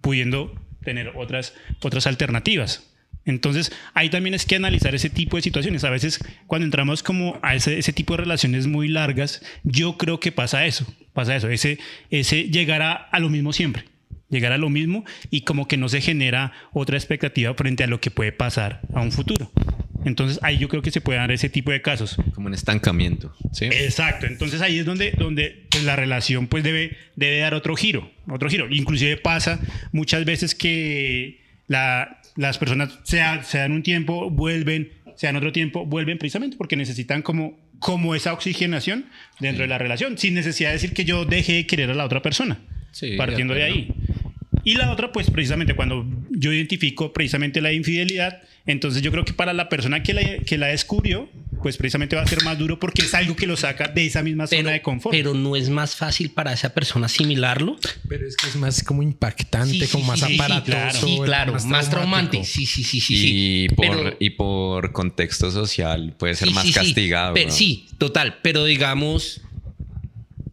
Pudiendo 0.00 0.54
tener 0.82 1.12
otras, 1.16 1.52
otras 1.82 2.06
alternativas. 2.06 2.90
Entonces, 3.26 3.70
ahí 3.92 4.08
también 4.08 4.32
es 4.32 4.46
que 4.46 4.56
analizar 4.56 4.94
ese 4.94 5.10
tipo 5.10 5.36
de 5.36 5.42
situaciones. 5.42 5.84
A 5.84 5.90
veces, 5.90 6.18
cuando 6.46 6.64
entramos 6.64 7.02
como 7.02 7.38
a 7.42 7.54
ese, 7.54 7.78
ese 7.78 7.92
tipo 7.92 8.14
de 8.14 8.22
relaciones 8.22 8.66
muy 8.66 8.88
largas, 8.88 9.42
yo 9.64 9.98
creo 9.98 10.18
que 10.18 10.32
pasa 10.32 10.64
eso, 10.64 10.86
pasa 11.12 11.36
eso, 11.36 11.50
ese, 11.50 11.78
ese 12.08 12.44
llegar 12.44 12.80
a, 12.80 12.94
a 12.94 13.20
lo 13.20 13.28
mismo 13.28 13.52
siempre, 13.52 13.84
llegar 14.30 14.52
a 14.52 14.58
lo 14.58 14.70
mismo 14.70 15.04
y 15.30 15.42
como 15.42 15.66
que 15.68 15.76
no 15.76 15.88
se 15.88 16.00
genera 16.00 16.52
otra 16.72 16.96
expectativa 16.96 17.52
frente 17.54 17.84
a 17.84 17.86
lo 17.86 18.00
que 18.00 18.10
puede 18.10 18.32
pasar 18.32 18.80
a 18.94 19.00
un 19.02 19.12
futuro. 19.12 19.50
Entonces, 20.04 20.38
ahí 20.42 20.56
yo 20.56 20.68
creo 20.68 20.80
que 20.82 20.90
se 20.90 21.00
puede 21.02 21.18
dar 21.18 21.30
ese 21.30 21.50
tipo 21.50 21.70
de 21.72 21.82
casos. 21.82 22.16
Como 22.34 22.46
un 22.46 22.54
estancamiento. 22.54 23.34
¿sí? 23.52 23.66
Exacto, 23.66 24.26
entonces 24.26 24.62
ahí 24.62 24.78
es 24.78 24.86
donde, 24.86 25.10
donde 25.12 25.66
pues, 25.70 25.84
la 25.84 25.94
relación 25.96 26.46
pues 26.46 26.64
debe, 26.64 26.96
debe 27.16 27.38
dar 27.40 27.52
otro 27.54 27.76
giro, 27.76 28.10
otro 28.28 28.48
giro. 28.48 28.66
Inclusive 28.70 29.18
pasa 29.18 29.60
muchas 29.92 30.24
veces 30.24 30.54
que 30.54 31.40
la- 31.66 32.20
las 32.36 32.56
personas 32.58 32.98
se, 33.02 33.20
se 33.42 33.58
dan 33.58 33.72
un 33.72 33.82
tiempo, 33.82 34.30
vuelven, 34.30 34.90
se 35.16 35.26
dan 35.26 35.36
otro 35.36 35.52
tiempo, 35.52 35.84
vuelven 35.84 36.16
precisamente 36.16 36.56
porque 36.56 36.76
necesitan 36.76 37.20
como, 37.20 37.58
como 37.78 38.14
esa 38.14 38.32
oxigenación 38.32 39.06
dentro 39.38 39.62
de 39.64 39.68
la 39.68 39.76
relación, 39.76 40.16
sin 40.16 40.32
necesidad 40.34 40.70
de 40.70 40.74
decir 40.74 40.94
que 40.94 41.04
yo 41.04 41.26
deje 41.26 41.52
de 41.54 41.66
querer 41.66 41.90
a 41.90 41.94
la 41.94 42.04
otra 42.06 42.22
persona, 42.22 42.60
Sí, 42.92 43.16
partiendo 43.18 43.52
de 43.54 43.64
ahí. 43.64 43.88
Y 44.64 44.74
la 44.74 44.90
otra, 44.92 45.10
pues 45.12 45.30
precisamente 45.30 45.74
cuando 45.74 46.04
yo 46.30 46.52
identifico 46.52 47.12
precisamente 47.12 47.60
la 47.60 47.72
infidelidad, 47.72 48.42
entonces 48.66 49.02
yo 49.02 49.10
creo 49.10 49.24
que 49.24 49.32
para 49.32 49.52
la 49.52 49.68
persona 49.68 50.02
que 50.02 50.12
la, 50.14 50.38
que 50.44 50.58
la 50.58 50.66
descubrió, 50.68 51.28
pues 51.62 51.76
precisamente 51.76 52.14
va 52.16 52.22
a 52.22 52.26
ser 52.26 52.42
más 52.44 52.58
duro 52.58 52.78
porque 52.78 53.02
es 53.02 53.12
algo 53.14 53.36
que 53.36 53.46
lo 53.46 53.56
saca 53.56 53.88
de 53.88 54.06
esa 54.06 54.22
misma 54.22 54.46
Pero, 54.46 54.62
zona 54.62 54.72
de 54.72 54.82
confort. 54.82 55.14
pero 55.16 55.34
no 55.34 55.56
es 55.56 55.68
más 55.70 55.96
fácil 55.96 56.30
para 56.30 56.52
esa 56.52 56.72
persona 56.74 57.06
asimilarlo. 57.06 57.76
Pero 58.08 58.26
es 58.26 58.36
que 58.36 58.48
es 58.48 58.56
más 58.56 58.82
como 58.82 59.02
impactante, 59.02 59.72
Sí, 59.74 59.80
sí, 59.86 59.92
como 59.92 60.04
más 60.04 60.20
sí, 60.20 60.26
sí, 60.28 60.34
aparatoso. 60.34 60.70
claro. 60.72 60.98
Sí, 60.98 61.18
claro, 61.24 61.52
más, 61.52 61.62
traumático. 61.64 61.90
traumante. 61.90 62.44
Sí, 62.44 62.66
sí, 62.66 62.84
sí, 62.84 63.00
sí. 63.00 63.14
y, 63.14 63.68
sí. 63.68 63.74
por, 63.74 63.86
Pero- 63.86 64.16
y 64.20 64.30
por 64.30 64.92
contexto 64.92 65.50
social 65.50 66.14
puede 66.18 66.34
ser 66.34 66.48
Sí, 66.48 66.54
más 66.54 66.70
castigado. 66.70 67.34
¿no? 67.34 67.50
sí, 67.50 67.88
total. 67.98 68.38
Pero 68.42 68.64
digamos, 68.64 69.40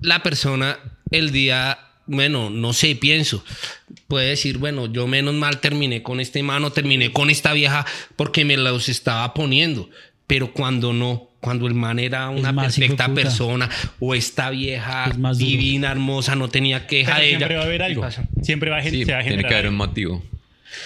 la 0.02 0.24
persona 0.24 0.78
el 1.12 1.32
día, 1.32 1.78
bueno, 2.08 2.50
no 2.50 2.74
sé, 2.74 2.96
pienso, 2.96 3.44
puede 4.08 4.30
decir, 4.30 4.58
bueno, 4.58 4.92
yo 4.92 5.08
menos 5.08 5.34
mal 5.36 5.60
terminé 5.60 6.02
con 6.04 6.20
este 6.20 6.42
mano, 6.44 6.72
terminé 6.72 7.12
con 7.12 7.30
esta 7.30 7.54
vieja 7.54 7.86
porque 8.16 8.46
me 8.46 8.58
los 8.58 8.90
estaba 8.90 9.34
poniendo. 9.34 9.90
Pero 10.26 10.52
cuando 10.52 10.92
no, 10.92 11.30
cuando 11.40 11.68
el 11.68 11.74
man 11.74 12.00
era 12.00 12.30
una 12.30 12.52
más 12.52 12.76
perfecta 12.76 13.14
persona 13.14 13.70
o 14.00 14.14
esta 14.14 14.50
vieja 14.50 15.06
Es 15.10 15.18
más 15.18 15.38
duro. 15.38 15.50
divina, 15.50 15.90
hermosa, 15.92 16.36
no 16.36 16.50
tenía 16.50 16.86
queja 16.88 17.14
Pero 17.16 17.22
de 17.22 17.28
siempre 17.30 17.48
ella. 17.48 17.58
va 17.58 17.62
a 17.64 17.66
haber 17.68 17.78
¿Qué 17.80 17.86
algo. 17.86 18.08
Siempre 18.42 18.70
va 18.70 18.78
a, 18.78 18.84
Sí, 18.84 19.06
se 19.06 19.12
va 19.14 19.20
a 19.20 19.24
tiene 19.24 19.44
que 19.44 19.48
haber 19.54 19.58
algo. 19.68 19.70
un 19.70 19.76
motivo. 19.78 20.24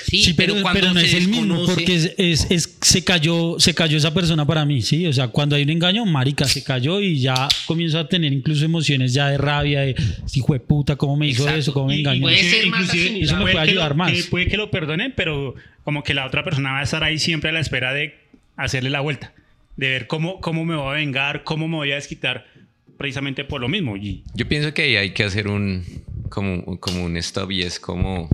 Sí, 0.06 0.24
Sí, 0.24 0.34
pero, 0.34 0.54
cuando 0.62 0.80
pero 0.80 0.94
no 0.94 1.00
se 1.00 1.06
es 1.08 1.14
el 1.16 1.28
mismo, 1.28 1.56
desconoce- 1.56 1.74
porque 1.74 1.96
es, 1.96 2.14
es- 2.18 2.48
es- 2.52 2.78
se, 2.82 3.04
cayó, 3.04 3.60
se 3.60 3.74
cayó 3.74 3.98
esa 3.98 4.14
persona 4.14 4.46
para 4.46 4.64
mí, 4.66 4.82
¿sí? 4.82 5.06
O 5.08 5.14
sea, 5.14 5.28
cuando 5.30 5.56
hay 5.56 5.64
un 5.64 5.70
engaño, 5.72 6.06
marica, 6.06 6.46
se 6.46 6.64
cayó 6.64 7.02
y 7.02 7.20
ya 7.20 7.48
comienzo 7.66 7.98
a 8.00 8.08
tener 8.08 8.32
incluso 8.32 8.64
emociones 8.64 9.14
ya 9.14 9.30
de 9.30 9.38
rabia, 9.38 9.82
de 9.82 9.96
hijo 10.34 10.54
de 10.54 10.60
puta, 10.60 10.96
¿cómo 10.96 11.18
me 11.18 11.28
hizo 11.28 11.44
Exacto. 11.44 11.60
eso? 11.60 11.74
¿Cómo 11.74 11.88
me 11.88 11.94
Y- 11.96 11.98
y 11.98 12.00
engañó? 12.02 12.22
puede 12.22 12.38
ser 12.44 12.68
más 12.68 12.82
inclusive 12.82 13.04
asimilable. 13.06 13.26
Eso 13.26 13.36
me 13.38 13.42
puede 13.42 13.54
lo- 13.56 13.62
ayudar 13.62 13.96
más. 13.96 14.12
que 14.12 14.24
puede 14.26 14.48
que 14.48 14.58
lo 14.58 14.72
perdonen, 14.72 15.14
pero 15.16 15.56
como 15.84 16.04
que 16.04 16.14
la 16.14 16.26
otra 16.28 16.44
persona 16.44 16.74
va 16.74 16.80
a 16.80 16.84
estar 16.84 17.04
ahí 17.04 17.18
siempre 17.18 17.50
a 17.50 17.54
la 17.54 17.60
espera 17.60 17.92
de 17.94 18.14
hacerle 18.58 18.90
la 18.92 19.02
vuelta, 19.02 19.34
de 19.78 19.90
ver 19.90 20.08
cómo, 20.08 20.40
cómo 20.42 20.64
me 20.64 20.76
voy 20.76 20.90
a 20.90 20.98
vengar, 20.98 21.44
cómo 21.44 21.68
me 21.68 21.78
voy 21.78 21.92
a 21.92 21.96
desquitar 21.96 22.46
precisamente 22.98 23.44
por 23.46 23.62
lo 23.62 23.68
mismo. 23.68 23.98
Y 23.98 24.24
Yo 24.36 24.48
pienso 24.48 24.74
que 24.76 24.84
ahí 24.84 24.96
hay 24.96 25.10
que 25.12 25.24
hacer 25.24 25.48
un, 25.48 25.84
como, 26.30 26.80
como 26.80 27.04
un 27.04 27.18
stop 27.18 27.52
y 27.52 27.64
es 27.64 27.80
como, 27.80 28.30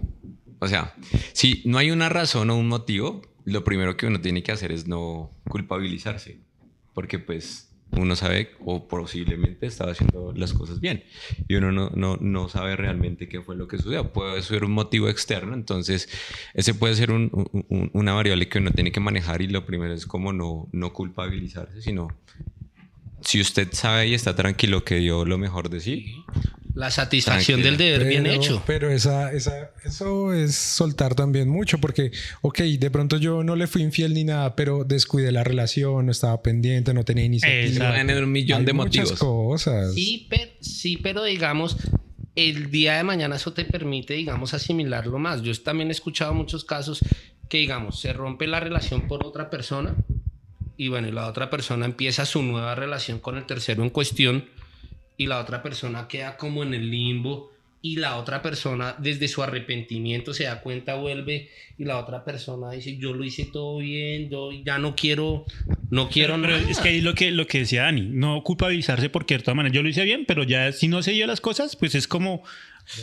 o 0.60 0.68
sea, 0.68 0.94
si 1.34 1.62
no 1.66 1.78
hay 1.78 1.92
una 1.92 2.10
razón 2.10 2.50
o 2.50 2.56
un 2.58 2.68
motivo, 2.68 3.22
lo 3.46 3.64
primero 3.64 3.96
que 3.98 4.08
uno 4.08 4.20
tiene 4.22 4.44
que 4.44 4.52
hacer 4.52 4.72
es 4.72 4.88
no 4.88 5.32
culpabilizarse, 5.50 6.40
porque 6.94 7.20
pues 7.20 7.64
uno 7.92 8.18
sabe 8.18 8.52
o 8.66 8.86
posiblemente 8.90 9.66
estaba 9.66 9.92
haciendo 9.94 10.34
las 10.36 10.52
cosas 10.52 10.82
bien 10.82 11.06
y 11.48 11.56
uno 11.56 11.72
no, 11.72 11.90
no, 11.96 12.18
no 12.20 12.50
sabe 12.50 12.76
realmente 12.76 13.30
qué 13.30 13.42
fue 13.42 13.56
lo 13.56 13.70
que 13.70 13.78
sucedió. 13.78 14.12
Puede 14.12 14.42
ser 14.42 14.66
un 14.66 14.72
motivo 14.72 15.08
externo, 15.08 15.54
entonces 15.54 16.10
ese 16.54 16.74
puede 16.74 16.96
ser 16.96 17.12
un- 17.12 17.32
un- 17.70 17.90
una 17.94 18.14
variable 18.14 18.50
que 18.50 18.58
uno 18.58 18.72
tiene 18.72 18.92
que 18.92 19.00
manejar 19.00 19.42
y 19.42 19.48
lo 19.48 19.66
primero 19.66 19.94
es 19.94 20.06
como 20.06 20.34
no, 20.34 20.68
no 20.74 20.92
culpabilizarse, 20.92 21.82
sino 21.82 22.10
si 23.22 23.40
usted 23.40 23.70
sabe 23.72 24.08
y 24.08 24.14
está 24.14 24.36
tranquilo 24.36 24.84
que 24.84 24.96
dio 24.98 25.24
lo 25.24 25.38
mejor 25.38 25.70
de 25.70 25.80
sí, 25.80 26.14
La 26.78 26.92
satisfacción 26.92 27.62
Tranquilo. 27.62 27.78
del 27.88 28.00
deber 28.00 28.08
bien 28.08 28.28
hecho. 28.28 28.62
Pero 28.68 28.92
esa, 28.92 29.32
esa, 29.34 29.72
eso 29.84 30.32
es 30.32 30.56
soltar 30.56 31.16
también 31.16 31.50
mucho, 31.50 31.80
porque, 31.80 32.12
ok, 32.42 32.60
de 32.60 32.92
pronto 32.92 33.18
yo 33.18 33.44
no 33.44 33.56
le 33.56 33.66
fui 33.66 33.82
infiel 33.82 34.14
ni 34.14 34.24
nada, 34.24 34.56
pero 34.56 34.84
descuidé 34.84 35.32
la 35.32 35.44
relación, 35.44 36.06
no 36.06 36.12
estaba 36.12 36.42
pendiente, 36.44 36.94
no 36.94 37.04
tenía 37.04 37.26
iniciativa. 37.26 37.90
Haber 38.00 38.24
un 38.24 38.32
millón 38.32 38.60
Hay 38.60 38.66
de 38.66 38.74
muchas 38.74 39.10
motivos. 39.12 39.20
cosas. 39.20 39.94
Sí, 39.96 40.28
pero, 40.30 40.52
sí, 40.62 40.98
pero 40.98 41.24
digamos, 41.24 41.78
el 42.36 42.70
día 42.70 42.98
de 42.98 43.04
mañana 43.04 43.38
eso 43.38 43.54
te 43.54 43.66
permite, 43.66 44.14
digamos, 44.14 44.54
asimilarlo 44.54 45.18
más. 45.18 45.42
Yo 45.42 45.60
también 45.64 45.90
he 45.90 45.94
escuchado 45.94 46.36
muchos 46.36 46.64
casos 46.64 47.00
que, 47.50 47.58
digamos, 47.58 48.00
se 48.00 48.14
rompe 48.14 48.46
la 48.46 48.60
relación 48.60 49.08
por 49.08 49.26
otra 49.26 49.50
persona 49.50 49.96
y 50.78 50.90
bueno, 50.90 51.08
y 51.08 51.12
la 51.12 51.28
otra 51.28 51.50
persona 51.50 51.88
empieza 51.88 52.24
su 52.26 52.44
nueva 52.44 52.76
relación 52.76 53.20
con 53.20 53.36
el 53.36 53.48
tercero 53.48 53.82
en 53.82 53.90
cuestión 53.90 54.46
y 55.18 55.28
la 55.28 55.40
otra 55.40 55.62
persona 55.64 56.08
queda 56.08 56.38
como 56.38 56.64
en 56.64 56.74
el 56.74 56.90
limbo 56.90 57.52
y 57.82 57.98
la 57.98 58.18
otra 58.18 58.42
persona 58.42 58.96
desde 58.98 59.28
su 59.28 59.44
arrepentimiento 59.44 60.34
se 60.34 60.46
da 60.46 60.62
cuenta, 60.62 60.96
vuelve 60.96 61.50
y 61.78 61.86
la 61.86 62.00
otra 62.00 62.24
persona 62.24 62.72
dice, 62.72 62.98
yo 62.98 63.14
lo 63.14 63.24
hice 63.24 63.46
todo 63.46 63.78
bien, 63.78 64.30
yo 64.30 64.52
ya 64.52 64.78
no 64.78 64.96
quiero, 64.96 65.46
no 65.90 66.10
quiero 66.10 66.36
Pero 66.42 66.58
nada. 66.58 66.70
es 66.70 66.80
que 66.80 66.90
ahí 66.90 67.02
lo 67.02 67.14
que, 67.14 67.32
lo 67.32 67.46
que 67.48 67.60
decía 67.60 67.84
Dani, 67.84 68.02
no 68.02 68.44
culpabilizarse 68.44 69.10
porque 69.10 69.38
de 69.38 69.44
todas 69.44 69.56
maneras 69.56 69.76
yo 69.76 69.84
lo 69.84 69.90
hice 69.90 70.04
bien, 70.04 70.26
pero 70.28 70.44
ya 70.44 70.72
si 70.72 70.88
no 70.88 71.04
se 71.04 71.12
dio 71.12 71.28
las 71.28 71.40
cosas, 71.40 71.76
pues 71.76 71.96
es 71.96 72.08
como, 72.08 72.44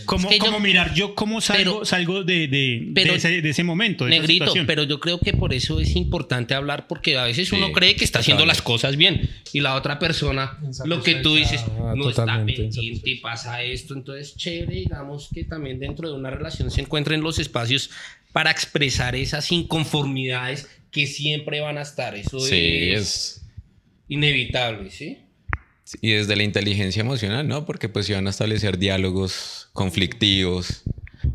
como, 0.06 0.28
Es 0.28 0.34
que 0.34 0.38
yo- 0.38 0.44
como 0.46 0.60
mirar 0.60 0.94
yo 0.94 1.14
cómo 1.14 1.40
salgo, 1.40 1.72
Pero- 1.74 1.84
salgo 1.84 2.24
de, 2.24 2.48
de, 2.48 2.90
pero- 2.94 3.12
de 3.12 3.18
ese, 3.18 3.42
de 3.42 3.50
ese 3.50 3.64
momento. 3.64 4.06
Negrito, 4.06 4.52
pero 4.66 4.82
yo 4.84 4.98
creo 5.00 5.18
que 5.18 5.32
por 5.34 5.52
eso 5.52 5.78
es 5.80 5.94
importante 5.96 6.54
hablar 6.54 6.86
porque 6.86 7.18
a 7.18 7.24
veces 7.24 7.48
Sí, 7.48 7.56
uno 7.56 7.72
cree 7.72 7.94
que 7.96 8.04
está 8.04 8.20
haciendo 8.20 8.42
total. 8.44 8.48
las 8.56 8.62
cosas 8.62 8.96
bien 8.96 9.28
y 9.52 9.60
la 9.60 9.74
otra 9.74 9.98
persona, 9.98 10.58
lo 10.86 11.02
que 11.02 11.16
tú 11.16 11.34
dices, 11.36 11.60
Ah, 11.80 11.94
no 11.96 12.08
está 12.10 12.24
pendiente 12.44 12.80
y 13.10 13.16
pasa 13.16 13.62
esto. 13.62 13.94
Entonces, 13.94 14.36
chévere, 14.36 14.74
digamos 14.76 15.28
que 15.34 15.44
también 15.44 15.78
dentro 15.78 16.08
de 16.08 16.14
una 16.14 16.30
relación 16.30 16.70
se 16.70 16.80
encuentren 16.80 17.20
los 17.20 17.38
espacios 17.38 17.90
para 18.32 18.50
expresar 18.50 19.14
esas 19.14 19.52
inconformidades 19.52 20.68
que 20.90 21.06
siempre 21.06 21.60
van 21.60 21.78
a 21.78 21.82
estar. 21.82 22.14
Eso 22.14 22.40
Sí, 22.40 22.54
es, 22.90 23.00
es... 23.00 23.42
inevitable, 24.08 24.90
¿sí? 24.90 25.18
Y 26.00 26.12
desde 26.12 26.36
la 26.36 26.42
inteligencia 26.42 27.00
emocional, 27.00 27.46
¿no? 27.46 27.66
Porque 27.66 27.88
pues 27.88 28.06
si 28.06 28.12
van 28.12 28.26
a 28.26 28.30
establecer 28.30 28.78
diálogos 28.78 29.68
conflictivos, 29.72 30.82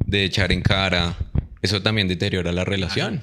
de 0.06 0.26
echar 0.26 0.52
en 0.52 0.62
cara, 0.62 1.18
eso 1.62 1.82
también 1.82 2.08
deteriora 2.08 2.52
la 2.52 2.66
relación. 2.66 3.22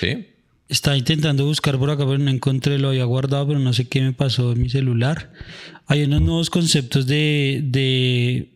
¿Sí? 0.00 0.26
Estaba 0.68 0.96
intentando 0.96 1.44
buscar 1.44 1.78
por 1.78 1.90
acá, 1.90 2.04
pero 2.06 2.18
no 2.18 2.30
encontré, 2.30 2.78
lo 2.78 2.88
había 2.88 3.04
guardado, 3.04 3.46
pero 3.48 3.58
no 3.58 3.72
sé 3.72 3.86
qué 3.86 4.00
me 4.00 4.12
pasó 4.12 4.52
en 4.52 4.62
mi 4.62 4.70
celular. 4.70 5.32
Hay 5.86 6.04
unos 6.04 6.22
nuevos 6.22 6.50
conceptos 6.50 7.06
de, 7.06 7.60
de 7.64 8.48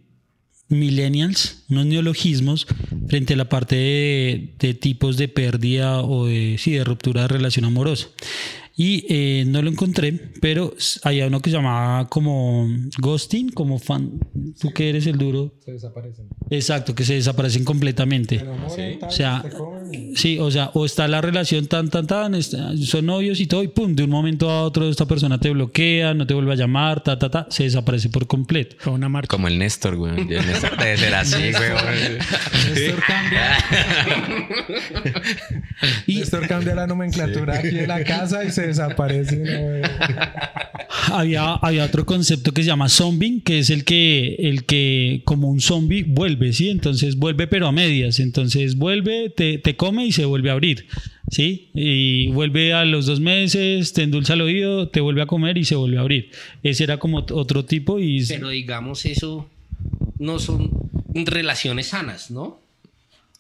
millennials, 0.68 1.64
unos 1.68 1.86
neologismos 1.86 2.66
frente 3.08 3.34
a 3.34 3.36
la 3.36 3.48
parte 3.48 3.76
de, 3.76 4.54
de 4.58 4.74
tipos 4.74 5.18
de 5.18 5.28
pérdida 5.28 6.00
o 6.00 6.26
de, 6.26 6.56
sí, 6.58 6.72
de 6.72 6.84
ruptura 6.84 7.22
de 7.22 7.28
relación 7.28 7.66
amorosa. 7.66 8.08
Y 8.80 9.04
eh, 9.08 9.44
no 9.44 9.60
lo 9.60 9.70
encontré, 9.70 10.12
pero 10.40 10.72
había 11.02 11.26
uno 11.26 11.40
que 11.40 11.50
se 11.50 11.56
llamaba 11.56 12.06
como 12.08 12.68
ghosting, 12.98 13.48
como 13.50 13.80
fan. 13.80 14.20
Tú 14.60 14.70
que 14.72 14.88
eres 14.88 15.04
el 15.08 15.18
duro. 15.18 15.52
Se 15.64 15.72
desaparecen. 15.72 16.28
Exacto, 16.48 16.94
que 16.94 17.04
se 17.04 17.14
desaparecen 17.14 17.64
completamente. 17.64 18.40
O 19.02 19.10
sea, 19.10 19.42
sí, 20.14 20.38
o 20.38 20.48
sea, 20.52 20.70
o 20.74 20.86
está 20.86 21.08
la 21.08 21.20
relación 21.20 21.66
tan, 21.66 21.90
tan, 21.90 22.06
tan, 22.06 22.36
está- 22.36 22.76
son 22.76 23.06
novios 23.06 23.40
y 23.40 23.46
todo, 23.48 23.64
y 23.64 23.68
pum, 23.68 23.96
de 23.96 24.04
un 24.04 24.10
momento 24.10 24.48
a 24.48 24.62
otro 24.62 24.88
esta 24.88 25.06
persona 25.06 25.40
te 25.40 25.50
bloquea, 25.50 26.14
no 26.14 26.24
te 26.24 26.34
vuelve 26.34 26.52
a 26.52 26.56
llamar, 26.56 27.02
ta, 27.02 27.18
ta, 27.18 27.28
ta, 27.30 27.46
se 27.50 27.64
desaparece 27.64 28.10
por 28.10 28.28
completo. 28.28 28.76
Una. 28.88 29.08
Como 29.26 29.48
el 29.48 29.58
Néstor, 29.58 29.96
güey. 29.96 30.12
El 30.20 30.46
Néstor 30.46 30.76
debe 30.76 30.96
ser 30.98 31.14
así, 31.14 31.50
güey. 31.50 31.70
Néstor 32.74 33.02
cambia. 33.04 33.58
y 36.06 36.16
Néstor 36.16 36.46
cambia 36.46 36.74
la 36.76 36.86
nomenclatura 36.86 37.58
aquí 37.58 37.68
de 37.70 37.86
la 37.88 38.04
casa 38.04 38.44
y 38.44 38.52
se 38.52 38.67
desaparece. 38.68 39.36
¿no? 39.36 39.88
había, 41.12 41.54
había 41.54 41.84
otro 41.84 42.06
concepto 42.06 42.52
que 42.52 42.62
se 42.62 42.68
llama 42.68 42.88
zombie, 42.88 43.42
que 43.42 43.58
es 43.58 43.70
el 43.70 43.84
que, 43.84 44.36
el 44.38 44.64
que 44.64 45.22
como 45.24 45.48
un 45.48 45.60
zombie 45.60 46.04
vuelve, 46.04 46.52
¿sí? 46.52 46.68
Entonces 46.70 47.16
vuelve 47.16 47.46
pero 47.46 47.66
a 47.66 47.72
medias. 47.72 48.20
Entonces 48.20 48.76
vuelve, 48.76 49.30
te, 49.30 49.58
te 49.58 49.76
come 49.76 50.06
y 50.06 50.12
se 50.12 50.24
vuelve 50.24 50.50
a 50.50 50.54
abrir, 50.54 50.86
¿sí? 51.30 51.70
Y 51.74 52.28
vuelve 52.28 52.72
a 52.72 52.84
los 52.84 53.06
dos 53.06 53.20
meses, 53.20 53.92
te 53.92 54.02
endulza 54.02 54.34
el 54.34 54.42
oído, 54.42 54.88
te 54.88 55.00
vuelve 55.00 55.22
a 55.22 55.26
comer 55.26 55.58
y 55.58 55.64
se 55.64 55.74
vuelve 55.74 55.98
a 55.98 56.00
abrir. 56.00 56.30
Ese 56.62 56.84
era 56.84 56.98
como 56.98 57.18
otro 57.18 57.64
tipo 57.64 57.98
y... 57.98 58.24
Pero 58.26 58.48
digamos, 58.48 59.04
eso 59.06 59.48
no 60.18 60.38
son 60.38 60.70
relaciones 61.14 61.88
sanas, 61.88 62.30
¿no? 62.30 62.60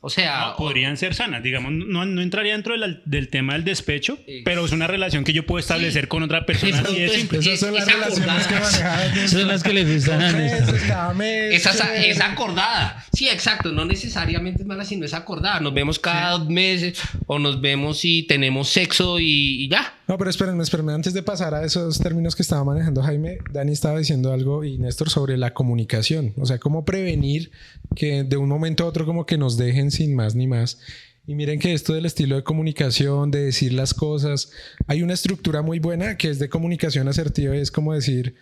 O 0.00 0.10
sea, 0.10 0.50
No, 0.50 0.56
podrían 0.56 0.96
ser 0.96 1.12
sanas, 1.12 1.42
digamos, 1.42 1.72
no, 1.72 2.06
no 2.06 2.22
entraría 2.22 2.52
dentro 2.52 2.72
de 2.74 2.78
la- 2.78 3.00
del 3.04 3.28
tema 3.28 3.54
del 3.54 3.64
despecho, 3.64 4.16
pero 4.44 4.64
es 4.64 4.70
una 4.70 4.86
relación 4.86 5.24
que 5.24 5.32
yo 5.32 5.44
puedo 5.44 5.58
establecer 5.58 6.06
con 6.06 6.22
otra 6.22 6.46
persona. 6.46 6.78
así 6.80 7.02
es- 7.02 7.12
simple. 7.14 7.40
Esas 7.40 7.58
son 7.58 7.74
las 7.74 7.88
es 7.88 7.94
relaciones 7.94 8.46
que 8.46 8.54
acordada. 8.54 9.06
Esas 9.16 9.30
son 9.32 9.48
las 9.48 9.62
que 9.64 9.72
le 9.72 9.84
gustan 9.92 10.22
a 10.22 10.30
Néstor. 10.32 10.78
Cada 10.86 11.14
mes, 11.14 11.54
Esa 11.54 11.70
es, 11.96 12.16
es 12.16 12.20
acordada. 12.20 13.04
Sí, 13.12 13.28
exacto. 13.28 13.72
No 13.72 13.84
necesariamente 13.84 14.62
es 14.62 14.68
mala, 14.68 14.84
sino 14.84 15.04
es 15.04 15.14
acordada. 15.14 15.58
Nos 15.58 15.74
vemos 15.74 15.98
cada 15.98 16.38
dos 16.38 16.48
meses 16.48 16.96
o 17.26 17.40
nos 17.40 17.60
vemos 17.60 18.04
y 18.04 18.22
tenemos 18.22 18.68
sexo 18.68 19.18
y, 19.18 19.64
y 19.64 19.68
ya. 19.68 19.94
No, 20.06 20.16
pero 20.16 20.30
espérenme, 20.30 20.62
espérenme. 20.62 20.92
Antes 20.94 21.12
de 21.12 21.22
pasar 21.24 21.54
a 21.54 21.64
esos 21.64 21.98
términos 21.98 22.36
que 22.36 22.42
estaba 22.42 22.64
manejando 22.64 23.02
Jaime, 23.02 23.38
Dani 23.52 23.72
estaba 23.72 23.98
diciendo 23.98 24.32
algo 24.32 24.62
y 24.64 24.78
Néstor 24.78 25.10
sobre 25.10 25.36
la 25.36 25.52
comunicación. 25.52 26.32
O 26.38 26.46
sea, 26.46 26.58
cómo 26.58 26.84
prevenir 26.84 27.50
que 27.96 28.22
de 28.22 28.36
un 28.36 28.48
momento 28.48 28.84
a 28.84 28.86
otro 28.86 29.04
como 29.04 29.26
que 29.26 29.36
nos 29.36 29.56
dejen 29.58 29.87
sin 29.90 30.14
más 30.14 30.34
ni 30.34 30.46
más. 30.46 30.78
Y 31.26 31.34
miren 31.34 31.58
que 31.58 31.74
esto 31.74 31.92
del 31.92 32.06
estilo 32.06 32.36
de 32.36 32.42
comunicación, 32.42 33.30
de 33.30 33.44
decir 33.44 33.74
las 33.74 33.92
cosas, 33.92 34.50
hay 34.86 35.02
una 35.02 35.12
estructura 35.12 35.60
muy 35.60 35.78
buena 35.78 36.16
que 36.16 36.30
es 36.30 36.38
de 36.38 36.48
comunicación 36.48 37.06
asertiva 37.06 37.54
y 37.54 37.60
es 37.60 37.70
como 37.70 37.92
decir, 37.92 38.34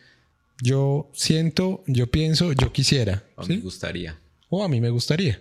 yo 0.62 1.10
siento, 1.12 1.82
yo 1.86 2.06
pienso, 2.06 2.52
yo 2.52 2.72
quisiera. 2.72 3.24
O 3.34 3.44
¿sí? 3.44 3.56
Me 3.56 3.60
gustaría. 3.60 4.20
O 4.48 4.62
a 4.62 4.68
mí 4.68 4.80
me 4.80 4.90
gustaría. 4.90 5.40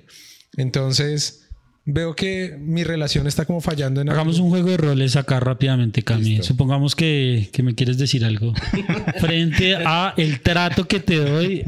Entonces, 0.57 1.44
veo 1.85 2.15
que 2.15 2.57
mi 2.59 2.83
relación 2.83 3.27
está 3.27 3.45
como 3.45 3.61
fallando 3.61 4.01
en 4.01 4.09
Hagamos 4.09 4.35
algo. 4.35 4.45
un 4.45 4.51
juego 4.51 4.69
de 4.71 4.77
roles 4.77 5.15
acá 5.15 5.39
rápidamente, 5.39 6.01
Cami. 6.01 6.23
Listo. 6.23 6.47
Supongamos 6.47 6.95
que, 6.95 7.49
que 7.51 7.63
me 7.63 7.75
quieres 7.75 7.97
decir 7.97 8.25
algo. 8.25 8.53
Frente 9.19 9.75
a 9.75 10.13
el 10.17 10.41
trato 10.41 10.87
que 10.87 10.99
te 10.99 11.17
doy 11.17 11.63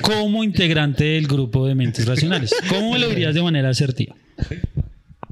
como 0.00 0.42
integrante 0.42 1.04
del 1.04 1.26
grupo 1.26 1.66
de 1.66 1.74
mentes 1.74 2.06
racionales. 2.06 2.54
¿Cómo 2.68 2.96
lo 2.96 3.08
dirías 3.08 3.34
de 3.34 3.42
manera 3.42 3.68
asertiva? 3.68 4.16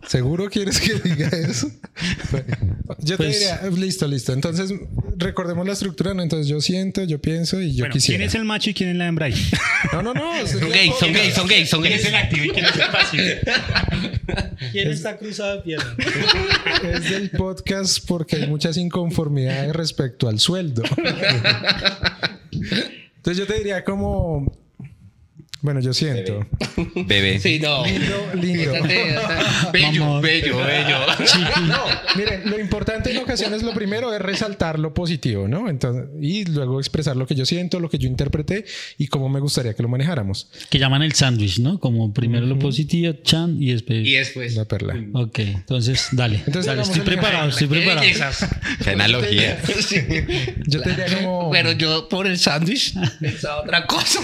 ¿Seguro 0.06 0.48
quieres 0.48 0.80
que 0.80 0.94
diga 0.94 1.28
eso? 1.28 1.70
Yo 3.00 3.16
te 3.16 3.24
Pues- 3.24 3.38
diría, 3.38 3.60
listo, 3.76 4.08
listo. 4.08 4.32
Entonces, 4.32 4.72
recordemos 5.16 5.66
la 5.66 5.74
estructura, 5.74 6.14
¿no? 6.14 6.22
Entonces, 6.22 6.48
yo 6.48 6.60
siento, 6.60 7.04
yo 7.04 7.20
pienso 7.20 7.60
y 7.60 7.74
yo 7.74 7.82
Bueno, 7.82 7.92
quisiera. 7.92 8.18
¿quién 8.18 8.28
es 8.28 8.34
el 8.34 8.44
macho 8.44 8.70
y 8.70 8.74
quién 8.74 8.88
es 8.90 8.96
la 8.96 9.06
hembra 9.06 9.26
ahí? 9.26 9.50
No, 9.92 10.02
no, 10.02 10.12
no. 10.14 10.46
Son 10.46 10.68
gays, 10.70 10.94
son 10.98 11.12
gays, 11.12 11.34
son 11.34 11.46
gays, 11.48 11.68
son 11.70 11.82
¿Quién 11.82 11.92
es 11.94 12.04
el 12.04 12.14
activo 12.14 12.44
y 12.46 12.50
quién 12.50 12.64
es 12.64 12.74
el 12.74 12.88
pasivo? 12.90 13.24
¿Quién 14.72 14.90
está 14.90 15.16
cruzado 15.18 15.56
de 15.56 15.62
piernas? 15.62 15.94
Es 16.82 17.10
del 17.10 17.30
podcast 17.30 17.98
porque 18.06 18.36
hay 18.36 18.46
muchas 18.46 18.76
inconformidades 18.76 19.72
respecto 19.74 20.28
al 20.28 20.40
sueldo. 20.40 20.82
Entonces, 22.52 23.36
yo 23.38 23.46
te 23.46 23.58
diría 23.58 23.84
como... 23.84 24.52
Bueno, 25.62 25.80
yo 25.80 25.92
siento. 25.92 26.46
Bebé. 26.94 27.38
Sí, 27.38 27.60
no. 27.60 27.84
Lindo, 27.84 28.30
lindo. 28.34 28.72
Bello, 29.72 30.20
bello, 30.20 30.56
bello. 30.64 30.98
No, 31.66 31.84
miren, 32.16 32.48
lo 32.48 32.58
importante 32.58 33.10
en 33.10 33.18
ocasiones, 33.18 33.62
lo 33.62 33.72
primero 33.72 34.12
es 34.14 34.20
resaltar 34.20 34.78
lo 34.78 34.94
positivo, 34.94 35.46
¿no? 35.48 35.68
Entonces, 35.68 36.06
y 36.20 36.44
luego 36.44 36.80
expresar 36.80 37.16
lo 37.16 37.26
que 37.26 37.34
yo 37.34 37.44
siento, 37.44 37.80
lo 37.80 37.88
que 37.90 37.98
yo 37.98 38.08
interpreté 38.08 38.64
y 38.98 39.06
cómo 39.08 39.28
me 39.28 39.40
gustaría 39.40 39.74
que 39.74 39.82
lo 39.82 39.88
manejáramos. 39.88 40.48
Que 40.68 40.78
llaman 40.78 41.02
el 41.02 41.12
sándwich, 41.12 41.58
¿no? 41.60 41.78
Como 41.78 42.12
primero 42.12 42.46
lo 42.46 42.58
positivo, 42.58 43.14
chan, 43.22 43.56
y 43.60 43.72
después... 43.72 44.06
Y 44.06 44.12
después. 44.12 44.54
La 44.54 44.64
perla. 44.64 44.94
Ok, 45.12 45.38
entonces 45.40 46.08
dale. 46.12 46.36
Entonces, 46.46 46.66
dale 46.66 46.82
estoy 46.82 47.02
preparado, 47.02 47.48
estoy 47.48 47.66
preparado. 47.66 48.06
Qué 48.82 48.90
analogía. 48.90 49.58
Sí. 49.80 49.96
Yo 50.66 50.82
te 50.82 50.90
diría 50.90 51.16
como... 51.16 51.50
Pero 51.50 51.72
yo 51.72 52.08
por 52.08 52.26
el 52.26 52.38
sándwich 52.38 52.94
pensaba 53.20 53.62
otra 53.62 53.86
cosa. 53.86 54.20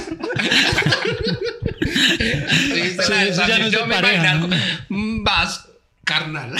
Sí, 1.86 2.96
Sí, 3.06 3.12
eso 3.28 3.46
ya 3.46 3.58
no 3.58 3.66
es 3.66 3.72
de 3.72 3.78
yo 3.78 3.86
me 3.86 3.94
pareja, 3.94 4.34
¿no? 4.34 4.48
más 4.88 5.65
carnal. 6.06 6.54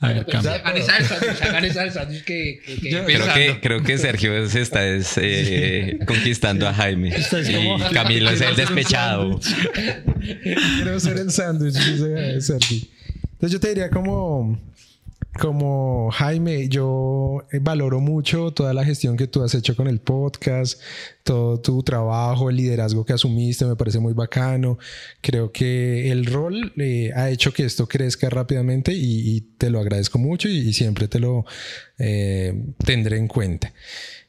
A 0.00 0.08
ver, 0.08 0.26
cambia. 0.26 0.54
Hagan 0.56 0.76
esa 0.76 0.96
hagan 0.96 1.64
esa 1.64 2.08
que, 2.08 2.60
que, 2.64 2.76
que 2.80 2.90
Creo 2.90 3.34
que, 3.34 3.60
creo 3.62 3.82
que 3.82 3.98
Sergio 3.98 4.48
se 4.48 4.60
está 4.62 4.84
es, 4.86 5.12
eh, 5.16 5.98
conquistando 6.06 6.68
a 6.68 6.74
Jaime. 6.74 7.08
Y 7.16 7.52
como- 7.54 7.90
Camilo 7.90 8.30
es 8.30 8.40
el 8.40 8.56
despechado. 8.56 9.40
Quiero 10.42 11.00
ser 11.00 11.18
el 11.18 11.30
sándwich, 11.30 11.74
dice 11.74 12.40
Sergi. 12.40 12.90
Entonces 13.32 13.52
yo 13.52 13.60
te 13.60 13.68
diría 13.68 13.90
como, 13.90 14.58
como 15.38 16.10
Jaime, 16.12 16.68
yo 16.68 17.44
eh, 17.52 17.58
valoro 17.60 18.00
mucho 18.00 18.52
toda 18.52 18.72
la 18.74 18.84
gestión 18.84 19.16
que 19.16 19.26
tú 19.26 19.42
has 19.42 19.54
hecho 19.54 19.76
con 19.76 19.88
el 19.88 20.00
podcast, 20.00 20.80
todo 21.22 21.60
tu 21.60 21.82
trabajo, 21.82 22.50
el 22.50 22.56
liderazgo 22.56 23.04
que 23.04 23.12
asumiste, 23.12 23.64
me 23.64 23.76
parece 23.76 23.98
muy 23.98 24.12
bacano. 24.12 24.78
Creo 25.20 25.52
que 25.52 26.10
el 26.10 26.26
rol 26.26 26.72
eh, 26.76 27.10
ha 27.14 27.30
hecho 27.30 27.52
que 27.52 27.64
esto 27.64 27.86
crezca 27.86 28.30
rápidamente 28.30 28.92
y, 28.94 29.40
te 29.58 29.70
lo 29.70 29.78
agradezco 29.80 30.18
mucho 30.18 30.48
y, 30.48 30.58
y 30.58 30.72
siempre 30.72 31.08
te 31.08 31.20
lo 31.20 31.44
eh, 31.98 32.52
tendré 32.84 33.18
en 33.18 33.28
cuenta. 33.28 33.72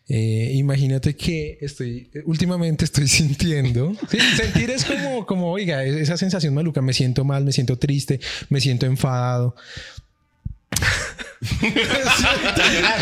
Eh, 0.07 0.51
imagínate 0.53 1.15
que 1.15 1.57
estoy, 1.61 2.11
últimamente 2.25 2.85
estoy 2.85 3.07
sintiendo. 3.09 3.93
Sí, 4.09 4.17
sentir 4.35 4.69
es 4.69 4.85
como, 4.85 5.25
como, 5.25 5.51
oiga, 5.51 5.83
e-, 5.83 6.01
esa 6.01 6.17
sensación 6.17 6.53
maluca. 6.53 6.81
Me 6.81 6.93
siento 6.93 7.23
mal, 7.23 7.43
me 7.43 7.51
siento 7.51 7.77
triste, 7.77 8.19
me 8.49 8.61
siento 8.61 8.85
enfadado. 8.85 9.55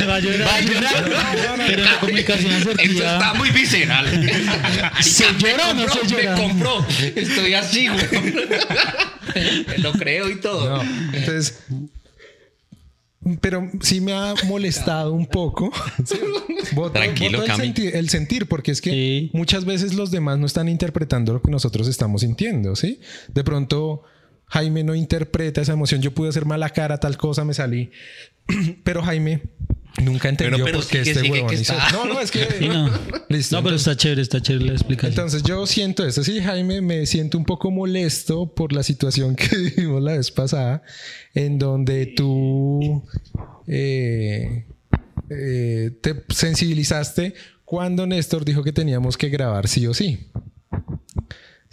Va 0.08 0.16
a 0.16 0.20
llorar. 0.20 1.56
Pero 1.68 1.84
la 1.84 2.00
comunicación 2.00 2.52
Esto 2.54 2.82
está 2.82 3.34
muy 3.36 3.50
visceral. 3.52 4.06
¿Se 5.02 5.26
llora 5.38 5.70
o 5.70 5.74
no 5.74 5.86
compró, 5.86 6.08
se 6.10 6.16
llora? 6.24 6.36
Me 6.36 6.42
compró. 6.42 6.86
Estoy 7.16 7.54
así, 7.54 7.88
güey. 7.88 8.34
Lo 9.78 9.94
creo 9.94 10.30
y 10.30 10.40
todo. 10.40 10.78
No, 10.78 10.84
entonces. 11.14 11.60
Pero 13.40 13.72
sí 13.82 14.02
me 14.02 14.12
ha 14.12 14.34
molestado 14.48 15.14
un 15.14 15.26
poco. 15.28 15.72
Voto- 16.74 16.92
Tranquilo, 16.92 17.40
voto 17.40 17.54
el, 17.54 17.58
sentir, 17.58 17.96
el 17.96 18.10
sentir, 18.10 18.48
porque 18.48 18.72
es 18.72 18.82
que 18.82 18.90
Sí. 18.92 19.30
muchas 19.34 19.64
veces 19.64 19.94
los 19.94 20.12
demás 20.12 20.40
no 20.40 20.46
están 20.46 20.68
interpretando 20.68 21.32
lo 21.32 21.42
que 21.42 21.50
nosotros 21.50 21.88
estamos 21.88 22.20
sintiendo, 22.22 22.76
¿sí? 22.76 23.00
De 23.30 23.46
pronto 23.46 24.04
Jaime 24.48 24.84
no 24.84 24.96
interpreta 24.96 25.62
esa 25.62 25.74
emoción. 25.74 26.02
Yo 26.02 26.14
pude 26.14 26.30
hacer 26.30 26.46
mala 26.46 26.70
cara, 26.70 27.00
tal 27.00 27.18
cosa, 27.18 27.44
me 27.46 27.54
salí. 27.54 27.92
Pero 28.84 29.02
Jaime 29.02 29.42
nunca 30.02 30.30
entendió 30.30 30.66
pero 30.66 30.80
por 30.80 30.88
qué 30.88 31.06
sigue, 31.06 31.12
este 31.12 31.22
sigue, 31.22 31.32
huevón 31.32 31.54
hizo-. 31.54 31.76
No, 31.92 32.06
no, 32.06 32.20
es 32.20 32.32
que... 32.32 32.68
No. 32.68 32.90
Listo, 33.30 33.56
No, 33.56 33.64
pero 33.64 33.76
está 33.76 33.96
chévere, 33.96 34.22
está 34.22 34.42
chévere 34.42 34.66
la 34.66 34.74
explicación. 34.74 35.12
entonces 35.12 35.44
yo 35.44 35.66
siento 35.68 36.06
esto, 36.06 36.24
sí, 36.24 36.42
Jaime, 36.42 36.82
me 36.82 37.06
siento 37.06 37.38
un 37.38 37.46
poco 37.46 37.72
molesto 37.72 38.54
por 38.54 38.74
la 38.74 38.84
situación 38.84 39.36
que 39.38 39.56
vivimos 39.56 40.02
la 40.02 40.14
vez 40.14 40.32
pasada, 40.32 40.82
en 41.34 41.60
donde 41.60 42.08
tú 42.08 43.04
eh, 43.68 44.66
eh, 45.30 45.92
te 46.02 46.24
sensibilizaste 46.30 47.36
cuando 47.64 48.06
Néstor 48.06 48.46
dijo 48.46 48.64
que 48.64 48.74
teníamos 48.74 49.18
que 49.18 49.30
grabar 49.30 49.68
sí 49.68 49.88
o 49.88 49.94
sí. 49.94 50.28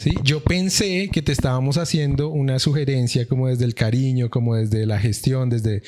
Sí, 0.01 0.15
yo 0.25 0.43
pensé 0.43 1.11
que 1.13 1.21
te 1.21 1.33
estábamos 1.33 1.77
haciendo 1.77 2.31
una 2.31 2.59
sugerencia 2.59 3.29
como 3.29 3.49
desde 3.49 3.67
el 3.67 3.75
cariño, 3.75 4.31
como 4.31 4.55
desde 4.57 4.87
la 4.87 4.99
gestión, 4.99 5.51
desde... 5.51 5.83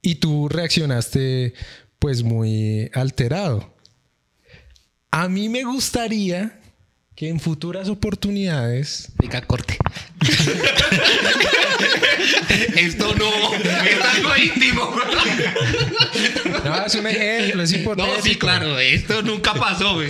Y 0.00 0.14
tú 0.14 0.48
reaccionaste 0.48 1.52
pues 1.98 2.22
muy 2.22 2.88
alterado. 2.94 3.74
A 5.10 5.28
mí 5.28 5.48
me 5.48 5.64
gustaría 5.64 6.60
que 7.16 7.28
en 7.30 7.40
futuras 7.40 7.88
oportunidades 7.88 9.08
Pica 9.18 9.40
corte. 9.40 9.78
Esto 12.76 13.14
no 13.16 13.54
es 13.54 14.00
algo 14.16 14.36
íntimo. 14.36 14.94
No, 16.64 16.84
es 16.86 16.94
un 16.94 17.06
ejemplo, 17.06 17.62
es 17.62 17.72
hipotético. 17.72 18.16
No, 18.16 18.22
sí, 18.22 18.34
claro, 18.36 18.78
esto 18.78 19.22
nunca 19.22 19.54
pasó, 19.54 19.94
güey. 19.94 20.08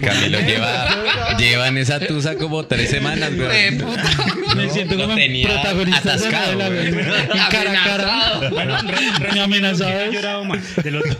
Camilo 0.00 0.40
lleva, 0.46 1.36
lleva 1.38 1.68
en 1.68 1.78
esa 1.78 2.00
tusa 2.00 2.34
como 2.36 2.64
tres 2.66 2.90
semanas, 2.90 3.34
güey. 3.36 3.78
puta. 3.78 4.02
Me 4.56 4.68
siento 4.70 4.96
como 4.96 5.14
tenía 5.14 5.48
protagonista 5.48 6.16
de 6.16 6.30
la 6.30 6.36
atascado, 6.46 6.56
güey. 6.70 6.88
En 6.88 7.48
cara 7.50 7.72
a 7.72 7.84
cara. 7.84 8.40
Bueno, 8.50 8.76
re- 8.82 9.32
Me 9.34 9.40
amenazaba. 9.40 10.04
He 10.04 10.12
llorado 10.12 10.44
más 10.44 10.60
de 10.82 10.90
los 10.90 11.02
dos. 11.04 11.16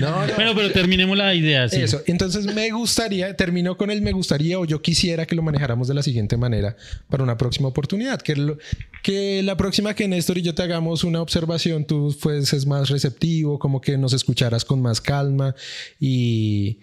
No, 0.00 0.26
no. 0.26 0.34
Bueno, 0.34 0.52
pero 0.54 0.70
terminemos 0.72 1.16
la 1.16 1.34
idea. 1.34 1.68
sí. 1.68 1.76
Eso, 1.80 2.02
entonces 2.06 2.46
me 2.54 2.70
gustaría, 2.70 3.36
termino 3.36 3.76
con 3.76 3.90
el 3.90 4.02
me 4.02 4.12
gustaría 4.12 4.58
o 4.58 4.64
yo 4.64 4.82
quisiera 4.82 5.26
que 5.26 5.34
lo 5.34 5.42
manejáramos 5.42 5.88
de 5.88 5.94
la 5.94 6.02
siguiente 6.02 6.36
manera 6.36 6.76
para 7.08 7.22
una 7.22 7.36
próxima 7.36 7.68
oportunidad, 7.68 8.20
que, 8.20 8.36
lo- 8.36 8.58
que 9.02 9.42
la 9.42 9.56
próxima 9.56 9.94
que 9.94 10.08
Néstor 10.08 10.38
y 10.38 10.42
yo 10.42 10.54
te 10.54 10.62
hagamos 10.62 11.04
una 11.04 11.20
observación, 11.22 11.84
tú 11.86 12.10
fueses 12.18 12.66
más 12.66 12.88
receptivo, 12.88 13.58
como 13.58 13.80
que 13.80 13.96
nos 13.98 14.12
escucharas 14.12 14.64
con 14.64 14.80
más 14.82 15.00
calma 15.00 15.54
y, 16.00 16.78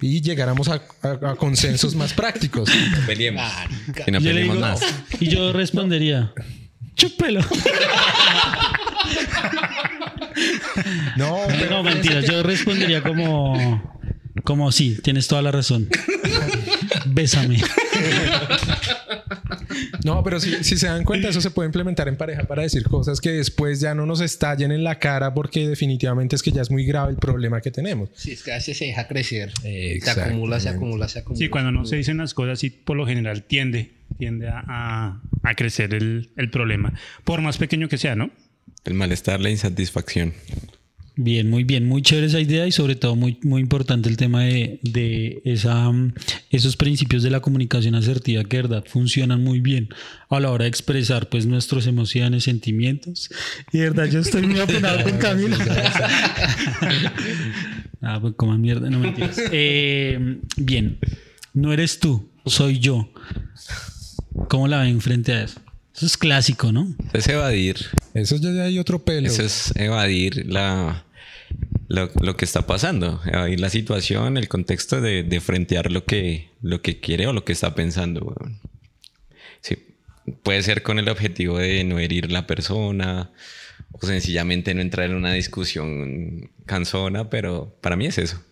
y 0.00 0.20
llegáramos 0.20 0.68
a, 0.68 0.82
a- 1.02 1.30
a 1.30 1.36
consensos 1.36 1.94
más 1.94 2.12
prácticos. 2.12 2.68
Peleemos. 3.06 3.50
Y 4.06 4.10
no 4.10 4.18
Yo 4.20 4.32
le 4.32 4.40
peleemos 4.42 4.56
digo, 4.56 4.68
más. 4.68 4.80
y 5.20 5.28
yo 5.28 5.52
respondería, 5.52 6.32
chúpelo. 6.96 7.40
No, 11.16 11.38
pero 11.46 11.70
No, 11.70 11.82
mentira, 11.82 12.20
yo 12.20 12.42
respondería 12.42 13.02
como, 13.02 13.82
como 14.44 14.70
sí, 14.72 14.98
tienes 15.02 15.26
toda 15.28 15.42
la 15.42 15.50
razón. 15.52 15.88
Bésame. 17.06 17.58
No, 20.04 20.22
pero 20.24 20.40
si, 20.40 20.64
si 20.64 20.76
se 20.76 20.86
dan 20.86 21.04
cuenta, 21.04 21.28
eso 21.28 21.40
se 21.40 21.50
puede 21.50 21.66
implementar 21.66 22.08
en 22.08 22.16
pareja 22.16 22.44
para 22.44 22.62
decir 22.62 22.84
cosas 22.84 23.20
que 23.20 23.30
después 23.30 23.80
ya 23.80 23.94
no 23.94 24.06
nos 24.06 24.20
estallen 24.20 24.70
en 24.72 24.84
la 24.84 24.98
cara 24.98 25.34
porque 25.34 25.68
definitivamente 25.68 26.36
es 26.36 26.42
que 26.42 26.50
ya 26.52 26.62
es 26.62 26.70
muy 26.70 26.84
grave 26.84 27.12
el 27.12 27.18
problema 27.18 27.60
que 27.60 27.70
tenemos. 27.70 28.08
Sí, 28.14 28.32
es 28.32 28.42
que 28.42 28.52
a 28.52 28.54
veces 28.56 28.78
se 28.78 28.86
deja 28.86 29.06
crecer. 29.08 29.52
Se 29.62 30.00
acumula, 30.10 30.60
se 30.60 30.68
acumula, 30.70 31.08
se 31.08 31.18
acumula. 31.20 31.38
Sí, 31.38 31.48
cuando 31.48 31.72
no 31.72 31.84
se 31.84 31.96
dicen 31.96 32.16
las 32.18 32.34
cosas, 32.34 32.58
sí, 32.58 32.70
por 32.70 32.96
lo 32.96 33.06
general 33.06 33.42
tiende, 33.42 33.90
tiende 34.18 34.48
a, 34.48 34.62
a- 34.66 35.20
a 35.42 35.54
crecer 35.54 35.94
el, 35.94 36.30
el 36.36 36.50
problema. 36.50 36.92
Por 37.24 37.40
más 37.42 37.58
pequeño 37.58 37.88
que 37.88 37.98
sea, 37.98 38.14
¿no? 38.16 38.30
El 38.88 38.94
malestar, 38.94 39.38
la 39.38 39.50
insatisfacción. 39.50 40.32
Bien, 41.14 41.50
muy 41.50 41.64
bien, 41.64 41.86
muy 41.86 42.00
chévere 42.00 42.28
esa 42.28 42.40
idea 42.40 42.66
y 42.66 42.72
sobre 42.72 42.96
todo 42.96 43.16
muy, 43.16 43.38
muy 43.42 43.60
importante 43.60 44.08
el 44.08 44.16
tema 44.16 44.44
de, 44.44 44.80
de 44.82 45.42
esa, 45.44 45.92
esos 46.48 46.78
principios 46.78 47.22
de 47.22 47.28
la 47.28 47.40
comunicación 47.40 47.94
asertiva 47.96 48.44
que 48.44 48.56
verdad 48.56 48.82
funcionan 48.86 49.44
muy 49.44 49.60
bien 49.60 49.90
a 50.30 50.40
la 50.40 50.50
hora 50.50 50.62
de 50.62 50.70
expresar 50.70 51.28
pues 51.28 51.44
nuestras 51.44 51.86
emociones, 51.86 52.44
sentimientos. 52.44 53.28
Y 53.72 53.78
de 53.78 53.90
verdad 53.90 54.06
yo 54.06 54.20
estoy 54.20 54.46
muy 54.46 54.58
apenado 54.58 55.02
con 55.02 55.18
Camilo. 55.18 55.58
ah, 58.00 58.20
pues 58.22 58.32
como 58.38 58.56
mierda, 58.56 58.88
no 58.88 59.00
mentiras. 59.00 59.38
Eh, 59.52 60.38
bien, 60.56 60.98
no 61.52 61.74
eres 61.74 61.98
tú, 61.98 62.30
soy 62.46 62.78
yo. 62.78 63.12
¿Cómo 64.48 64.66
la 64.66 64.80
ven 64.80 65.02
frente 65.02 65.32
a 65.32 65.42
eso? 65.42 65.60
Eso 65.94 66.06
es 66.06 66.16
clásico, 66.16 66.72
¿no? 66.72 66.94
Es 67.12 67.28
evadir. 67.28 67.76
Eso 68.14 68.36
ya 68.36 68.50
hay 68.64 68.78
otro 68.78 69.04
pelo. 69.04 69.26
Eso 69.26 69.42
es 69.42 69.74
evadir 69.76 70.46
la, 70.46 71.04
lo, 71.88 72.10
lo 72.20 72.36
que 72.36 72.44
está 72.44 72.66
pasando. 72.66 73.20
Evadir 73.26 73.60
la 73.60 73.70
situación, 73.70 74.36
el 74.36 74.48
contexto 74.48 75.00
de, 75.00 75.22
de 75.22 75.40
frentear 75.40 75.90
lo 75.90 76.04
que, 76.04 76.50
lo 76.62 76.82
que 76.82 77.00
quiere 77.00 77.26
o 77.26 77.32
lo 77.32 77.44
que 77.44 77.52
está 77.52 77.74
pensando. 77.74 78.20
weón. 78.22 78.60
Sí. 79.60 79.76
Puede 80.42 80.62
ser 80.62 80.82
con 80.82 80.98
el 80.98 81.08
objetivo 81.08 81.58
de 81.58 81.84
no 81.84 81.98
herir 81.98 82.30
la 82.30 82.46
persona 82.46 83.30
o 83.92 84.06
sencillamente 84.06 84.74
no 84.74 84.82
entrar 84.82 85.08
en 85.08 85.16
una 85.16 85.32
discusión 85.32 86.50
cansona, 86.66 87.30
pero 87.30 87.76
para 87.80 87.96
mí 87.96 88.06
es 88.06 88.18
eso. 88.18 88.42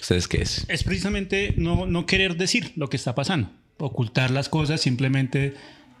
¿Ustedes 0.00 0.28
qué 0.28 0.42
es? 0.42 0.66
Es 0.68 0.84
precisamente 0.84 1.54
no, 1.56 1.86
no 1.86 2.04
querer 2.04 2.36
decir 2.36 2.72
lo 2.76 2.90
que 2.90 2.96
está 2.96 3.14
pasando, 3.14 3.50
ocultar 3.78 4.30
las 4.30 4.48
cosas, 4.48 4.80
simplemente 4.80 5.54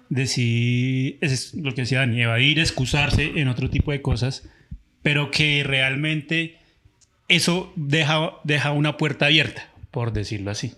decir, 0.08 1.18
es 1.20 1.54
lo 1.54 1.74
que 1.74 1.82
decía 1.82 2.00
Dani, 2.00 2.22
evadir, 2.22 2.58
excusarse 2.58 3.32
en 3.36 3.48
otro 3.48 3.70
tipo 3.70 3.92
de 3.92 4.02
cosas, 4.02 4.48
pero 5.02 5.30
que 5.30 5.62
realmente 5.64 6.56
eso 7.28 7.72
deja, 7.76 8.32
deja 8.44 8.72
una 8.72 8.96
puerta 8.96 9.26
abierta, 9.26 9.70
por 9.90 10.12
decirlo 10.12 10.50
así. 10.50 10.72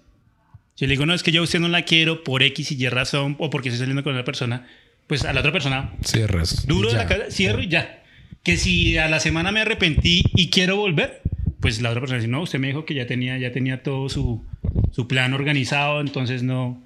Si 0.75 0.87
le 0.87 0.93
digo, 0.93 1.07
no, 1.07 1.15
es 1.15 1.23
que 1.23 1.33
yo 1.33 1.41
a 1.41 1.45
usted 1.45 1.59
no 1.61 1.69
la 1.69 1.83
quiero 1.83 2.23
por 2.23 2.43
X 2.43 2.73
y 2.73 2.85
Y 2.85 2.89
razón 2.89 3.37
o 3.39 3.49
porque 3.51 3.71
estoy 3.71 3.81
saliendo 3.81 4.05
con 4.05 4.13
una 4.13 4.25
persona, 4.25 4.67
pues 5.07 5.25
a 5.25 5.33
la 5.33 5.41
otra 5.41 5.53
persona 5.53 5.93
Cierras. 6.05 6.67
duro 6.67 6.91
de 6.91 6.97
la 6.97 7.07
cara, 7.07 7.31
cierro 7.31 7.63
y 7.63 7.69
ya. 7.69 8.03
Que 8.43 8.57
si 8.57 8.97
a 8.99 9.09
la 9.09 9.19
semana 9.21 9.53
me 9.53 9.61
arrepentí 9.61 10.23
y 10.35 10.51
quiero 10.51 10.77
volver, 10.77 11.23
pues 11.61 11.81
la 11.81 11.91
otra 11.91 12.01
persona 12.01 12.19
dice, 12.19 12.29
no, 12.29 12.43
usted 12.43 12.59
me 12.59 12.69
dijo 12.69 12.85
que 12.85 12.95
ya 12.95 13.07
tenía, 13.07 13.39
ya 13.39 13.53
tenía 13.53 13.83
todo 13.83 14.09
su, 14.09 14.45
su 14.93 15.09
plan 15.09 15.33
organizado, 15.33 16.01
entonces 16.01 16.43
no. 16.43 16.83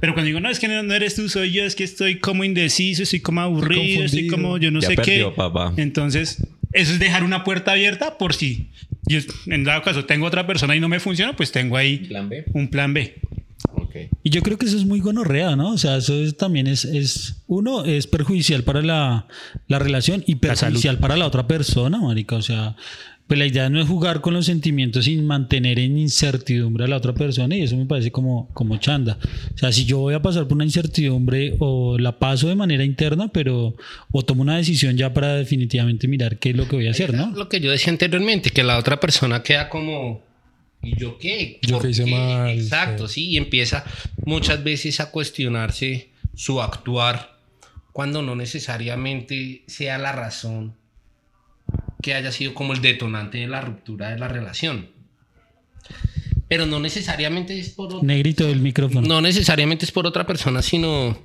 Pero 0.00 0.12
cuando 0.14 0.26
digo, 0.26 0.40
no, 0.40 0.50
es 0.50 0.58
que 0.58 0.68
no, 0.68 0.82
no 0.82 0.94
eres 0.94 1.14
tú, 1.14 1.28
soy 1.28 1.52
yo, 1.52 1.64
es 1.64 1.74
que 1.74 1.84
estoy 1.84 2.18
como 2.18 2.44
indeciso, 2.44 3.02
estoy 3.02 3.20
como 3.20 3.40
aburrido, 3.40 4.04
estoy 4.04 4.26
confundido. 4.28 4.36
como 4.36 4.58
yo 4.58 4.70
no 4.70 4.80
Ya 4.80 4.88
sé 4.88 4.94
perdió, 4.96 5.30
qué. 5.30 5.36
papá. 5.36 5.72
Entonces, 5.76 6.38
eso 6.72 6.92
es 6.92 6.98
dejar 6.98 7.22
una 7.24 7.44
puerta 7.44 7.72
abierta 7.72 8.18
por 8.18 8.34
si 8.34 8.70
yo, 9.06 9.18
en 9.46 9.64
dado 9.64 9.82
caso 9.82 10.04
tengo 10.06 10.26
otra 10.26 10.46
persona 10.46 10.74
y 10.74 10.80
no 10.80 10.88
me 10.88 10.98
funciona, 11.00 11.36
pues 11.36 11.52
tengo 11.52 11.76
ahí 11.76 11.98
Plan 11.98 12.28
B. 12.28 12.44
un 12.54 12.68
plan 12.68 12.92
B. 12.94 13.14
Ok. 13.74 13.96
Y 14.22 14.30
yo 14.30 14.42
creo 14.42 14.58
que 14.58 14.66
eso 14.66 14.76
es 14.76 14.84
muy 14.84 15.00
gonorrea, 15.00 15.56
¿no? 15.56 15.72
O 15.72 15.78
sea, 15.78 15.96
eso 15.98 16.14
es- 16.14 16.36
también 16.36 16.66
es, 16.66 16.84
es, 16.84 17.36
uno, 17.46 17.84
es 17.84 18.06
perjudicial 18.06 18.62
para 18.64 18.82
la, 18.82 19.26
la 19.68 19.78
relación 19.78 20.22
y 20.26 20.34
La 20.34 20.40
perjudicial 20.40 20.98
para 20.98 21.16
la 21.16 21.26
otra 21.26 21.46
persona, 21.46 21.98
marica. 22.00 22.36
O 22.36 22.42
sea, 22.42 22.76
pues 23.26 23.38
la 23.38 23.46
idea 23.46 23.70
no 23.70 23.80
es 23.80 23.88
jugar 23.88 24.20
con 24.20 24.34
los 24.34 24.44
sentimientos 24.46 25.06
sin 25.06 25.26
mantener 25.26 25.78
en 25.78 25.96
incertidumbre 25.96 26.84
a 26.84 26.88
la 26.88 26.96
otra 26.96 27.14
persona 27.14 27.56
y 27.56 27.62
eso 27.62 27.76
me 27.76 27.86
parece 27.86 28.10
como, 28.12 28.50
como 28.52 28.76
chanda. 28.76 29.18
O 29.54 29.58
sea, 29.58 29.72
si 29.72 29.86
yo 29.86 29.98
voy 29.98 30.14
a 30.14 30.20
pasar 30.20 30.44
por 30.46 30.56
una 30.56 30.64
incertidumbre 30.64 31.54
o 31.58 31.96
la 31.98 32.18
paso 32.18 32.48
de 32.48 32.54
manera 32.54 32.84
interna, 32.84 33.28
pero 33.28 33.76
o 34.12 34.22
tomo 34.22 34.42
una 34.42 34.58
decisión 34.58 34.96
ya 34.96 35.14
para 35.14 35.36
definitivamente 35.36 36.06
mirar 36.06 36.38
qué 36.38 36.50
es 36.50 36.56
lo 36.56 36.68
que 36.68 36.76
voy 36.76 36.86
a 36.86 36.90
hacer, 36.90 37.14
¿no? 37.14 37.30
Lo 37.30 37.48
que 37.48 37.60
yo 37.60 37.70
decía 37.70 37.92
anteriormente, 37.92 38.50
que 38.50 38.62
la 38.62 38.76
otra 38.76 39.00
persona 39.00 39.42
queda 39.42 39.70
como, 39.70 40.22
¿y 40.82 40.94
yo 40.96 41.16
qué? 41.16 41.60
Yo 41.62 41.76
¿Por 41.76 41.82
qué 41.86 41.90
hice 41.90 42.04
qué?". 42.04 42.10
mal, 42.10 42.50
Exacto, 42.50 43.08
sí, 43.08 43.30
y 43.30 43.36
empieza 43.38 43.84
muchas 44.26 44.62
veces 44.62 45.00
a 45.00 45.10
cuestionarse 45.10 46.10
su 46.34 46.60
actuar 46.60 47.38
cuando 47.92 48.20
no 48.20 48.36
necesariamente 48.36 49.62
sea 49.66 49.96
la 49.96 50.12
razón 50.12 50.74
que 52.04 52.12
haya 52.12 52.30
sido 52.30 52.52
como 52.52 52.74
el 52.74 52.82
detonante 52.82 53.38
de 53.38 53.46
la 53.46 53.62
ruptura 53.62 54.10
de 54.10 54.18
la 54.18 54.28
relación. 54.28 54.88
Pero 56.48 56.66
no 56.66 56.78
necesariamente 56.78 57.58
es 57.58 57.70
por 57.70 57.86
otra 57.86 58.06
Negrito 58.06 58.46
del 58.46 58.60
micrófono. 58.60 59.08
no 59.08 59.22
necesariamente 59.22 59.86
es 59.86 59.90
por 59.90 60.06
otra 60.06 60.26
persona, 60.26 60.60
sino 60.60 61.16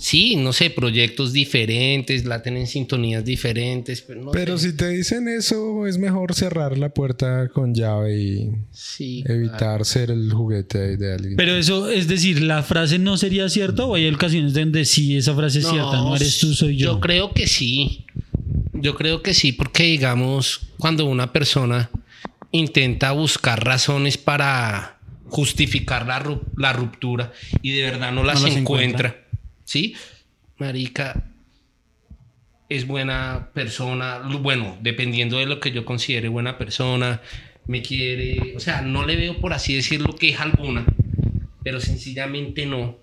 sí, 0.00 0.34
no 0.34 0.52
sé, 0.52 0.70
proyectos 0.70 1.32
diferentes, 1.32 2.24
laten 2.24 2.56
en 2.56 2.66
sintonías 2.66 3.24
diferentes. 3.24 4.02
Pero, 4.02 4.22
no 4.22 4.30
Pero 4.32 4.58
sé. 4.58 4.72
si 4.72 4.76
te 4.76 4.88
dicen 4.88 5.28
eso, 5.28 5.86
es 5.86 5.96
mejor 5.98 6.34
cerrar 6.34 6.76
la 6.76 6.88
puerta 6.88 7.48
con 7.50 7.72
llave 7.72 8.20
y 8.20 8.50
sí, 8.72 9.22
evitar 9.28 9.84
ser 9.84 10.10
el 10.10 10.32
juguete 10.32 10.96
de 10.96 11.14
alguien. 11.14 11.36
Pero 11.36 11.54
eso, 11.54 11.88
es 11.88 12.08
decir, 12.08 12.42
¿la 12.42 12.64
frase 12.64 12.98
no 12.98 13.16
sería 13.16 13.48
cierta 13.48 13.84
o 13.84 13.94
hay 13.94 14.08
ocasiones 14.08 14.54
donde 14.54 14.84
sí 14.86 15.16
esa 15.16 15.36
frase 15.36 15.60
es 15.60 15.68
cierta? 15.68 15.98
No 15.98 16.16
eres 16.16 16.40
tú, 16.40 16.52
soy 16.52 16.76
yo. 16.76 16.94
Yo 16.94 17.00
creo 17.00 17.32
que 17.32 17.46
sí. 17.46 18.04
Yo 18.84 18.94
creo 18.94 19.22
que 19.22 19.32
sí, 19.32 19.52
porque 19.52 19.84
digamos, 19.84 20.74
cuando 20.78 21.06
una 21.06 21.32
persona 21.32 21.88
intenta 22.52 23.12
buscar 23.12 23.64
razones 23.64 24.18
para 24.18 24.98
justificar 25.28 26.06
la, 26.06 26.22
ru- 26.22 26.42
la 26.58 26.74
ruptura 26.74 27.32
y 27.62 27.72
de 27.72 27.82
verdad 27.84 28.12
no 28.12 28.22
las, 28.22 28.42
No 28.42 28.46
las 28.48 28.56
encuentra, 28.58 29.08
encuentra. 29.08 29.28
¿sí? 29.64 29.94
Marica 30.58 31.24
es 32.68 32.86
buena 32.86 33.48
persona, 33.54 34.18
bueno, 34.42 34.76
dependiendo 34.82 35.38
de 35.38 35.46
lo 35.46 35.60
que 35.60 35.70
yo 35.72 35.86
considere 35.86 36.28
buena 36.28 36.58
persona, 36.58 37.22
me 37.66 37.80
quiere, 37.80 38.54
o 38.54 38.60
sea, 38.60 38.82
no 38.82 39.06
le 39.06 39.16
veo 39.16 39.40
por 39.40 39.54
así 39.54 39.74
decirlo 39.74 40.14
queja 40.16 40.42
alguna, 40.42 40.84
pero 41.62 41.80
sencillamente 41.80 42.66
no. 42.66 42.98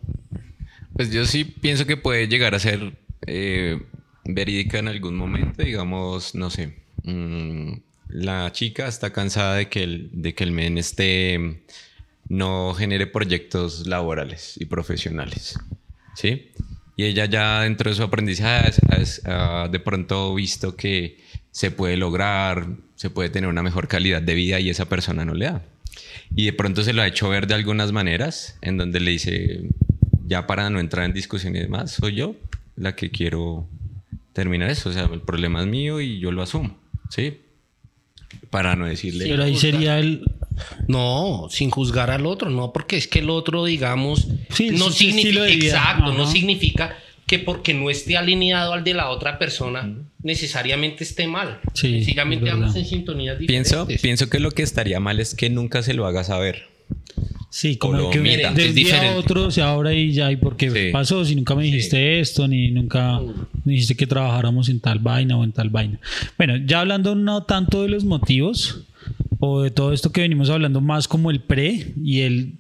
Pues 0.94 1.12
yo 1.12 1.26
sí 1.26 1.44
pienso 1.44 1.88
que 1.88 1.98
puede 1.98 2.28
llegar 2.28 2.54
a 2.54 2.60
ser 2.60 2.94
eh, 3.26 3.82
verídica 4.26 4.80
en 4.80 4.88
algún 4.88 5.16
momento, 5.16 5.64
digamos, 5.64 6.36
no 6.36 6.50
sé. 6.50 6.74
mm, 7.04 7.74
la 8.10 8.52
chica 8.52 8.88
está 8.88 9.14
cansada 9.14 9.56
de 9.56 9.70
que 9.70 9.84
el, 9.84 10.10
de 10.12 10.36
que 10.36 10.44
el 10.44 10.52
men 10.52 10.78
esté, 10.78 11.64
no 12.28 12.74
genere 12.74 13.08
proyectos 13.08 13.88
laborales 13.88 14.56
y 14.60 14.66
profesionales. 14.66 15.58
¿Sí? 16.16 16.52
Y 16.98 17.06
ella 17.06 17.26
ya 17.26 17.62
dentro 17.62 17.90
de 17.90 17.96
su 17.96 18.04
aprendizaje 18.04 18.72
ha 19.26 19.68
de 19.70 19.80
pronto 19.80 20.36
visto 20.36 20.76
que 20.76 21.18
se 21.52 21.72
puede 21.72 21.98
lograr, 21.98 22.68
se 22.96 23.10
puede 23.10 23.30
tener 23.30 23.50
una 23.50 23.64
mejor 23.64 23.88
calidad 23.88 24.22
de 24.22 24.34
vida 24.34 24.60
y 24.60 24.70
esa 24.70 24.88
persona 24.88 25.26
no 25.26 25.34
le 25.34 25.46
da. 25.46 25.66
Y 26.36 26.46
de 26.46 26.54
pronto 26.54 26.84
se 26.84 26.94
lo 26.94 27.02
ha 27.02 27.08
hecho 27.08 27.30
ver 27.30 27.48
de 27.48 27.56
algunas 27.56 27.92
maneras, 27.92 28.58
en 28.62 28.78
donde 28.78 29.00
le 29.00 29.12
dice, 29.12 29.70
ya 30.26 30.48
para 30.48 30.70
no 30.70 30.80
entrar 30.80 31.06
en 31.06 31.14
discusiones 31.14 31.68
más, 31.70 31.92
soy 31.92 32.16
yo 32.16 32.36
la 32.76 32.96
que 32.96 33.10
quiero 33.10 33.68
terminar 34.34 34.70
eso. 34.70 34.90
O 34.90 34.94
sea, 34.94 35.10
el 35.12 35.22
problema 35.22 35.62
es 35.62 35.68
mío 35.68 36.02
y 36.02 36.20
yo 36.20 36.32
lo 36.32 36.42
asumo, 36.42 36.78
¿sí? 37.10 37.40
Para 38.50 38.76
no 38.76 38.86
decirle... 38.86 39.28
Pero 39.28 39.44
ahí 39.44 39.58
sería 39.58 40.00
el... 40.00 40.24
No, 40.88 41.48
sin 41.50 41.70
juzgar 41.70 42.12
al 42.12 42.26
otro, 42.26 42.50
no, 42.50 42.74
porque 42.74 42.98
es 42.98 43.08
que 43.08 43.20
el 43.20 43.30
otro, 43.30 43.66
digamos, 43.66 44.28
Sí, 44.50 44.72
no 44.72 44.92
significa, 44.92 45.48
exacto, 45.48 46.14
no 46.14 46.26
significa 46.28 46.96
que 47.26 47.40
porque 47.40 47.74
no 47.74 47.90
esté 47.90 48.18
alineado 48.18 48.74
al 48.74 48.84
de 48.84 48.94
la 48.94 49.10
otra 49.10 49.40
persona, 49.40 49.90
necesariamente 50.22 51.06
esté 51.06 51.28
mal. 51.28 51.62
Sí, 51.74 52.06
verdad. 52.14 52.60
vamos 52.60 52.76
en 52.76 52.86
sintonía 52.86 53.36
diferentes. 53.36 53.72
Pienso, 53.72 54.02
pienso 54.02 54.30
que 54.30 54.40
lo 54.40 54.52
que 54.52 54.64
estaría 54.64 55.00
mal 55.00 55.20
es 55.22 55.34
que 55.34 55.50
nunca 55.50 55.82
se 55.82 55.94
lo 55.94 56.06
haga 56.06 56.26
saber. 56.26 56.68
Sí, 57.54 57.76
como 57.76 57.98
lo 57.98 58.10
que 58.10 58.20
omita. 58.20 58.54
de 58.54 58.70
un 58.70 58.76
día 58.76 59.02
a 59.02 59.66
ahora 59.70 59.94
y 59.94 60.14
ya, 60.14 60.32
¿y 60.32 60.38
por 60.38 60.56
qué 60.56 60.72
Sí. 60.72 60.92
pasó? 60.94 61.26
Si 61.26 61.36
nunca 61.36 61.54
me 61.54 61.64
dijiste 61.64 62.22
esto, 62.22 62.48
ni 62.48 62.72
nunca 62.72 63.20
me 63.66 63.74
dijiste 63.74 63.96
que 63.96 64.08
trabajáramos 64.08 64.70
en 64.70 64.80
tal 64.80 65.00
vaina 65.00 65.36
o 65.38 65.44
en 65.44 65.52
tal 65.52 65.70
vaina. 65.70 66.00
Bueno, 66.38 66.56
ya 66.66 66.80
hablando 66.80 67.14
no 67.14 67.44
tanto 67.44 67.84
de 67.84 67.90
los 67.90 68.06
motivos 68.06 68.86
o 69.40 69.64
de 69.64 69.70
todo 69.70 69.92
esto 69.92 70.14
que 70.14 70.22
venimos 70.22 70.50
hablando 70.50 70.80
más 70.80 71.10
como 71.10 71.30
el 71.30 71.42
pre 71.42 71.94
y 72.02 72.22
el 72.22 72.54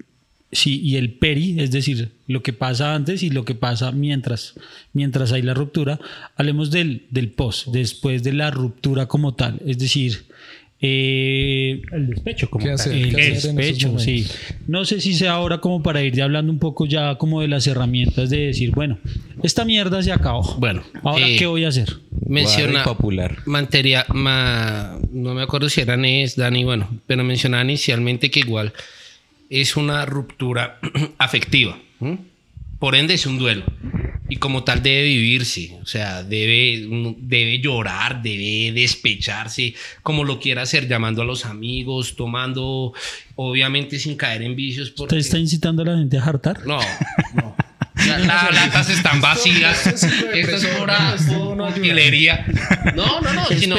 sí, 0.52 0.82
y 0.84 0.98
el 0.98 1.14
peri, 1.14 1.58
es 1.62 1.72
decir, 1.72 2.10
lo 2.28 2.44
que 2.44 2.52
pasa 2.52 2.94
antes 2.94 3.24
y 3.24 3.30
lo 3.30 3.46
que 3.46 3.56
pasa 3.56 3.94
mientras, 3.94 4.56
mientras 4.92 5.32
hay 5.32 5.42
la 5.42 5.54
ruptura, 5.54 6.02
hablemos 6.36 6.70
del, 6.70 7.04
del 7.12 7.30
post, 7.30 7.68
después 7.68 8.24
de 8.24 8.34
la 8.34 8.52
ruptura 8.52 9.06
como 9.06 9.34
tal, 9.36 9.62
es 9.66 9.78
decir, 9.78 10.26
eh, 10.84 11.82
El 11.92 12.08
despecho, 12.08 12.50
como 12.50 12.66
¿Qué 12.66 12.72
hacer? 12.72 12.94
el 12.94 13.16
¿Qué 13.16 13.22
hacer 13.22 13.28
en 13.28 13.34
esos 13.36 13.56
despecho, 13.56 14.00
sí. 14.00 14.28
No 14.68 14.84
sé 14.86 15.00
si 15.00 15.14
sea 15.14 15.34
ahora 15.34 15.60
como 15.60 15.84
para 15.84 16.02
ir 16.04 16.14
ya 16.14 16.24
hablando 16.24 16.52
un 16.52 16.60
poco 16.60 16.86
ya 16.86 17.16
como 17.16 17.42
de 17.42 17.48
las 17.48 17.68
herramientas 17.68 18.30
de 18.30 18.48
decir, 18.48 18.72
bueno, 18.72 18.98
esta 19.44 19.64
mierda 19.66 20.02
se 20.02 20.12
acabó. 20.12 20.56
Bueno, 20.58 20.84
ahora 21.04 21.28
eh, 21.28 21.36
qué 21.38 21.46
voy 21.46 21.66
a 21.66 21.68
hacer. 21.68 21.98
menciona 22.28 22.84
popular. 22.84 23.38
materia, 23.46 24.06
ma- 24.10 24.98
no 25.12 25.34
me 25.36 25.44
acuerdo 25.44 25.70
si 25.70 25.82
era 25.82 25.96
Nes, 25.98 26.36
Dani, 26.36 26.64
bueno, 26.64 26.90
pero 27.06 27.24
mencionaba 27.24 27.64
inicialmente 27.64 28.32
que 28.32 28.40
igual 28.40 28.74
es 29.50 29.76
una 29.78 30.06
ruptura 30.06 30.80
afectiva. 31.20 31.78
¿m? 32.00 32.18
Por 32.80 32.96
ende 32.96 33.14
es 33.14 33.28
un 33.28 33.38
duelo. 33.38 33.64
Y 34.32 34.38
como 34.38 34.64
tal 34.64 34.82
debe 34.82 35.04
vivirse, 35.04 35.78
o 35.82 35.86
sea, 35.86 36.24
debe, 36.24 36.88
debe 37.18 37.60
llorar, 37.60 38.22
debe 38.22 38.72
despecharse, 38.72 39.74
como 40.04 40.24
lo 40.24 40.40
quiera 40.40 40.62
hacer, 40.62 40.88
llamando 40.88 41.22
a 41.22 41.26
los 41.26 41.44
amigos, 41.44 42.16
tomando, 42.16 42.94
obviamente 43.36 44.00
sin 44.00 44.16
caer 44.16 44.44
en 44.44 44.56
vicios. 44.56 44.88
¿Usted 44.92 45.00
Porque... 45.00 45.18
está 45.18 45.38
incitando 45.38 45.82
a 45.82 45.86
la 45.88 45.98
gente 45.98 46.18
a 46.18 46.24
hartar? 46.24 46.66
No, 46.66 46.80
no. 47.34 47.58
La- 48.08 48.18
Las 48.20 48.54
latas 48.54 48.90
están 48.90 49.22
vacías. 49.22 49.78
Sí 49.96 50.08
Esto 50.34 50.56
es 50.56 50.66
pura 50.66 51.16
no 51.56 51.68
utilería. 51.68 52.46
No, 52.96 53.22
no, 53.22 53.34
no. 53.34 53.46
Sino 53.48 53.76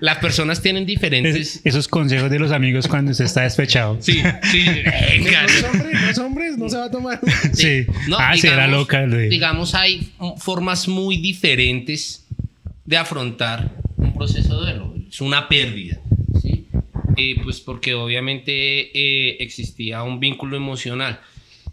las 0.00 0.18
personas 0.18 0.62
tienen 0.62 0.86
diferentes. 0.86 1.36
Es- 1.56 1.60
esos 1.64 1.88
consejos 1.88 2.30
de 2.30 2.38
los 2.38 2.52
amigos 2.52 2.88
cuando 2.88 3.12
se 3.14 3.24
está 3.24 3.42
despechado. 3.42 3.98
Sí, 4.00 4.22
sí. 4.50 4.64
venga. 5.10 5.42
No 5.42 5.48
es 5.48 5.64
hombre, 5.64 5.92
no 5.92 6.08
es 6.10 6.18
hombre, 6.18 6.50
no 6.56 6.68
se 6.68 6.76
va 6.76 6.84
a 6.86 6.90
tomar. 6.90 7.20
Sí. 7.52 7.86
No, 8.08 8.16
ah, 8.18 8.32
sí, 8.36 8.46
era 8.46 8.66
digamos- 8.66 8.80
loca. 8.80 9.00
lo 9.06 9.16
de- 9.16 9.28
Digamos, 9.28 9.74
hay 9.74 10.12
formas 10.38 10.88
muy 10.88 11.16
diferentes 11.18 12.26
de 12.84 12.96
afrontar 12.96 13.70
un 13.96 14.14
proceso 14.14 14.64
de 14.64 14.72
duelo. 14.74 14.94
Es 15.08 15.20
una 15.20 15.48
pérdida. 15.48 15.98
¿sí? 16.40 16.66
Eh, 17.16 17.36
pues 17.42 17.60
porque 17.60 17.94
obviamente 17.94 18.52
eh, 18.52 19.36
existía 19.40 20.02
un 20.02 20.20
vínculo 20.20 20.56
emocional. 20.56 21.20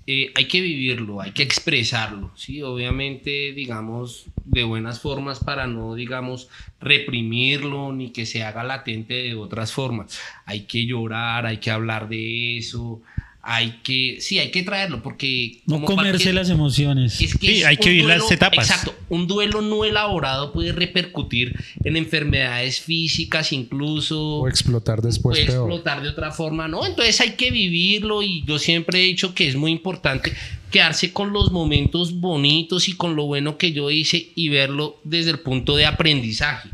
Eh, 0.09 0.31
hay 0.35 0.45
que 0.47 0.61
vivirlo, 0.61 1.19
hay 1.19 1.31
que 1.31 1.43
expresarlo, 1.43 2.31
¿sí? 2.33 2.61
Obviamente, 2.63 3.51
digamos, 3.51 4.27
de 4.45 4.63
buenas 4.63 5.01
formas 5.01 5.41
para 5.43 5.67
no, 5.67 5.95
digamos, 5.95 6.47
reprimirlo 6.79 7.91
ni 7.91 8.11
que 8.11 8.25
se 8.25 8.41
haga 8.41 8.63
latente 8.63 9.15
de 9.15 9.35
otras 9.35 9.73
formas. 9.73 10.17
Hay 10.45 10.61
que 10.61 10.85
llorar, 10.85 11.45
hay 11.45 11.57
que 11.57 11.71
hablar 11.71 12.07
de 12.07 12.57
eso, 12.57 13.01
hay 13.49 13.79
que, 13.81 14.17
sí, 14.19 14.39
hay 14.39 14.51
que 14.51 14.61
traerlo 14.61 15.01
porque... 15.01 15.61
No 15.65 15.81
comerse 15.81 16.33
las 16.33 16.49
emociones. 16.49 17.21
es 17.21 17.37
que 17.37 17.47
Sí, 17.47 17.59
es 17.59 17.65
hay 17.65 17.77
que 17.77 17.91
vivir 17.91 18.03
las 18.03 18.29
etapas. 18.29 18.69
Exacto. 18.69 18.93
Un 19.07 19.25
duelo 19.25 19.61
no 19.61 19.85
elaborado 19.85 20.51
puede 20.51 20.73
repercutir 20.73 21.55
en 21.81 21.95
enfermedades 21.95 22.81
físicas, 22.81 23.53
incluso. 23.53 24.39
O 24.39 24.49
explotar 24.49 25.01
después 25.01 25.37
puede 25.37 25.45
peor. 25.45 25.69
explotar 25.71 26.01
de 26.01 26.09
otra 26.09 26.31
forma, 26.31 26.67
¿no? 26.67 26.85
Entonces 26.85 27.21
hay 27.21 27.31
que 27.31 27.49
vivirlo 27.49 28.21
y 28.21 28.43
yo 28.45 28.59
siempre 28.59 28.99
he 28.99 29.03
dicho 29.03 29.33
que 29.33 29.47
es 29.47 29.55
muy 29.55 29.71
importante 29.71 30.33
quedarse 30.69 31.13
con 31.13 31.31
los 31.31 31.49
momentos 31.49 32.19
bonitos 32.19 32.89
y 32.89 32.97
con 32.97 33.15
lo 33.15 33.27
bueno 33.27 33.57
que 33.57 33.71
yo 33.71 33.89
hice 33.89 34.29
y 34.35 34.49
verlo 34.49 34.99
desde 35.05 35.31
el 35.31 35.39
punto 35.39 35.77
de 35.77 35.85
aprendizaje. 35.85 36.69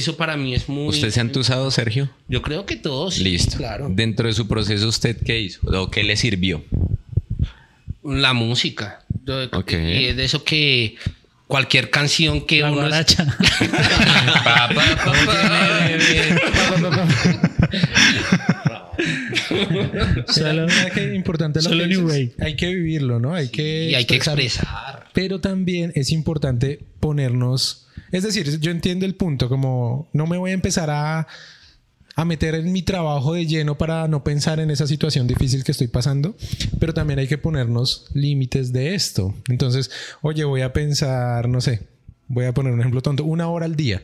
Eso 0.00 0.16
para 0.16 0.34
mí 0.38 0.54
es 0.54 0.66
muy... 0.66 0.88
¿Usted 0.88 1.10
se 1.10 1.20
ha 1.20 1.22
entusado, 1.22 1.70
Sergio? 1.70 2.08
Yo 2.26 2.40
creo 2.40 2.64
que 2.64 2.76
todos. 2.76 3.16
sí, 3.16 3.24
Listo. 3.24 3.58
Claro. 3.58 3.88
Dentro 3.90 4.26
de 4.28 4.32
su 4.32 4.48
proceso, 4.48 4.88
¿usted 4.88 5.14
qué 5.22 5.38
hizo? 5.40 5.60
¿O 5.66 5.90
qué 5.90 6.02
le 6.04 6.16
sirvió? 6.16 6.64
La 8.02 8.32
música. 8.32 9.04
Yo- 9.26 9.44
Ok. 9.52 9.72
Y 9.74 10.06
es 10.06 10.16
de 10.16 10.24
eso 10.24 10.42
que 10.42 10.94
cualquier 11.46 11.90
canción 11.90 12.46
que 12.46 12.60
La 12.60 12.70
uno... 12.72 12.80
es- 12.82 12.88
guaracha. 12.88 13.26
Pa, 14.44 14.70
pa, 14.74 14.84
pa, 15.04 15.12
pa. 15.26 16.60
Solo- 20.28 20.66
qué 20.94 21.14
importante 21.14 21.60
lo 21.62 21.68
Solo 21.68 21.84
que 21.84 21.88
dices. 21.88 22.32
Hay 22.40 22.56
que 22.56 22.66
vivirlo, 22.74 23.18
¿no? 23.20 23.34
Hay 23.34 23.48
que 23.48 23.90
Y 23.90 23.94
hay 23.94 24.04
que 24.04 24.16
expresar. 24.16 25.06
Pero 25.12 25.40
también 25.40 25.92
es 25.94 26.10
importante 26.10 26.80
ponernos. 27.00 27.86
Es 28.12 28.22
decir, 28.22 28.60
yo 28.60 28.70
entiendo 28.70 29.06
el 29.06 29.14
punto, 29.14 29.48
como 29.48 30.08
no 30.12 30.26
me 30.26 30.38
voy 30.38 30.50
a 30.50 30.54
empezar 30.54 30.90
a, 30.90 31.26
a 32.16 32.24
meter 32.24 32.54
en 32.54 32.72
mi 32.72 32.82
trabajo 32.82 33.34
de 33.34 33.46
lleno 33.46 33.78
para 33.78 34.08
no 34.08 34.24
pensar 34.24 34.60
en 34.60 34.70
esa 34.70 34.86
situación 34.86 35.26
difícil 35.26 35.64
que 35.64 35.72
estoy 35.72 35.88
pasando, 35.88 36.34
pero 36.78 36.92
también 36.92 37.18
hay 37.18 37.28
que 37.28 37.38
ponernos 37.38 38.06
límites 38.14 38.72
de 38.72 38.94
esto. 38.94 39.34
Entonces, 39.48 39.90
oye, 40.22 40.44
voy 40.44 40.62
a 40.62 40.72
pensar, 40.72 41.48
no 41.48 41.60
sé, 41.60 41.88
voy 42.28 42.46
a 42.46 42.54
poner 42.54 42.72
un 42.72 42.80
ejemplo 42.80 43.00
tonto, 43.00 43.24
una 43.24 43.48
hora 43.48 43.66
al 43.66 43.76
día. 43.76 44.02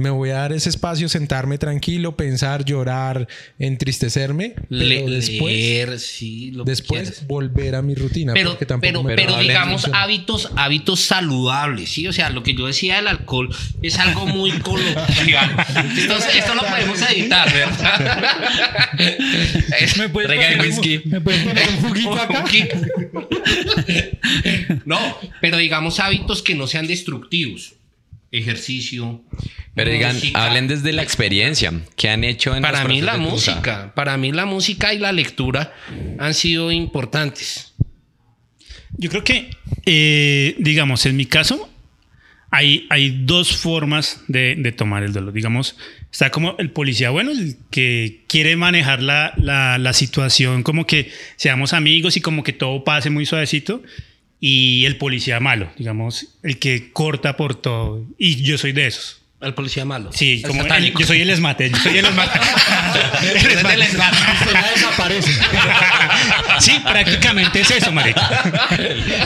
Me 0.00 0.08
voy 0.10 0.30
a 0.30 0.34
dar 0.36 0.52
ese 0.52 0.70
espacio, 0.70 1.08
sentarme 1.10 1.58
tranquilo, 1.58 2.16
pensar, 2.16 2.64
llorar, 2.64 3.28
entristecerme, 3.58 4.54
pero 4.68 5.08
Le- 5.08 5.16
después, 5.16 5.52
leer, 5.54 5.98
sí, 6.00 6.50
lo 6.52 6.64
que 6.64 6.70
después 6.70 7.26
volver 7.26 7.74
a 7.74 7.82
mi 7.82 7.94
rutina. 7.94 8.32
pero, 8.32 8.50
porque 8.52 8.64
tampoco 8.66 8.86
pero, 8.90 9.02
me 9.02 9.14
pero 9.14 9.38
digamos 9.38 9.90
hábitos, 9.92 10.50
hábitos 10.56 11.00
saludables, 11.00 11.90
¿sí? 11.90 12.06
O 12.08 12.12
sea, 12.14 12.30
lo 12.30 12.42
que 12.42 12.54
yo 12.54 12.66
decía 12.66 12.96
del 12.96 13.08
alcohol 13.08 13.54
es 13.82 13.98
algo 13.98 14.26
muy 14.26 14.50
coloquial. 14.60 15.54
Entonces, 15.98 16.34
esto 16.36 16.54
lo 16.54 16.62
podemos 16.62 17.00
editar, 17.02 17.52
¿verdad? 17.52 18.90
¿Me 19.98 20.08
puedes 20.08 20.30
poner 20.30 20.60
un- 20.60 20.66
whisky. 20.66 21.02
¿Me 21.04 21.20
puedes 21.20 21.42
poner 21.42 21.68
un 21.68 21.76
juguito 21.88 22.14
acá? 22.14 22.44
No, 24.84 24.98
pero 25.40 25.56
digamos 25.56 26.00
hábitos 26.00 26.42
que 26.42 26.54
no 26.54 26.66
sean 26.66 26.86
destructivos. 26.86 27.74
Ejercicio. 28.32 29.22
Pero 29.74 29.90
digan, 29.90 30.14
música. 30.14 30.44
hablen 30.46 30.68
desde 30.68 30.92
la 30.92 31.02
experiencia. 31.02 31.72
¿Qué 31.96 32.08
han 32.10 32.22
hecho 32.24 32.54
en 32.54 32.62
Para 32.62 32.82
los 32.84 32.88
mí 32.88 33.00
la 33.00 33.16
música, 33.16 33.92
para 33.94 34.16
mí 34.16 34.30
la 34.32 34.46
música 34.46 34.94
y 34.94 34.98
la 34.98 35.12
lectura 35.12 35.72
han 36.18 36.34
sido 36.34 36.70
importantes. 36.70 37.74
Yo 38.96 39.10
creo 39.10 39.24
que, 39.24 39.50
eh, 39.86 40.54
digamos, 40.58 41.06
en 41.06 41.16
mi 41.16 41.26
caso, 41.26 41.68
hay, 42.50 42.86
hay 42.90 43.22
dos 43.24 43.56
formas 43.56 44.22
de, 44.28 44.56
de 44.56 44.72
tomar 44.72 45.02
el 45.04 45.12
dolor. 45.12 45.32
Digamos, 45.32 45.76
está 46.12 46.30
como 46.30 46.56
el 46.58 46.70
policía 46.70 47.10
bueno, 47.10 47.30
el 47.30 47.56
que 47.70 48.24
quiere 48.28 48.56
manejar 48.56 49.02
la, 49.02 49.32
la- 49.36 49.78
la 49.78 49.92
situación 49.92 50.62
como 50.64 50.86
que 50.86 51.10
seamos 51.36 51.72
amigos 51.72 52.16
y 52.16 52.20
como 52.20 52.42
que 52.42 52.52
todo 52.52 52.82
pase 52.84 53.10
muy 53.10 53.26
suavecito. 53.26 53.82
Y 54.40 54.86
el 54.86 54.96
policía 54.96 55.38
malo, 55.38 55.70
digamos, 55.76 56.26
el 56.42 56.58
que 56.58 56.92
corta 56.92 57.36
por 57.36 57.54
todo. 57.60 58.04
Y 58.18 58.42
yo 58.42 58.56
soy 58.58 58.72
de 58.72 58.86
esos. 58.86 59.18
Al 59.40 59.54
policía 59.54 59.86
malo. 59.86 60.10
Sí, 60.12 60.40
El 60.44 60.48
como 60.50 60.62
el- 60.66 60.94
yo 60.94 61.06
soy 61.06 61.22
el 61.22 61.30
esmate. 61.30 61.70
Yo 61.70 61.76
soy 61.78 61.96
el 61.98 62.04
esmate. 62.06 62.38
El 63.22 63.82
esmate. 63.82 64.16
Usted 64.42 64.52
ya 64.52 64.70
desaparece. 64.74 65.30
Sí, 66.60 66.72
prácticamente 66.84 67.60
es 67.60 67.70
eso, 67.70 67.90
marica. 67.92 68.68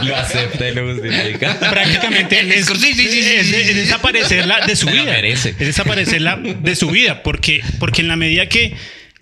Lo 0.03 0.15
acepta 0.17 0.69
y 0.69 0.75
lo 0.75 0.93
justifica. 0.95 1.59
prácticamente 1.59 2.39
es, 2.59 2.67
Sí, 2.67 2.77
sí, 2.77 2.95
sí, 2.95 3.09
sí, 3.23 3.33
es- 3.35 3.47
sí, 3.49 3.55
es 3.57 3.75
desaparecerla 3.75 4.65
de 4.67 4.77
su 4.77 4.87
vida. 4.87 5.05
merece. 5.05 5.51
Es 5.51 5.59
desaparecerla 5.59 6.37
de 6.37 6.77
su 6.77 6.91
vida. 6.91 7.23
Porque, 7.25 7.63
porque 7.81 8.03
en 8.03 8.09
la 8.09 8.17
medida 8.17 8.49
que, 8.49 8.75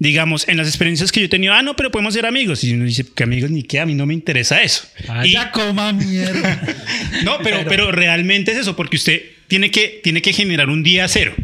digamos, 0.02 0.48
en 0.48 0.56
las 0.56 0.66
experiencias 0.66 1.12
que 1.12 1.20
yo 1.20 1.26
he 1.26 1.28
tenido, 1.28 1.52
ah, 1.54 1.62
no, 1.62 1.76
pero 1.76 1.90
podemos 1.92 2.12
ser 2.14 2.26
amigos. 2.26 2.64
Y 2.64 2.74
uno 2.74 2.84
dice, 2.84 3.06
que 3.14 3.22
amigos 3.22 3.50
ni 3.50 3.62
qué, 3.62 3.78
a 3.78 3.86
mí 3.86 3.94
no 3.94 4.04
me 4.04 4.14
interesa 4.14 4.60
eso. 4.62 4.84
Y- 5.24 5.30
Ya 5.32 5.52
coma 5.52 5.92
mierda. 5.92 6.60
no, 7.24 7.38
pero, 7.42 7.58
pero 7.68 7.92
realmente 7.92 8.50
es 8.50 8.58
eso, 8.58 8.74
porque 8.74 8.96
usted 8.96 9.22
tiene 9.46 9.70
que, 9.70 10.00
tiene 10.02 10.20
que 10.20 10.32
generar 10.32 10.68
un 10.70 10.82
día 10.82 11.06
cero. 11.06 11.34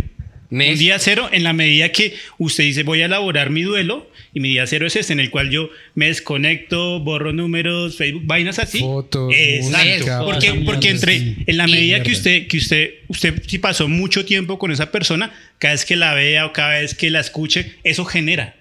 Un 0.51 0.59
día 0.79 0.99
cero 0.99 1.29
en 1.31 1.45
la 1.45 1.53
medida 1.53 1.93
que 1.93 2.15
usted 2.39 2.65
dice 2.65 2.83
voy 2.83 3.03
a 3.03 3.05
elaborar 3.05 3.51
mi 3.51 3.63
duelo 3.63 4.11
y 4.35 4.41
mi 4.41 4.51
día 4.51 4.67
cero 4.67 4.87
es 4.87 4.97
este 4.97 5.13
en 5.13 5.21
el 5.21 5.31
cual 5.31 5.51
yo 5.51 5.71
me 5.95 6.07
desconecto, 6.07 7.01
borro 7.01 7.33
números, 7.33 7.97
Facebook, 7.97 8.23
vainas 8.27 8.59
así. 8.59 8.81
Fotos, 8.81 9.33
Exacto. 9.37 10.25
música, 10.25 10.55
porque, 10.65 10.91
entre 10.91 11.19
sí. 11.19 11.37
en 11.47 11.57
la 11.57 11.67
medida 11.67 12.03
que 12.03 12.13
usted 12.13 12.47
que 12.47 12.59
usted 12.59 12.91
usted 13.09 13.43
si 13.47 13.59
pasó 13.59 13.89
mucho 13.89 14.25
tiempo 14.25 14.59
con 14.59 14.71
esa 14.71 14.91
persona, 14.91 15.33
cada 15.59 15.75
vez 15.75 15.85
que 15.85 15.97
la 15.97 16.15
vea 16.15 16.47
o 16.47 16.53
cada 16.53 16.79
vez 16.81 16.95
que 16.95 17.11
la 17.11 17.21
escuche, 17.21 17.75
eso 17.85 18.05
genera 18.05 18.55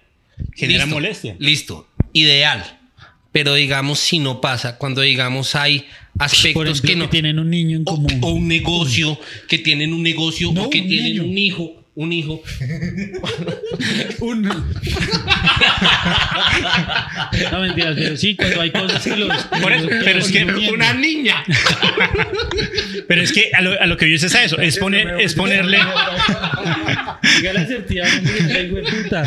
genera 0.55 0.83
Listo, 0.85 0.95
molestia. 0.95 1.35
Listo, 1.39 1.87
ideal. 2.13 2.63
Pero 3.31 3.53
digamos, 3.53 3.99
si 3.99 4.19
no 4.19 4.41
pasa, 4.41 4.77
cuando 4.77 5.01
digamos 5.01 5.53
hay 5.55 5.85
aspectos 6.17 6.63
ejemplo, 6.63 6.81
que 6.81 6.87
que, 6.87 6.95
no. 6.95 7.09
tienen 7.09 7.37
un 7.39 7.49
niño 7.51 7.77
en 7.77 7.83
o, 7.83 7.95
común. 7.95 8.19
o 8.21 8.29
un 8.31 8.47
negocio, 8.47 9.19
que 9.47 9.59
tienen 9.59 9.93
un 9.93 10.01
negocio, 10.01 10.51
No, 10.53 10.63
o 10.63 10.69
que 10.69 10.81
un 10.81 10.87
tienen 10.87 11.13
niño. 11.17 11.23
un 11.25 11.37
hijo, 11.37 11.83
un 11.97 12.13
hijo. 12.13 12.41
No 17.51 17.59
mentiras, 17.61 17.95
pero 17.97 18.17
sí, 18.17 18.35
cuando 18.35 18.61
hay 18.61 18.71
cosas 18.71 19.03
que 19.03 19.15
los. 19.15 19.35
Por 19.61 19.71
eso, 19.73 19.87
pero 20.03 20.19
es 20.19 20.31
que 20.31 20.43
Una 20.45 20.93
niña. 20.93 21.43
Pero 23.07 23.21
es 23.21 23.31
que 23.31 23.51
a 23.53 23.61
lo, 23.61 23.79
a 23.81 23.85
lo 23.85 23.97
que 23.97 24.09
yo 24.09 24.15
es 24.15 24.35
a 24.35 24.43
eso, 24.43 24.59
es 24.59 24.77
poner 24.77 25.15
es 25.19 25.33
ponerle 25.33 25.77
Diga 27.37 27.53
la 27.59 27.65
certidumbre, 27.65 28.39
hombre, 28.39 28.63
hijo 28.63 28.75
de 28.77 28.83
puta. 28.83 29.23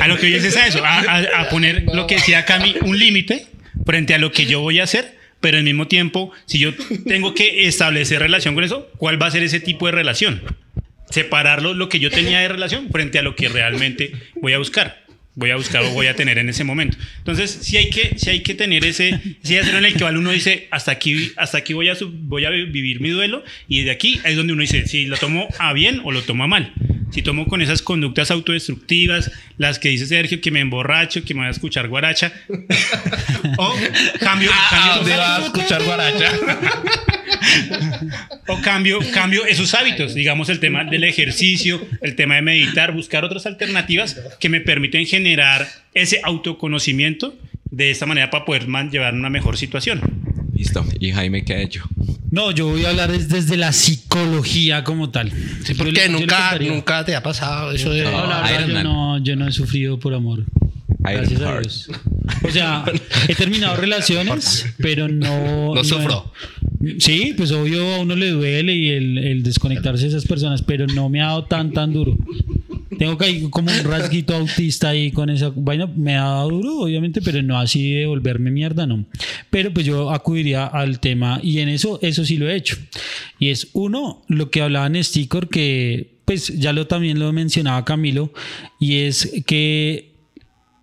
A 0.00 0.08
lo 0.08 0.16
que 0.18 0.30
yo 0.30 0.38
es 0.38 0.56
a 0.56 0.66
eso, 0.66 0.84
a, 0.84 0.98
a- 1.00 1.40
a 1.42 1.48
poner 1.48 1.84
lo 1.92 2.06
que 2.06 2.16
decía 2.16 2.44
Cami, 2.44 2.74
un 2.82 2.98
límite 2.98 3.46
frente 3.84 4.14
a 4.14 4.18
lo 4.18 4.32
que 4.32 4.46
yo 4.46 4.60
voy 4.60 4.80
a 4.80 4.84
hacer, 4.84 5.14
pero 5.40 5.58
al 5.58 5.64
mismo 5.64 5.88
tiempo, 5.88 6.30
si 6.46 6.58
yo 6.58 6.72
tengo 7.06 7.34
que 7.34 7.66
establecer 7.66 8.20
relación 8.20 8.54
con 8.54 8.64
eso, 8.64 8.90
¿cuál 8.96 9.20
va 9.20 9.26
a 9.26 9.30
ser 9.30 9.42
ese 9.42 9.60
tipo 9.60 9.86
de 9.86 9.92
relación? 9.92 10.42
Separarlo, 11.10 11.74
lo 11.74 11.88
que 11.88 11.98
yo 11.98 12.10
tenía 12.10 12.40
de 12.40 12.48
relación 12.48 12.88
frente 12.90 13.18
a 13.18 13.22
lo 13.22 13.34
que 13.34 13.48
realmente 13.48 14.12
voy 14.40 14.52
a 14.52 14.58
buscar. 14.58 15.04
Voy 15.40 15.50
a 15.50 15.56
buscar 15.56 15.82
o 15.82 15.90
voy 15.90 16.06
a 16.06 16.14
tener 16.14 16.36
en 16.36 16.50
ese 16.50 16.64
momento. 16.64 16.98
Entonces, 17.16 17.50
sí 17.62 17.78
hay 17.78 17.88
que, 17.88 18.14
sí 18.18 18.28
hay 18.28 18.40
que 18.42 18.54
tener 18.54 18.84
ese, 18.84 19.18
sí 19.42 19.56
hacer 19.56 19.74
en 19.74 19.86
el 19.86 19.94
que 19.94 20.04
uno 20.04 20.30
dice, 20.30 20.68
hasta 20.70 20.92
aquí, 20.92 21.32
hasta 21.36 21.56
aquí 21.56 21.72
voy 21.72 21.88
a, 21.88 21.96
voy 22.02 22.44
a 22.44 22.50
vi- 22.50 22.66
vivir 22.66 23.00
mi 23.00 23.08
duelo, 23.08 23.42
y 23.66 23.82
de 23.84 23.90
aquí 23.90 24.20
es 24.22 24.36
donde 24.36 24.52
uno 24.52 24.60
dice, 24.60 24.86
si 24.86 25.06
lo 25.06 25.16
tomo 25.16 25.48
a 25.58 25.72
bien 25.72 26.02
o 26.04 26.12
lo 26.12 26.20
tomo 26.22 26.44
a 26.44 26.46
mal. 26.46 26.74
Si 27.10 27.22
tomo 27.22 27.46
con 27.48 27.62
esas 27.62 27.80
conductas 27.80 28.30
autodestructivas, 28.30 29.32
las 29.56 29.78
que 29.78 29.88
dice 29.88 30.06
Sergio, 30.06 30.40
que 30.42 30.50
me 30.50 30.60
emborracho, 30.60 31.24
que 31.24 31.32
me 31.34 31.40
voy 31.40 31.48
a 31.48 31.50
escuchar 31.52 31.88
guaracha, 31.88 32.32
o 33.56 33.74
cambio, 34.20 34.50
cambio, 34.70 34.94
dónde 34.96 35.16
va 35.16 35.36
a 35.38 35.44
escuchar 35.46 35.82
guaracha? 35.82 36.30
o 38.48 38.60
cambio, 38.60 38.98
cambio 39.12 39.44
esos 39.46 39.74
hábitos, 39.74 40.14
digamos 40.14 40.48
el 40.48 40.60
tema 40.60 40.84
del 40.84 41.04
ejercicio, 41.04 41.80
el 42.02 42.16
tema 42.16 42.36
de 42.36 42.42
meditar, 42.42 42.92
buscar 42.92 43.24
otras 43.24 43.46
alternativas 43.46 44.16
que 44.38 44.48
me 44.48 44.60
permiten 44.60 45.06
generar 45.06 45.66
ese 45.94 46.20
autoconocimiento 46.22 47.34
de 47.70 47.90
esta 47.90 48.06
manera 48.06 48.30
para 48.30 48.44
poder 48.44 48.66
man- 48.68 48.90
llevar 48.90 49.14
una 49.14 49.30
mejor 49.30 49.56
situación. 49.56 50.00
Listo. 50.54 50.84
¿Y 50.98 51.12
Jaime 51.12 51.44
qué 51.44 51.54
ha 51.54 51.60
hecho? 51.62 51.84
No, 52.30 52.50
yo 52.52 52.68
voy 52.68 52.84
a 52.84 52.90
hablar 52.90 53.10
es 53.12 53.28
desde 53.28 53.56
la 53.56 53.72
psicología 53.72 54.84
como 54.84 55.10
tal. 55.10 55.32
Sí, 55.64 55.74
porque 55.74 55.92
yo 55.92 56.08
nunca, 56.10 56.58
nunca 56.60 57.04
te 57.04 57.16
ha 57.16 57.22
pasado 57.22 57.72
eso 57.72 57.90
de. 57.90 58.04
No, 58.04 58.26
la 58.26 58.42
verdad, 58.42 58.66
yo 58.68 58.82
no, 58.84 59.18
yo 59.24 59.36
no 59.36 59.48
he 59.48 59.52
sufrido 59.52 59.98
por 59.98 60.14
amor. 60.14 60.44
Gracias 60.98 61.40
a. 61.40 61.60
Dios. 61.60 61.90
O 62.42 62.50
sea, 62.50 62.84
he 63.26 63.34
terminado 63.34 63.76
relaciones, 63.80 64.66
pero 64.78 65.08
no. 65.08 65.74
No 65.74 65.82
sufro. 65.82 66.32
Sí, 66.98 67.34
pues 67.36 67.52
obvio 67.52 67.94
a 67.94 68.00
uno 68.00 68.16
le 68.16 68.30
duele 68.30 68.74
y 68.74 68.88
el, 68.88 69.18
el 69.18 69.42
desconectarse 69.42 70.04
de 70.04 70.08
esas 70.08 70.26
personas, 70.26 70.62
pero 70.62 70.86
no 70.86 71.08
me 71.10 71.20
ha 71.20 71.26
dado 71.26 71.44
tan, 71.44 71.72
tan 71.72 71.92
duro. 71.92 72.16
Tengo 72.98 73.16
que 73.16 73.24
hay 73.26 73.42
como 73.50 73.70
un 73.70 73.84
rasguito 73.84 74.34
autista 74.34 74.88
ahí 74.88 75.10
con 75.10 75.30
esa 75.30 75.52
vaina. 75.54 75.86
Me 75.86 76.16
ha 76.16 76.24
dado 76.24 76.50
duro, 76.50 76.78
obviamente, 76.80 77.20
pero 77.22 77.42
no 77.42 77.58
así 77.58 77.92
de 77.92 78.06
volverme 78.06 78.50
mierda, 78.50 78.86
no. 78.86 79.04
Pero 79.50 79.72
pues 79.72 79.86
yo 79.86 80.10
acudiría 80.10 80.66
al 80.66 81.00
tema 81.00 81.38
y 81.42 81.60
en 81.60 81.68
eso, 81.68 81.98
eso 82.02 82.24
sí 82.24 82.36
lo 82.36 82.48
he 82.48 82.56
hecho. 82.56 82.76
Y 83.38 83.48
es 83.48 83.68
uno, 83.74 84.22
lo 84.28 84.50
que 84.50 84.62
hablaba 84.62 84.86
en 84.86 85.02
Sticker, 85.02 85.48
que 85.48 86.18
pues 86.24 86.48
ya 86.58 86.72
lo 86.72 86.86
también 86.86 87.18
lo 87.18 87.32
mencionaba 87.32 87.84
Camilo, 87.84 88.32
y 88.78 88.98
es 88.98 89.42
que 89.46 90.12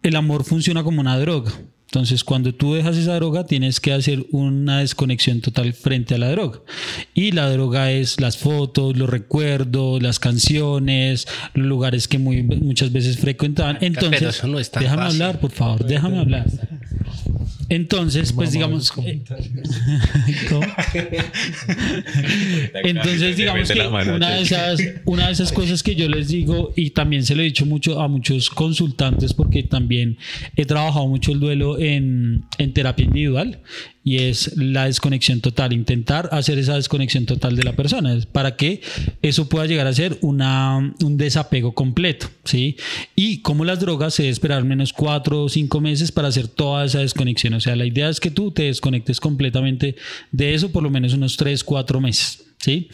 el 0.03 0.15
amor 0.15 0.43
funciona 0.43 0.83
como 0.83 1.01
una 1.01 1.19
droga. 1.19 1.51
Entonces, 1.88 2.25
cuando 2.25 2.53
tú 2.53 2.73
dejas 2.73 2.97
esa 2.97 3.15
droga, 3.15 3.45
tienes 3.45 3.79
que 3.79 3.93
hacer 3.93 4.25
una 4.31 4.79
desconexión 4.79 5.39
total 5.39 5.71
frente 5.71 6.15
a 6.15 6.17
la 6.17 6.29
droga. 6.29 6.59
Y 7.13 7.31
la 7.31 7.49
droga 7.49 7.91
es 7.91 8.19
las 8.19 8.38
fotos, 8.38 8.97
los 8.97 9.09
recuerdos, 9.09 10.03
las 10.03 10.19
canciones, 10.19 11.27
los 11.53 11.65
lugares 11.65 12.09
que 12.09 12.19
muy, 12.19 12.43
muchas 12.43 12.91
veces 12.91 13.17
frecuentaban. 13.17 13.77
Entonces, 13.79 14.19
pero 14.19 14.29
eso 14.31 14.47
no 14.47 14.57
déjame 14.57 15.03
fácil. 15.03 15.21
hablar, 15.21 15.39
por 15.39 15.51
favor, 15.51 15.85
déjame 15.85 16.19
hablar. 16.19 16.45
Entonces, 17.70 18.34
pues 18.34 18.51
digamos... 18.51 18.91
¿Cómo? 18.91 19.05
Entonces, 22.84 23.38
digamos 23.38 23.70
que 23.72 23.88
una 23.88 24.30
de, 24.32 24.41
esas, 24.41 24.80
una 25.05 25.28
de 25.28 25.34
esas 25.34 25.51
cosas 25.51 25.84
que 25.84 25.95
yo 25.95 26.07
les 26.07 26.30
digo, 26.30 26.74
y 26.76 26.91
también 26.91 27.24
se 27.26 27.36
lo 27.36 27.41
he 27.41 27.45
dicho 27.45 27.65
mucho 27.65 27.99
a 28.01 28.07
muchos 28.07 28.49
consultantes, 28.49 29.34
porque 29.34 29.63
también 29.63 30.18
he 30.55 30.65
trabajado 30.65 31.07
mucho 31.07 31.32
el 31.32 31.39
duelo 31.39 31.78
en, 31.80 32.45
en 32.57 32.74
terapia 32.74 33.05
individual, 33.05 33.59
y 34.08 34.20
es 34.20 34.55
la 34.55 34.86
desconexión 34.86 35.41
total, 35.41 35.74
intentar 35.74 36.30
hacer 36.32 36.58
esa 36.58 36.76
desconexión 36.76 37.26
total 37.26 37.58
de 37.58 37.64
la 37.64 37.74
persona, 37.74 38.18
para 38.32 38.55
que 38.55 38.80
eso 39.22 39.49
pueda 39.49 39.66
llegar 39.66 39.86
a 39.86 39.91
ser 39.91 40.18
una, 40.22 40.95
un 41.03 41.18
desapego 41.18 41.74
completo, 41.74 42.30
¿sí? 42.45 42.78
Y 43.18 43.41
como 43.41 43.66
las 43.66 43.82
drogas 43.82 44.14
se 44.14 44.24
debe 44.24 44.32
esperar 44.32 44.64
menos 44.64 44.93
cuatro 44.93 45.43
o 45.43 45.49
cinco 45.49 45.82
meses 45.82 46.14
para 46.14 46.30
hacer 46.30 46.47
toda 46.47 46.86
esa 46.86 46.99
desconexión, 46.99 47.55
o 47.55 47.60
sea, 47.60 47.76
la 47.76 47.86
idea 47.86 48.08
es 48.08 48.22
que 48.22 48.32
tú 48.32 48.51
te 48.51 48.64
desconectes 48.64 49.20
completamente 49.20 49.97
de 50.32 50.53
eso 50.53 50.72
por 50.72 50.84
lo 50.84 50.89
menos 50.89 51.14
unos 51.14 51.36
tres, 51.36 51.66
cuatro 51.66 51.99
meses, 51.99 52.45
¿sí? 52.60 52.88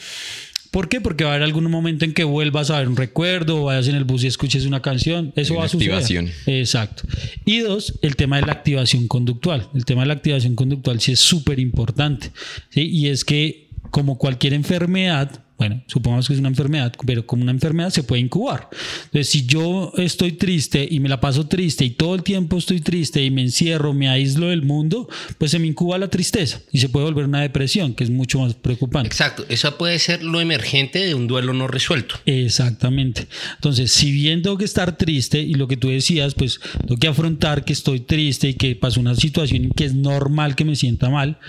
¿Por 0.73 0.89
qué? 0.89 0.99
Porque 0.99 1.23
va 1.23 1.29
a 1.29 1.33
haber 1.35 1.43
algún 1.43 1.69
momento 1.69 2.03
en 2.03 2.15
que 2.15 2.23
vuelvas 2.23 2.71
a 2.71 2.79
ver 2.79 2.87
un 2.87 2.95
recuerdo 2.95 3.61
o 3.61 3.65
vayas 3.65 3.87
en 3.89 3.93
el 3.93 4.05
bus 4.05 4.23
y 4.23 4.27
escuches 4.27 4.65
una 4.65 4.81
canción. 4.81 5.31
Eso 5.35 5.53
va 5.53 5.65
a 5.65 5.69
suceder. 5.69 5.93
activación. 5.93 6.31
Exacto. 6.47 7.03
Y 7.45 7.59
dos, 7.59 7.99
el 8.01 8.15
tema 8.15 8.37
de 8.37 8.47
la 8.47 8.53
activación 8.53 9.07
conductual. 9.07 9.69
El 9.75 9.85
tema 9.85 10.01
de 10.01 10.07
la 10.07 10.13
activación 10.15 10.55
conductual 10.55 10.99
sí 10.99 11.11
es 11.11 11.19
súper 11.19 11.59
importante. 11.59 12.31
¿sí? 12.71 12.89
Y 12.89 13.09
es 13.09 13.23
que 13.23 13.69
como 13.91 14.17
cualquier 14.17 14.55
enfermedad, 14.55 15.43
bueno, 15.63 15.81
supongamos 15.87 16.27
que 16.27 16.33
es 16.33 16.39
una 16.39 16.49
enfermedad, 16.49 16.91
pero 17.05 17.25
como 17.25 17.43
una 17.43 17.53
enfermedad 17.53 17.89
se 17.89 18.03
puede 18.03 18.21
incubar. 18.21 18.69
Entonces, 19.05 19.29
si 19.29 19.45
yo 19.45 19.93
estoy 19.95 20.33
triste 20.33 20.85
y 20.89 20.99
me 20.99 21.07
la 21.07 21.21
paso 21.21 21.47
triste 21.47 21.85
y 21.85 21.91
todo 21.91 22.15
el 22.15 22.23
tiempo 22.23 22.57
estoy 22.57 22.81
triste 22.81 23.23
y 23.23 23.31
me 23.31 23.41
encierro, 23.41 23.93
me 23.93 24.09
aíslo 24.09 24.49
del 24.49 24.63
mundo, 24.63 25.07
pues 25.37 25.51
se 25.51 25.59
me 25.59 25.67
incuba 25.67 25.97
la 25.97 26.09
tristeza 26.09 26.59
y 26.73 26.79
se 26.79 26.89
puede 26.89 27.05
volver 27.05 27.25
una 27.25 27.39
depresión, 27.39 27.93
que 27.93 28.03
es 28.03 28.09
mucho 28.09 28.39
más 28.39 28.55
preocupante. 28.55 29.07
Exacto, 29.07 29.45
eso 29.47 29.77
puede 29.77 29.99
ser 29.99 30.21
lo 30.21 30.41
emergente 30.41 30.99
de 30.99 31.13
un 31.13 31.27
duelo 31.27 31.53
no 31.53 31.69
resuelto. 31.69 32.15
Exactamente. 32.25 33.27
Entonces, 33.55 33.89
si 33.93 34.11
bien 34.11 34.41
tengo 34.41 34.57
que 34.57 34.65
estar 34.65 34.97
triste 34.97 35.39
y 35.39 35.53
lo 35.53 35.69
que 35.69 35.77
tú 35.77 35.87
decías, 35.87 36.33
pues 36.35 36.59
tengo 36.85 36.97
que 36.97 37.07
afrontar 37.07 37.63
que 37.63 37.71
estoy 37.71 38.01
triste 38.01 38.49
y 38.49 38.53
que 38.55 38.75
pasó 38.75 38.99
una 38.99 39.15
situación 39.15 39.63
y 39.63 39.69
que 39.69 39.85
es 39.85 39.93
normal 39.95 40.57
que 40.57 40.65
me 40.65 40.75
sienta 40.75 41.09
mal, 41.09 41.39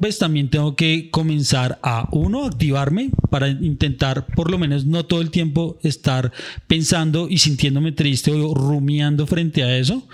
pues 0.00 0.18
también 0.18 0.50
tengo 0.50 0.76
que 0.76 1.08
comenzar 1.10 1.78
a, 1.82 2.08
uno, 2.12 2.44
activarme 2.44 3.10
para 3.30 3.53
intentar 3.60 4.26
por 4.26 4.50
lo 4.50 4.58
menos 4.58 4.86
no 4.86 5.04
todo 5.04 5.20
el 5.20 5.30
tiempo 5.30 5.78
estar 5.82 6.32
pensando 6.66 7.28
y 7.28 7.38
sintiéndome 7.38 7.92
triste 7.92 8.30
o 8.30 8.54
rumiando 8.54 9.26
frente 9.26 9.62
a 9.62 9.76
eso. 9.76 10.06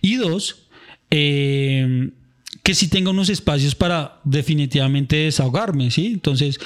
Y 0.00 0.16
dos, 0.16 0.66
eh, 1.10 2.10
que 2.62 2.74
sí 2.74 2.88
tenga 2.88 3.10
unos 3.10 3.28
espacios 3.28 3.74
para 3.74 4.20
definitivamente 4.24 5.16
desahogarme, 5.16 5.90
¿sí? 5.90 6.06
Entonces, 6.06 6.58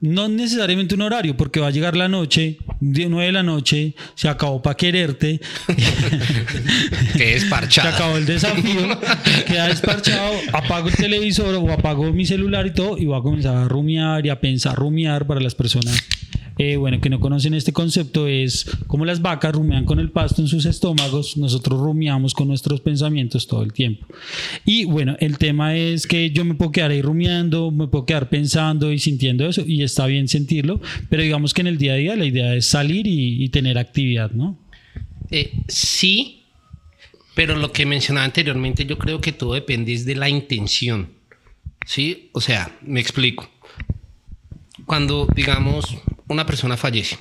no 0.00 0.28
necesariamente 0.28 0.94
un 0.94 1.02
horario, 1.02 1.36
porque 1.36 1.60
va 1.60 1.68
a 1.68 1.70
llegar 1.70 1.96
la 1.96 2.08
noche, 2.08 2.58
de 2.80 3.08
9 3.08 3.26
de 3.26 3.32
la 3.32 3.42
noche, 3.42 3.94
se 4.14 4.28
acabó 4.28 4.60
para 4.60 4.76
quererte, 4.76 5.40
Que 7.16 7.34
es 7.34 7.46
se 7.68 7.80
acabó 7.80 8.16
el 8.16 8.26
desafío, 8.26 8.98
queda 9.46 9.68
desparchado, 9.68 10.34
apago 10.52 10.88
el 10.88 10.94
televisor 10.94 11.54
o 11.54 11.72
apago 11.72 12.12
mi 12.12 12.26
celular 12.26 12.66
y 12.66 12.72
todo, 12.72 12.98
y 12.98 13.06
voy 13.06 13.18
a 13.18 13.22
comenzar 13.22 13.56
a 13.56 13.64
rumiar 13.68 14.26
y 14.26 14.30
a 14.30 14.40
pensar, 14.40 14.74
rumiar 14.74 15.26
para 15.26 15.40
las 15.40 15.54
personas. 15.54 16.02
Eh, 16.58 16.76
bueno, 16.76 17.00
que 17.00 17.10
no 17.10 17.20
conocen 17.20 17.54
este 17.54 17.72
concepto 17.72 18.28
es 18.28 18.64
como 18.86 19.04
las 19.04 19.22
vacas 19.22 19.54
rumian 19.54 19.84
con 19.84 19.98
el 19.98 20.10
pasto 20.10 20.42
en 20.42 20.48
sus 20.48 20.66
estómagos, 20.66 21.36
nosotros 21.36 21.80
rumiamos 21.80 22.34
con 22.34 22.48
nuestros 22.48 22.80
pensamientos 22.80 23.46
todo 23.46 23.62
el 23.62 23.72
tiempo. 23.72 24.06
Y 24.64 24.84
bueno, 24.84 25.16
el 25.20 25.38
tema 25.38 25.76
es 25.76 26.06
que 26.06 26.30
yo 26.30 26.44
me 26.44 26.54
puedo 26.54 26.72
quedar 26.72 26.90
ahí 26.90 27.02
rumiando, 27.02 27.70
me 27.70 27.88
puedo 27.88 28.06
quedar 28.06 28.28
pensando 28.28 28.92
y 28.92 28.98
sintiendo 28.98 29.46
eso, 29.46 29.62
y 29.66 29.82
está 29.82 30.06
bien 30.06 30.28
sentirlo, 30.28 30.80
pero 31.08 31.22
digamos 31.22 31.54
que 31.54 31.62
en 31.62 31.66
el 31.66 31.78
día 31.78 31.94
a 31.94 31.96
día 31.96 32.16
la 32.16 32.24
idea 32.24 32.54
es 32.54 32.66
salir 32.66 33.06
y, 33.06 33.42
y 33.42 33.48
tener 33.48 33.78
actividad, 33.78 34.30
¿no? 34.30 34.58
Eh, 35.30 35.52
sí, 35.66 36.44
pero 37.34 37.56
lo 37.56 37.72
que 37.72 37.86
mencionaba 37.86 38.24
anteriormente, 38.24 38.86
yo 38.86 38.98
creo 38.98 39.20
que 39.20 39.32
todo 39.32 39.54
depende 39.54 39.96
de 39.98 40.14
la 40.14 40.28
intención. 40.28 41.10
¿Sí? 41.86 42.30
O 42.32 42.40
sea, 42.40 42.78
me 42.82 43.00
explico. 43.00 43.50
Cuando, 44.86 45.26
digamos, 45.34 45.98
una 46.28 46.46
persona 46.46 46.76
fallece, 46.76 47.18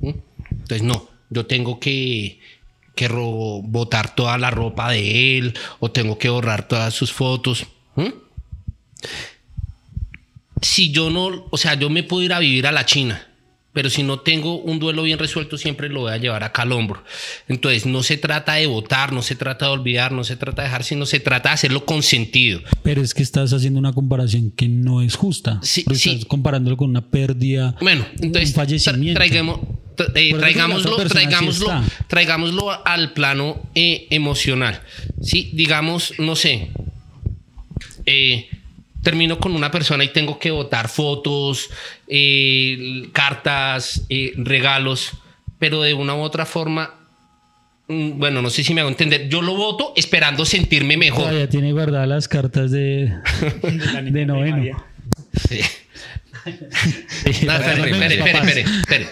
entonces 0.00 0.82
no, 0.82 1.08
yo 1.30 1.46
tengo 1.46 1.78
que, 1.80 2.40
que 2.94 3.08
botar 3.08 4.14
toda 4.14 4.38
la 4.38 4.50
ropa 4.50 4.90
de 4.90 5.38
él 5.38 5.54
o 5.78 5.90
tengo 5.90 6.18
que 6.18 6.28
borrar 6.28 6.66
todas 6.68 6.94
sus 6.94 7.12
fotos. 7.12 7.66
Si 10.62 10.90
yo 10.90 11.10
no, 11.10 11.46
o 11.50 11.56
sea, 11.58 11.74
yo 11.74 11.90
me 11.90 12.02
puedo 12.02 12.22
ir 12.22 12.32
a 12.32 12.38
vivir 12.38 12.66
a 12.66 12.72
la 12.72 12.86
China, 12.86 13.28
pero 13.76 13.90
si 13.90 14.02
no 14.02 14.20
tengo 14.20 14.56
un 14.58 14.78
duelo 14.78 15.02
bien 15.02 15.18
resuelto, 15.18 15.58
siempre 15.58 15.90
lo 15.90 16.00
voy 16.00 16.12
a 16.12 16.16
llevar 16.16 16.42
acá 16.44 16.62
al 16.62 16.72
hombro. 16.72 17.04
Entonces, 17.46 17.84
no 17.84 18.02
se 18.02 18.16
trata 18.16 18.54
de 18.54 18.66
votar, 18.66 19.12
no 19.12 19.20
se 19.20 19.36
trata 19.36 19.66
de 19.66 19.72
olvidar, 19.72 20.12
no 20.12 20.24
se 20.24 20.34
trata 20.34 20.62
de 20.62 20.68
dejar, 20.68 20.82
sino 20.82 21.04
se 21.04 21.20
trata 21.20 21.50
de 21.50 21.54
hacerlo 21.56 21.84
con 21.84 22.02
sentido. 22.02 22.62
Pero 22.82 23.02
es 23.02 23.12
que 23.12 23.22
estás 23.22 23.52
haciendo 23.52 23.78
una 23.78 23.92
comparación 23.92 24.50
que 24.50 24.66
no 24.66 25.02
es 25.02 25.14
justa. 25.14 25.60
Sí, 25.62 25.84
sí. 25.94 26.08
estás 26.12 26.24
comparándolo 26.24 26.78
con 26.78 26.88
una 26.88 27.02
pérdida, 27.10 27.76
Bueno, 27.82 28.06
entonces 28.18 28.48
un 28.48 28.54
fallecimiento. 28.54 29.20
tra- 29.20 29.24
traigamos- 29.28 29.60
tra- 29.94 30.10
eh, 30.14 30.34
traigámoslo, 30.38 30.96
traigámoslo, 31.06 31.82
traigámoslo 32.08 32.86
al 32.86 33.12
plano 33.12 33.60
eh, 33.74 34.06
emocional. 34.08 34.80
Sí, 35.20 35.50
digamos, 35.52 36.14
no 36.18 36.34
sé. 36.34 36.70
eh, 38.06 38.48
termino 39.06 39.38
con 39.38 39.54
una 39.54 39.70
persona 39.70 40.02
y 40.02 40.08
tengo 40.08 40.36
que 40.36 40.50
votar 40.50 40.88
fotos, 40.88 41.70
eh, 42.08 43.08
cartas, 43.12 44.02
eh, 44.08 44.32
regalos, 44.36 45.12
pero 45.60 45.80
de 45.82 45.94
una 45.94 46.16
u 46.16 46.22
otra 46.22 46.44
forma, 46.44 46.92
mm, 47.86 48.18
bueno, 48.18 48.42
no 48.42 48.50
sé 48.50 48.64
si 48.64 48.74
me 48.74 48.80
hago 48.80 48.90
entender. 48.90 49.28
Yo 49.28 49.42
lo 49.42 49.54
voto 49.54 49.92
esperando 49.94 50.44
sentirme 50.44 50.96
mejor. 50.96 51.26
Todavía 51.26 51.48
tiene 51.48 51.70
guardadas 51.70 52.08
las 52.08 52.26
cartas 52.26 52.72
de, 52.72 53.12
de 54.02 54.26
noveno. 54.26 54.76
Sí. 55.48 55.60
No, 57.46 57.52
espere, 57.52 57.90
espere, 57.92 58.14
espere, 58.16 58.38
espere, 58.38 58.60
espere. 58.60 59.08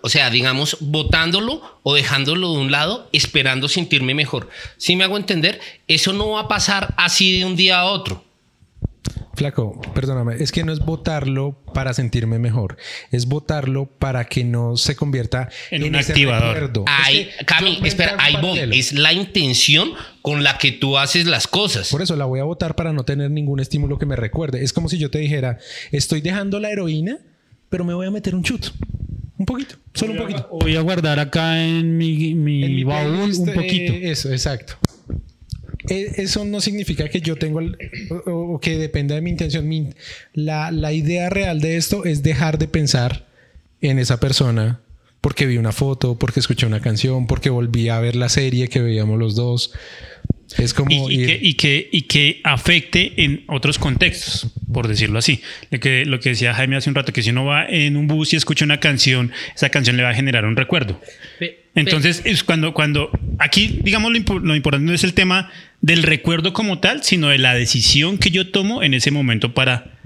O 0.00 0.08
sea, 0.08 0.30
digamos, 0.30 0.78
votándolo 0.80 1.80
o 1.82 1.94
dejándolo 1.94 2.52
de 2.52 2.60
un 2.60 2.70
lado, 2.70 3.10
esperando 3.12 3.68
sentirme 3.68 4.14
mejor. 4.14 4.48
Si 4.78 4.96
me 4.96 5.04
hago 5.04 5.18
entender, 5.18 5.60
eso 5.86 6.14
no 6.14 6.30
va 6.30 6.40
a 6.40 6.48
pasar 6.48 6.94
así 6.96 7.38
de 7.38 7.44
un 7.44 7.56
día 7.56 7.80
a 7.80 7.84
otro. 7.84 8.29
Flaco, 9.40 9.80
perdóname, 9.94 10.34
es 10.38 10.52
que 10.52 10.64
no 10.64 10.70
es 10.74 10.80
votarlo 10.80 11.56
para 11.72 11.94
sentirme 11.94 12.38
mejor, 12.38 12.76
es 13.10 13.24
votarlo 13.24 13.86
para 13.86 14.26
que 14.26 14.44
no 14.44 14.76
se 14.76 14.94
convierta 14.96 15.48
En 15.70 15.80
en, 15.82 15.88
un 15.88 15.94
ese 15.94 16.12
activador. 16.12 16.52
recuerdo. 16.52 16.84
Ahí, 16.86 17.20
Es 17.30 17.36
que 17.38 17.44
Cami, 17.46 17.80
espera, 17.84 18.16
ahí 18.18 18.34
voy. 18.42 18.58
Es 18.78 18.92
la 18.92 19.14
intención 19.14 19.92
con 20.20 20.42
la 20.44 20.58
que 20.58 20.72
tú 20.72 20.98
haces 20.98 21.24
las 21.24 21.46
cosas. 21.46 21.88
Por 21.88 22.02
eso 22.02 22.16
la 22.16 22.26
voy 22.26 22.40
a 22.40 22.44
votar 22.44 22.74
para 22.76 22.92
no 22.92 23.04
tener 23.04 23.30
ningún 23.30 23.60
estímulo 23.60 23.98
que 23.98 24.04
me 24.04 24.14
recuerde. 24.14 24.62
Es 24.62 24.74
como 24.74 24.90
si 24.90 24.98
yo 24.98 25.10
te 25.10 25.20
dijera, 25.20 25.56
estoy 25.90 26.20
dejando 26.20 26.60
la 26.60 26.70
heroína, 26.70 27.16
pero 27.70 27.82
me 27.86 27.94
voy 27.94 28.08
a 28.08 28.10
meter 28.10 28.34
un 28.34 28.42
chut. 28.42 28.66
Un 29.38 29.46
poquito, 29.46 29.76
solo 29.94 30.12
un 30.12 30.18
poquito. 30.18 30.48
Voy 30.50 30.76
a 30.76 30.82
guardar 30.82 31.18
acá 31.18 31.64
en 31.64 31.96
mi, 31.96 32.34
mi 32.34 32.62
En 32.62 32.74
mi 32.74 32.84
baúl 32.84 33.32
un 33.38 33.48
eh, 33.48 33.52
poquito. 33.54 33.92
eso, 33.94 34.30
exacto. 34.30 34.74
E- 35.90 36.12
Eso 36.22 36.44
no 36.46 36.60
significa 36.60 37.08
que 37.08 37.20
yo 37.20 37.36
tengo 37.36 37.60
el- 37.60 37.76
o, 38.26 38.54
o 38.54 38.60
que 38.60 38.78
dependa 38.78 39.14
de 39.14 39.20
mi 39.20 39.30
intención. 39.30 39.68
Mi- 39.68 39.90
la, 40.32 40.70
la 40.70 40.92
idea 40.92 41.28
real 41.28 41.60
de 41.60 41.76
esto 41.76 42.04
es 42.04 42.22
dejar 42.22 42.58
de 42.58 42.68
pensar 42.68 43.26
en 43.82 43.98
esa 43.98 44.20
persona 44.20 44.80
porque 45.20 45.44
vi 45.46 45.58
una 45.58 45.72
foto, 45.72 46.18
porque 46.18 46.40
escuché 46.40 46.64
una 46.66 46.80
canción, 46.80 47.26
porque 47.26 47.50
volví 47.50 47.90
a 47.90 48.00
ver 48.00 48.16
la 48.16 48.28
serie 48.30 48.68
que 48.68 48.80
veíamos 48.80 49.18
los 49.18 49.34
dos. 49.36 49.72
Es 50.58 50.74
como 50.74 50.90
y, 50.90 51.14
y 51.14 51.18
ir- 51.22 51.26
que, 51.26 51.38
y, 51.42 51.54
que, 51.54 51.88
y 51.92 52.02
que 52.02 52.40
afecte 52.42 53.22
en 53.22 53.44
otros 53.46 53.78
contextos, 53.78 54.48
por 54.72 54.88
decirlo 54.88 55.18
así. 55.18 55.42
Lo 55.70 55.78
que, 55.78 56.04
lo 56.06 56.18
que 56.20 56.30
decía 56.30 56.54
Jaime 56.54 56.76
hace 56.76 56.88
un 56.88 56.96
rato, 56.96 57.12
que 57.12 57.22
si 57.22 57.30
uno 57.30 57.44
va 57.44 57.66
en 57.66 57.96
un 57.96 58.06
bus 58.08 58.32
y 58.32 58.36
escucha 58.36 58.64
una 58.64 58.80
canción, 58.80 59.30
esa 59.54 59.68
canción 59.68 59.96
le 59.96 60.02
va 60.02 60.08
a 60.10 60.14
generar 60.14 60.44
un 60.46 60.56
recuerdo. 60.56 61.00
Entonces, 61.76 62.22
es 62.24 62.42
cuando, 62.42 62.74
cuando 62.74 63.10
aquí, 63.38 63.78
digamos, 63.84 64.10
lo, 64.10 64.18
impo- 64.18 64.40
lo 64.42 64.56
importante 64.56 64.86
no 64.86 64.92
es 64.94 65.04
el 65.04 65.14
tema 65.14 65.52
del 65.80 66.02
recuerdo 66.02 66.52
como 66.52 66.78
tal, 66.78 67.02
sino 67.02 67.28
de 67.28 67.38
la 67.38 67.54
decisión 67.54 68.18
que 68.18 68.30
yo 68.30 68.50
tomo 68.50 68.82
en 68.82 68.94
ese 68.94 69.10
momento 69.10 69.54
para, 69.54 69.98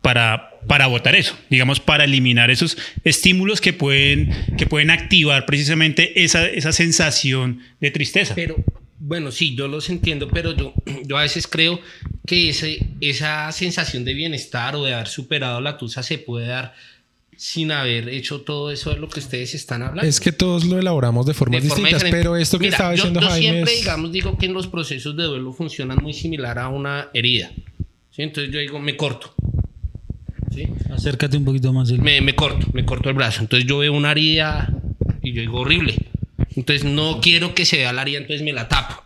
para, 0.00 0.50
para 0.66 0.86
votar 0.86 1.16
eso, 1.16 1.36
digamos, 1.50 1.80
para 1.80 2.04
eliminar 2.04 2.50
esos 2.50 2.78
estímulos 3.04 3.60
que 3.60 3.72
pueden, 3.72 4.30
que 4.56 4.66
pueden 4.66 4.90
activar 4.90 5.46
precisamente 5.46 6.22
esa, 6.22 6.46
esa 6.46 6.72
sensación 6.72 7.60
de 7.80 7.90
tristeza. 7.90 8.34
Pero, 8.34 8.56
bueno, 9.00 9.30
sí, 9.32 9.54
yo 9.54 9.68
los 9.68 9.90
entiendo, 9.90 10.28
pero 10.28 10.56
yo, 10.56 10.74
yo 11.04 11.18
a 11.18 11.22
veces 11.22 11.46
creo 11.46 11.80
que 12.26 12.50
ese, 12.50 12.86
esa 13.00 13.50
sensación 13.52 14.04
de 14.04 14.14
bienestar 14.14 14.76
o 14.76 14.84
de 14.84 14.94
haber 14.94 15.08
superado 15.08 15.60
la 15.60 15.78
tusa 15.78 16.02
se 16.02 16.18
puede 16.18 16.46
dar 16.46 16.74
sin 17.40 17.70
haber 17.70 18.08
hecho 18.08 18.40
todo 18.40 18.72
eso 18.72 18.90
de 18.90 18.98
lo 18.98 19.08
que 19.08 19.20
ustedes 19.20 19.54
están 19.54 19.82
hablando. 19.82 20.08
es 20.08 20.18
que 20.20 20.32
todos 20.32 20.64
lo 20.64 20.76
elaboramos 20.76 21.24
de 21.24 21.34
formas 21.34 21.62
de 21.62 21.68
forma 21.68 21.84
distintas, 21.88 22.02
diferente. 22.02 22.18
pero 22.28 22.36
esto 22.36 22.58
que 22.58 22.64
Mira, 22.64 22.74
estaba 22.76 22.90
yo- 22.90 22.96
diciendo 22.96 23.20
yo, 23.20 23.28
Jaime 23.28 23.48
siempre, 23.52 23.72
es- 23.74 23.80
digamos, 23.80 24.12
digo 24.12 24.36
que 24.36 24.46
en 24.46 24.52
los 24.54 24.66
procesos 24.66 25.16
de 25.16 25.22
duelo 25.22 25.52
funcionan 25.52 25.98
muy 26.02 26.12
similar 26.12 26.58
a 26.58 26.68
una 26.68 27.08
herida. 27.14 27.52
¿sí? 28.10 28.22
Entonces 28.22 28.52
yo 28.52 28.58
digo, 28.58 28.80
me 28.80 28.96
corto. 28.96 29.32
¿sí? 30.52 30.66
Acércate 30.92 31.36
un 31.36 31.44
poquito 31.44 31.72
más. 31.72 31.90
me, 31.92 32.20
me 32.20 32.34
corto, 32.34 32.66
me 32.72 32.84
corto 32.84 33.08
el 33.08 33.14
brazo. 33.14 33.42
Entonces 33.42 33.68
yo 33.68 33.78
veo 33.78 33.92
una 33.92 34.10
herida 34.10 34.72
y 35.22 35.32
yo 35.32 35.40
digo 35.40 35.60
horrible. 35.60 35.94
Entonces 36.56 36.84
no 36.84 37.20
quiero 37.20 37.54
que 37.54 37.64
se 37.64 37.76
vea 37.76 37.92
la 37.92 38.02
herida, 38.02 38.18
entonces 38.18 38.42
me 38.44 38.52
la 38.52 38.68
tapo. 38.68 39.00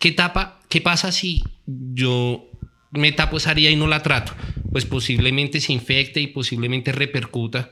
¿Qué 0.00 0.10
tapa? 0.10 0.60
¿Qué 0.68 0.80
pasa 0.80 1.12
si 1.12 1.44
yo 1.66 2.50
me 2.90 3.12
tapo 3.12 3.36
esa 3.36 3.52
herida 3.52 3.70
y 3.70 3.76
no 3.76 3.86
la 3.86 4.02
trato, 4.02 4.34
pues 4.72 4.84
posiblemente 4.84 5.60
se 5.60 5.72
infecte 5.72 6.20
y 6.20 6.28
posiblemente 6.28 6.92
repercuta 6.92 7.70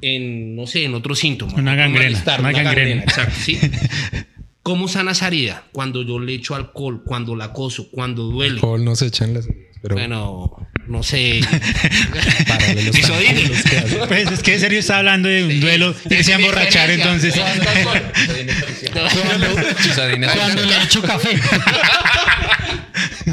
en, 0.00 0.56
no 0.56 0.66
sé, 0.66 0.84
en 0.84 0.94
otros 0.94 1.18
síntomas. 1.18 1.54
Una 1.54 1.72
Un 1.72 1.76
gangrena, 1.78 2.10
malestar, 2.10 2.40
una 2.40 2.52
gangrena. 2.52 3.02
exacto, 3.02 3.34
¿sí? 3.42 3.58
¿Cómo 4.62 4.88
sana 4.88 5.12
esa 5.12 5.26
herida? 5.28 5.64
Cuando 5.72 6.02
yo 6.02 6.18
le 6.18 6.34
echo 6.34 6.54
alcohol, 6.54 7.02
cuando 7.04 7.34
la 7.34 7.46
acoso, 7.46 7.90
cuando 7.90 8.24
duele. 8.24 8.56
Alcohol 8.56 8.84
no 8.84 8.94
se 8.94 9.06
echan 9.06 9.32
las 9.34 9.46
heridas, 9.46 9.76
pero 9.82 9.94
Bueno, 9.94 10.68
no 10.86 11.02
sé. 11.02 11.40
que. 13.70 14.04
Pues 14.06 14.30
es 14.30 14.42
que 14.42 14.54
en 14.54 14.60
serio 14.60 14.78
está 14.78 14.98
hablando 14.98 15.28
de 15.30 15.44
un 15.44 15.60
duelo, 15.60 15.94
Sí, 16.08 16.22
se 16.22 16.34
a 16.34 16.36
emborrachar 16.36 16.90
entonces. 16.90 17.34
Cuando 20.36 20.66
le 20.66 20.82
echo 20.84 21.02
café. 21.02 21.40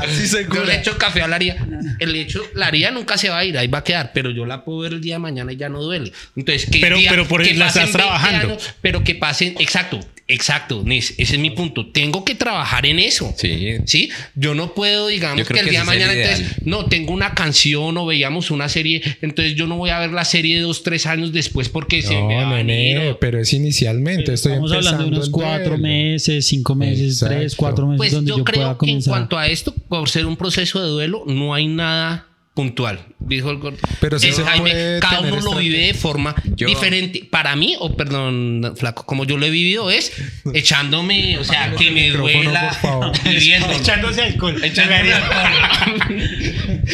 Así 0.01 0.27
se 0.27 0.45
Yo 0.53 0.63
le 0.63 0.75
echo 0.75 0.97
café 0.97 1.21
a 1.21 1.27
la 1.27 1.35
haría. 1.35 1.55
El 1.99 2.15
hecho, 2.15 2.41
la 2.53 2.67
haría 2.67 2.91
nunca 2.91 3.17
se 3.17 3.29
va 3.29 3.39
a 3.39 3.45
ir, 3.45 3.57
ahí 3.57 3.67
va 3.67 3.79
a 3.79 3.83
quedar, 3.83 4.11
pero 4.13 4.31
yo 4.31 4.45
la 4.45 4.63
puedo 4.63 4.79
ver 4.79 4.93
el 4.93 5.01
día 5.01 5.15
de 5.15 5.19
mañana 5.19 5.51
y 5.53 5.57
ya 5.57 5.69
no 5.69 5.81
duele. 5.81 6.11
Entonces, 6.35 6.69
que 6.69 6.79
Pero- 6.79 6.97
pero 7.09 7.27
por 7.27 7.45
la 7.45 7.67
estás 7.67 7.91
trabajando. 7.91 8.57
pero 8.81 9.03
que 9.03 9.15
pasen, 9.15 9.55
exacto, 9.59 9.99
exacto, 10.27 10.83
Nis, 10.85 11.13
ese 11.17 11.35
es 11.35 11.39
mi 11.39 11.49
punto. 11.51 11.87
Tengo 11.91 12.25
que 12.25 12.35
trabajar 12.35 12.85
en 12.85 12.99
eso. 12.99 13.33
Sí. 13.37 13.75
¿Sí? 13.85 14.09
Yo 14.35 14.53
no 14.55 14.73
puedo, 14.73 15.07
digamos, 15.07 15.47
que 15.47 15.53
el 15.59 15.65
que 15.65 15.69
día 15.71 15.79
de 15.79 15.85
mañana, 15.85 16.13
ideal. 16.13 16.31
entonces, 16.33 16.65
no, 16.65 16.85
tengo 16.87 17.13
una 17.13 17.33
canción 17.33 17.97
o 17.97 18.05
veíamos 18.05 18.51
una 18.51 18.69
serie, 18.69 19.01
entonces 19.21 19.55
yo 19.55 19.67
no 19.67 19.77
voy 19.77 19.89
a 19.89 19.99
ver 19.99 20.11
la 20.11 20.25
serie 20.25 20.59
dos, 20.61 20.83
tres 20.83 21.05
años 21.05 21.31
después 21.31 21.69
porque 21.69 22.01
se 22.01 22.13
me 22.15 22.35
va 22.35 22.41
No, 22.43 22.53
a 22.53 22.55
venir. 22.57 22.97
nene, 22.97 23.15
pero 23.15 23.39
es 23.39 23.53
inicialmente. 23.53 24.33
Estoy 24.33 24.53
Estamos 24.53 24.71
hablando 24.71 25.03
de 25.03 25.09
unos 25.09 25.29
cuatro 25.29 25.77
meses, 25.77 26.45
cinco 26.45 26.75
meses, 26.75 27.13
Exacto. 27.13 27.35
tres, 27.35 27.55
cuatro 27.55 27.87
meses 27.87 27.97
Pues 27.97 28.11
donde 28.11 28.29
yo, 28.29 28.37
yo, 28.37 28.43
pueda 28.45 28.53
creo 28.55 28.77
que 28.77 28.91
en 28.91 29.01
cuanto 29.01 29.37
a 29.37 29.47
esto, 29.47 29.73
por 29.87 30.09
ser 30.09 30.25
un 30.25 30.37
proceso 30.37 30.81
de 30.81 30.89
duelo, 30.89 31.23
no 31.27 31.53
hay 31.53 31.67
nada 31.67 32.27
puntual, 32.57 32.99
dijo 33.19 33.51
el 33.51 33.57
gordo. 33.59 33.77
Pero 34.01 34.17
sí 34.17 34.29
Es, 34.29 34.35
se 34.37 34.43
Jaime, 34.43 34.71
puede 34.71 34.99
cada 34.99 35.19
uno 35.21 35.39
lo 35.41 35.55
vive 35.57 35.77
de 35.77 35.93
forma 35.93 36.33
Yo- 36.55 36.67
diferente. 36.67 37.27
Para 37.29 37.55
mí, 37.55 37.75
o 37.79 37.95
perdón, 37.95 38.73
flaco, 38.75 39.05
como 39.05 39.25
yo 39.25 39.37
lo 39.37 39.45
he 39.45 39.51
vivido 39.51 39.91
es 39.91 40.11
echándome, 40.55 41.37
o 41.37 41.43
sea, 41.43 41.71
que 41.75 41.91
me 41.91 42.09
duela 42.09 43.11
viviendo. 43.23 43.69
Echándose 43.71 44.23
alcohol. 44.23 44.55
Echándome 44.63 45.11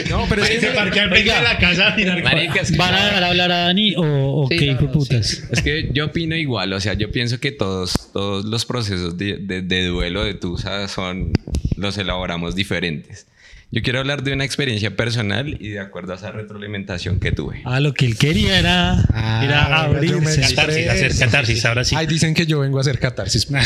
No, 0.10 0.26
pero 0.28 0.44
es 0.44 0.50
Se 0.50 0.60
que 0.60 0.68
parquea 0.68 1.04
al 1.04 1.10
frente 1.12 1.32
de 1.34 1.42
la 1.42 1.58
casa 1.58 1.88
a 1.88 1.96
¿Van 2.78 2.96
a 2.96 3.06
dejar 3.06 3.24
hablar 3.24 3.52
a 3.52 3.58
Dani 3.60 3.96
o, 3.96 4.04
o 4.44 4.48
Sí, 4.50 4.58
qué 4.58 4.76
putas? 4.76 5.44
Es 5.50 5.62
que 5.62 5.90
yo 5.94 6.06
opino 6.08 6.36
igual, 6.36 6.74
o 6.74 6.80
sea, 6.82 6.94
yo 6.94 7.10
pienso 7.10 7.40
que 7.40 7.52
todos, 7.52 8.10
todos 8.12 8.44
los 8.46 8.66
procesos 8.66 9.18
de, 9.18 9.38
de- 9.38 9.62
de 9.62 9.86
duelo 9.86 10.26
de 10.26 10.34
Tusa 10.34 10.90
son, 10.90 11.32
los 11.78 11.98
elaboramos 11.98 12.54
diferentes. 12.56 13.28
Yo 13.74 13.82
quiero 13.82 13.98
hablar 13.98 14.22
de 14.22 14.34
una 14.34 14.46
experiencia 14.46 14.96
personal 14.96 15.58
y 15.60 15.70
de 15.70 15.80
acuerdo 15.80 16.14
a 16.14 16.16
esa 16.16 16.32
retroalimentación 16.32 17.20
que 17.20 17.32
tuve. 17.32 17.64
Ah, 17.66 17.80
lo 17.80 17.92
que 17.96 18.06
él 18.06 18.16
quería 18.20 18.60
era, 18.60 19.04
Ah, 19.12 19.42
era 19.44 19.82
abrirse. 19.82 20.42
Catarsis, 20.42 20.88
hacer 20.88 21.18
catarsis, 21.18 21.66
ahora 21.66 21.84
sí. 21.84 21.96
Ay, 21.98 22.06
dicen 22.06 22.36
que 22.36 22.46
yo 22.46 22.60
vengo 22.60 22.78
a 22.78 22.82
hacer 22.82 23.00
catarsis. 23.00 23.48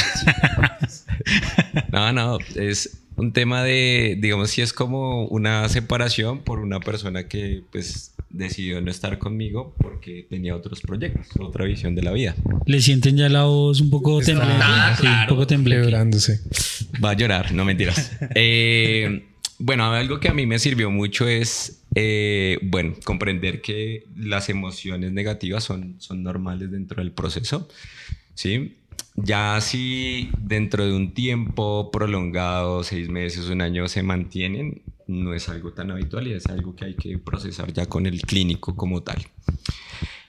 No, 1.92 2.14
no, 2.14 2.38
es 2.56 3.00
un 3.18 3.34
tema 3.34 3.64
de, 3.64 4.16
digamos, 4.20 4.52
si 4.52 4.62
es 4.62 4.72
como 4.72 5.26
una 5.26 5.68
separación 5.68 6.40
por 6.44 6.60
una 6.60 6.80
persona 6.80 7.28
que 7.28 7.64
pues 7.72 8.14
decidió 8.30 8.80
no 8.82 8.92
estar 8.92 9.18
conmigo 9.18 9.76
porque 9.78 10.26
tenía 10.30 10.56
otros 10.56 10.82
proyectos, 10.82 11.28
otra 11.40 11.66
visión 11.66 11.96
de 11.96 12.04
la 12.04 12.12
vida. 12.12 12.36
Le 12.66 12.82
sienten 12.82 13.18
ya 13.18 13.28
la 13.30 13.44
voz 13.44 13.82
un 13.82 13.90
poco. 13.90 14.20
Ah, 14.20 14.96
Sí, 15.00 15.08
un 15.08 15.28
poco. 15.28 15.48
Quebrándose. 15.48 16.40
Va 17.04 17.12
a 17.12 17.14
llorar, 17.14 17.52
no 17.52 17.66
mentiras. 17.66 18.12
Eh, 18.36 19.26
bueno, 19.60 19.86
algo 19.86 20.20
que 20.20 20.30
a 20.30 20.34
mí 20.34 20.46
me 20.46 20.60
sirvió 20.60 20.92
mucho 20.92 21.28
es, 21.28 21.84
eh, 21.96 22.60
bueno, 22.62 22.94
comprender 23.04 23.62
que 23.62 24.06
las 24.16 24.50
emociones 24.50 25.12
negativas 25.12 25.64
son, 25.64 25.96
son 26.00 26.24
normales 26.24 26.72
dentro 26.72 27.02
del 27.02 27.12
proceso, 27.12 27.68
¿sí? 28.36 28.76
Ya 29.16 29.60
si 29.62 30.30
dentro 30.38 30.86
de 30.86 30.94
un 30.94 31.14
tiempo 31.14 31.90
prolongado, 31.92 32.84
seis 32.84 33.10
meses, 33.10 33.50
un 33.50 33.62
año, 33.62 33.88
se 33.88 34.04
mantienen, 34.04 34.84
no 35.08 35.34
es 35.34 35.50
algo 35.50 35.74
tan 35.74 35.90
habitual 35.90 36.28
y 36.28 36.34
es 36.34 36.46
algo 36.48 36.76
que 36.76 36.86
hay 36.86 36.94
que 36.94 37.18
procesar 37.18 37.74
ya 37.74 37.88
con 37.88 38.06
el 38.06 38.22
clínico 38.22 38.76
como 38.76 39.02
tal. 39.02 39.26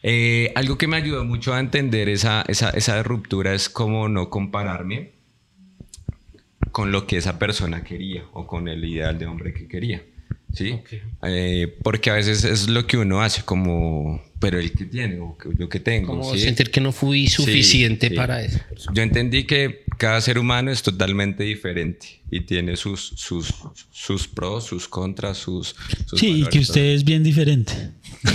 Eh, 0.03 0.53
algo 0.55 0.79
que 0.79 0.87
me 0.87 0.97
ayudó 0.97 1.25
mucho 1.25 1.53
a 1.53 1.61
entender 1.61 2.09
esa, 2.09 2.43
esa, 2.49 2.71
esa 2.71 3.03
ruptura 3.03 3.53
es 3.53 3.69
cómo 3.69 4.09
no 4.09 4.31
compararme 4.31 5.18
con 6.79 6.93
lo 6.93 7.09
que 7.09 7.17
esa 7.17 7.41
persona 7.41 7.83
quería 7.83 8.23
o 8.35 8.47
con 8.47 8.69
el 8.69 8.85
ideal 8.85 9.19
de 9.19 9.27
hombre 9.27 9.53
que 9.53 9.67
quería. 9.67 10.01
¿Sí? 10.55 10.75
Eh, 11.23 11.77
porque 11.83 12.11
a 12.11 12.15
veces 12.15 12.45
es 12.45 12.69
lo 12.69 12.87
que 12.87 12.97
uno 12.97 13.21
hace, 13.23 13.43
como, 13.43 14.23
pero 14.41 14.59
el 14.59 14.73
que 14.73 14.87
tiene 14.87 15.21
o 15.21 15.37
yo 15.57 15.69
que 15.69 15.79
tengo. 15.79 16.09
Como 16.09 16.35
¿sí? 16.35 16.41
sentir 16.41 16.71
que 16.71 16.81
no 16.81 16.91
fui 16.93 17.29
suficiente 17.29 18.09
sí. 18.09 18.15
para 18.15 18.43
eso. 18.43 18.59
Yo 18.95 19.03
entendí 19.03 19.45
que 19.45 19.85
cada 19.99 20.21
ser 20.21 20.39
humano 20.39 20.71
es 20.71 20.83
totalmente 20.83 21.45
diferente 21.45 22.21
y 22.31 22.41
tiene 22.41 22.77
sus, 22.77 23.13
sus, 23.17 23.53
sus 23.91 24.27
pros, 24.29 24.65
sus 24.65 24.89
contras, 24.89 25.37
sus... 25.39 25.75
sus 26.07 26.19
Sí, 26.19 26.43
y 26.43 26.47
que 26.47 26.59
usted 26.61 26.95
es 26.95 27.05
bien 27.05 27.23
diferente. 27.23 27.73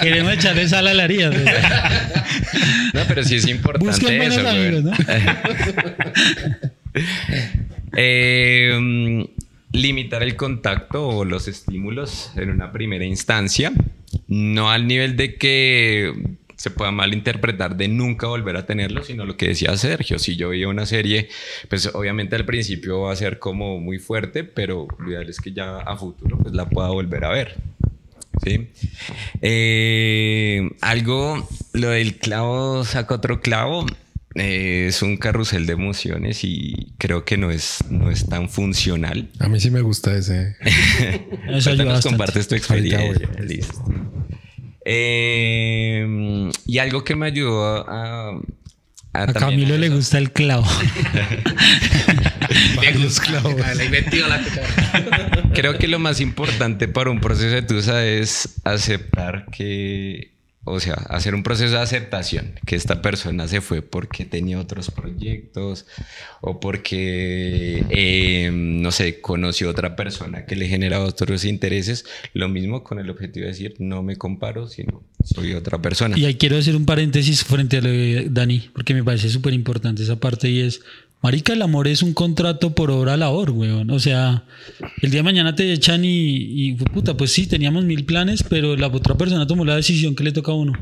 Queremos 0.00 0.32
echarle 0.32 0.68
sal 0.68 0.86
a 0.88 0.94
la 0.94 1.04
herida. 1.04 1.30
pero- 1.30 1.44
No, 2.94 3.00
pero 3.08 3.24
sí 3.24 3.36
es 3.36 3.46
importante 3.48 3.86
Busquen 3.90 4.22
eso, 4.22 4.48
amigos, 4.48 4.84
¿no? 4.84 4.92
Eh, 7.96 9.26
limitar 9.72 10.22
el 10.22 10.36
contacto 10.36 11.08
o 11.08 11.24
los 11.24 11.48
estímulos 11.48 12.32
en 12.36 12.50
una 12.50 12.72
primera 12.72 13.04
instancia, 13.04 13.72
no 14.28 14.70
al 14.70 14.86
nivel 14.86 15.16
de 15.16 15.36
que 15.36 16.12
se 16.56 16.70
pueda 16.70 16.92
malinterpretar 16.92 17.76
de 17.76 17.88
nunca 17.88 18.28
volver 18.28 18.56
a 18.56 18.66
tenerlo, 18.66 19.02
sino 19.02 19.24
lo 19.24 19.36
que 19.36 19.48
decía 19.48 19.76
Sergio, 19.76 20.18
si 20.18 20.36
yo 20.36 20.50
veía 20.50 20.68
una 20.68 20.86
serie, 20.86 21.28
pues 21.68 21.92
obviamente 21.92 22.36
al 22.36 22.44
principio 22.44 23.00
va 23.00 23.12
a 23.12 23.16
ser 23.16 23.40
como 23.40 23.80
muy 23.80 23.98
fuerte, 23.98 24.44
pero 24.44 24.86
lo 24.98 25.10
ideal 25.10 25.28
es 25.28 25.40
que 25.40 25.52
ya 25.52 25.78
a 25.78 25.96
futuro 25.96 26.38
pues 26.38 26.54
la 26.54 26.68
pueda 26.68 26.88
volver 26.90 27.24
a 27.24 27.30
ver. 27.30 27.56
¿sí? 28.44 28.68
Eh, 29.40 30.70
algo, 30.80 31.48
lo 31.72 31.88
del 31.88 32.16
clavo 32.18 32.84
saca 32.84 33.16
otro 33.16 33.40
clavo, 33.40 33.84
eh, 34.34 34.86
es 34.88 35.02
un 35.02 35.16
carrusel 35.16 35.66
de 35.66 35.72
emociones 35.74 36.44
y 36.44 36.92
creo 36.98 37.24
que 37.24 37.36
no 37.36 37.50
es, 37.50 37.84
no 37.90 38.10
es 38.10 38.28
tan 38.28 38.48
funcional. 38.48 39.30
A 39.38 39.48
mí 39.48 39.60
sí 39.60 39.70
me 39.70 39.80
gusta 39.80 40.16
ese. 40.16 40.56
Eso 41.48 41.76
bastante. 41.76 42.08
compartes 42.08 42.48
tu 42.48 42.54
experiencia. 42.54 43.28
Listo. 43.40 43.84
Eh, 44.84 46.50
y 46.66 46.78
algo 46.78 47.04
que 47.04 47.14
me 47.14 47.26
ayudó 47.26 47.88
a... 47.88 48.40
a 49.12 49.26
Camilo 49.32 49.76
le 49.78 49.88
gusta 49.90 50.18
el 50.18 50.32
clavo. 50.32 50.66
Varios 52.76 53.20
clavos. 53.20 53.54
Creo 55.54 55.78
que 55.78 55.88
lo 55.88 55.98
más 55.98 56.20
importante 56.20 56.88
para 56.88 57.10
un 57.10 57.20
proceso 57.20 57.54
de 57.54 57.62
Tusa 57.62 58.04
es 58.04 58.60
aceptar 58.64 59.46
que, 59.50 60.31
o 60.64 60.78
sea, 60.78 60.94
hacer 60.94 61.34
un 61.34 61.42
proceso 61.42 61.72
de 61.72 61.80
aceptación, 61.80 62.54
que 62.64 62.76
esta 62.76 63.02
persona 63.02 63.48
se 63.48 63.60
fue 63.60 63.82
porque 63.82 64.24
tenía 64.24 64.60
otros 64.60 64.92
proyectos 64.92 65.86
o 66.40 66.60
porque, 66.60 67.84
eh, 67.90 68.50
no 68.52 68.92
sé, 68.92 69.20
conoció 69.20 69.70
otra 69.70 69.96
persona 69.96 70.46
que 70.46 70.54
le 70.54 70.68
genera 70.68 71.00
otros 71.00 71.44
intereses. 71.44 72.04
Lo 72.32 72.48
mismo 72.48 72.84
con 72.84 73.00
el 73.00 73.10
objetivo 73.10 73.44
de 73.44 73.52
decir, 73.52 73.74
no 73.80 74.04
me 74.04 74.16
comparo, 74.16 74.68
sino 74.68 75.02
soy 75.24 75.54
otra 75.54 75.82
persona. 75.82 76.16
Y 76.16 76.26
ahí 76.26 76.36
quiero 76.36 76.56
hacer 76.56 76.76
un 76.76 76.86
paréntesis 76.86 77.42
frente 77.42 77.78
a 77.78 77.80
lo 77.80 77.88
de 77.88 78.28
Dani, 78.30 78.70
porque 78.72 78.94
me 78.94 79.02
parece 79.02 79.30
súper 79.30 79.54
importante 79.54 80.04
esa 80.04 80.20
parte 80.20 80.48
y 80.48 80.60
es, 80.60 80.80
marica, 81.22 81.52
el 81.52 81.62
amor 81.62 81.88
es 81.88 82.02
un 82.02 82.14
contrato 82.14 82.74
por 82.74 82.90
obra 82.90 83.16
labor, 83.16 83.50
weón. 83.50 83.90
O 83.90 83.98
sea, 83.98 84.44
el 85.00 85.10
día 85.10 85.20
de 85.20 85.24
mañana 85.24 85.54
te 85.54 85.72
echan 85.72 86.04
y, 86.04 86.68
y, 86.68 86.74
puta, 86.74 87.16
pues 87.16 87.32
sí, 87.32 87.46
teníamos 87.46 87.84
mil 87.84 88.04
planes, 88.04 88.42
pero 88.42 88.76
la 88.76 88.88
otra 88.88 89.16
persona 89.16 89.46
tomó 89.46 89.64
la 89.64 89.76
decisión 89.76 90.14
que 90.14 90.24
le 90.24 90.32
toca 90.32 90.52
a 90.52 90.56
uno. 90.56 90.72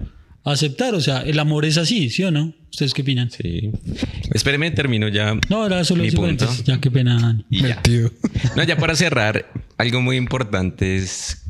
Aceptar, 0.43 0.95
o 0.95 1.01
sea, 1.01 1.21
el 1.21 1.39
amor 1.39 1.67
es 1.67 1.77
así, 1.77 2.09
¿sí 2.09 2.25
o 2.25 2.31
no? 2.31 2.55
¿Ustedes 2.71 2.95
qué 2.95 3.03
opinan? 3.03 3.31
Sí. 3.31 3.71
Espéreme, 4.33 4.71
termino 4.71 5.09
ya. 5.09 5.39
No, 5.51 5.67
era 5.67 5.85
solo 5.85 6.03
Mi 6.03 6.11
punto. 6.11 6.49
Ya, 6.65 6.81
qué 6.81 6.91
pena, 6.91 7.21
Dani. 7.21 7.45
Y 7.51 7.63
ya. 7.63 7.83
No, 8.57 8.63
ya 8.63 8.77
para 8.77 8.97
cerrar, 8.97 9.53
algo 9.77 10.01
muy 10.01 10.17
importante 10.17 10.97
es 10.97 11.45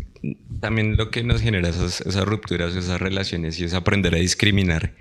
también 0.61 0.97
lo 0.97 1.11
que 1.11 1.23
nos 1.23 1.41
genera 1.41 1.69
esas, 1.69 2.01
esas 2.01 2.25
rupturas, 2.25 2.75
esas 2.75 3.01
relaciones 3.01 3.61
y 3.61 3.65
es 3.65 3.75
aprender 3.75 4.15
a 4.15 4.19
discriminar 4.19 4.95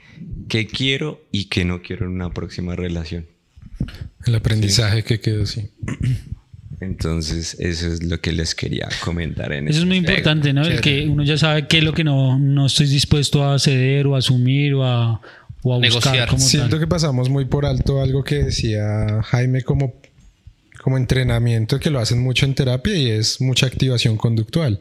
qué 0.48 0.68
quiero 0.68 1.26
y 1.32 1.46
qué 1.46 1.66
no 1.66 1.82
quiero 1.82 2.06
en 2.06 2.12
una 2.12 2.32
próxima 2.32 2.76
relación. 2.76 3.28
El 4.26 4.36
aprendizaje 4.36 5.04
que 5.04 5.20
quedó 5.20 5.44
así. 5.44 5.72
Entonces, 6.82 7.58
eso 7.60 7.88
es 7.92 8.04
lo 8.04 8.22
que 8.22 8.32
les 8.32 8.56
quería 8.56 8.88
comentar 9.04 9.52
en 9.52 9.68
Eso 9.68 9.72
es 9.72 9.76
este 9.78 9.88
muy 9.88 9.98
importante, 9.98 10.54
¿no? 10.54 10.66
El 10.66 10.80
que 10.80 11.08
uno 11.08 11.24
ya 11.24 11.38
sabe 11.38 11.68
qué 11.68 11.80
es 11.80 11.84
lo 11.84 11.94
que 11.94 12.04
no, 12.04 12.40
no 12.40 12.68
estoy 12.68 12.88
dispuesto 12.88 13.46
a 13.46 13.60
ceder 13.60 14.08
o 14.08 14.16
a 14.16 14.20
asumir 14.20 14.76
o 14.76 14.86
a, 14.86 15.22
o 15.64 15.74
a 15.74 15.78
buscar 15.78 15.82
Negociar. 15.82 16.30
como 16.30 16.40
Siento 16.42 16.70
tal. 16.72 16.80
que 16.80 16.88
pasamos 16.88 17.30
muy 17.30 17.46
por 17.46 17.66
alto 17.66 18.02
algo 18.02 18.24
que 18.24 18.44
decía 18.44 19.22
Jaime 19.24 19.62
como 19.64 19.94
como 20.82 20.98
entrenamiento 20.98 21.78
que 21.78 21.90
lo 21.90 22.00
hacen 22.00 22.22
mucho 22.24 22.46
en 22.46 22.56
terapia 22.56 22.96
y 22.96 23.10
es 23.10 23.42
mucha 23.42 23.66
activación 23.68 24.16
conductual 24.16 24.80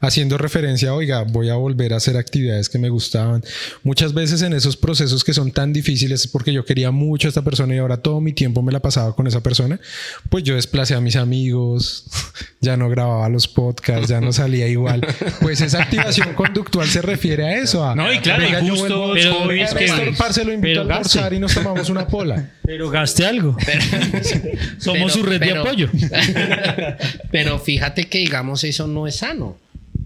haciendo 0.00 0.38
referencia, 0.38 0.94
oiga, 0.94 1.22
voy 1.24 1.50
a 1.50 1.54
volver 1.56 1.92
a 1.92 1.96
hacer 1.98 2.16
actividades 2.16 2.68
que 2.68 2.78
me 2.78 2.88
gustaban. 2.88 3.42
Muchas 3.82 4.14
veces 4.14 4.40
en 4.42 4.54
esos 4.54 4.76
procesos 4.76 5.24
que 5.24 5.34
son 5.34 5.52
tan 5.52 5.72
difíciles 5.72 6.26
porque 6.26 6.52
yo 6.52 6.64
quería 6.64 6.90
mucho 6.90 7.28
a 7.28 7.30
esta 7.30 7.42
persona 7.42 7.74
y 7.74 7.78
ahora 7.78 7.98
todo 7.98 8.20
mi 8.20 8.32
tiempo 8.32 8.62
me 8.62 8.72
la 8.72 8.80
pasaba 8.80 9.14
con 9.14 9.26
esa 9.26 9.42
persona, 9.42 9.78
pues 10.30 10.42
yo 10.44 10.54
desplacé 10.54 10.94
a 10.94 11.00
mis 11.00 11.16
amigos, 11.16 12.04
ya 12.60 12.76
no 12.76 12.88
grababa 12.88 13.28
los 13.28 13.46
podcasts, 13.46 14.08
ya 14.08 14.20
no 14.20 14.32
salía 14.32 14.66
igual. 14.68 15.06
Pues 15.40 15.60
esa 15.60 15.82
activación 15.82 16.32
conductual 16.34 16.88
se 16.88 17.02
refiere 17.02 17.44
a 17.44 17.56
eso. 17.58 17.84
A, 17.84 17.94
No, 17.94 18.12
y 18.12 18.18
claro, 18.20 18.42
venga, 18.42 18.60
y 18.62 18.66
yo 18.68 18.76
justo 18.76 19.08
vuelvo- 19.08 19.48
pero 19.48 19.52
es 19.52 19.74
que- 19.74 19.80
Néstor, 19.86 20.16
parce, 20.16 20.44
lo 20.44 20.52
invito 20.52 20.78
a 20.80 20.82
almorzar 20.82 21.22
gaste. 21.24 21.36
y 21.36 21.38
nos 21.40 21.54
tomamos 21.54 21.90
una 21.90 22.06
pola. 22.06 22.50
Pero 22.64 22.88
gaste 22.88 23.26
algo. 23.26 23.56
Somos 24.78 24.98
Pero- 24.98 25.08
su 25.10 25.22
red 25.24 25.40
de 25.40 25.58
apoyo. 25.58 25.88
Pero 27.30 27.58
fíjate 27.58 28.04
que, 28.08 28.18
digamos, 28.18 28.64
eso 28.64 28.86
no 28.86 29.06
es 29.06 29.16
sano. 29.16 29.56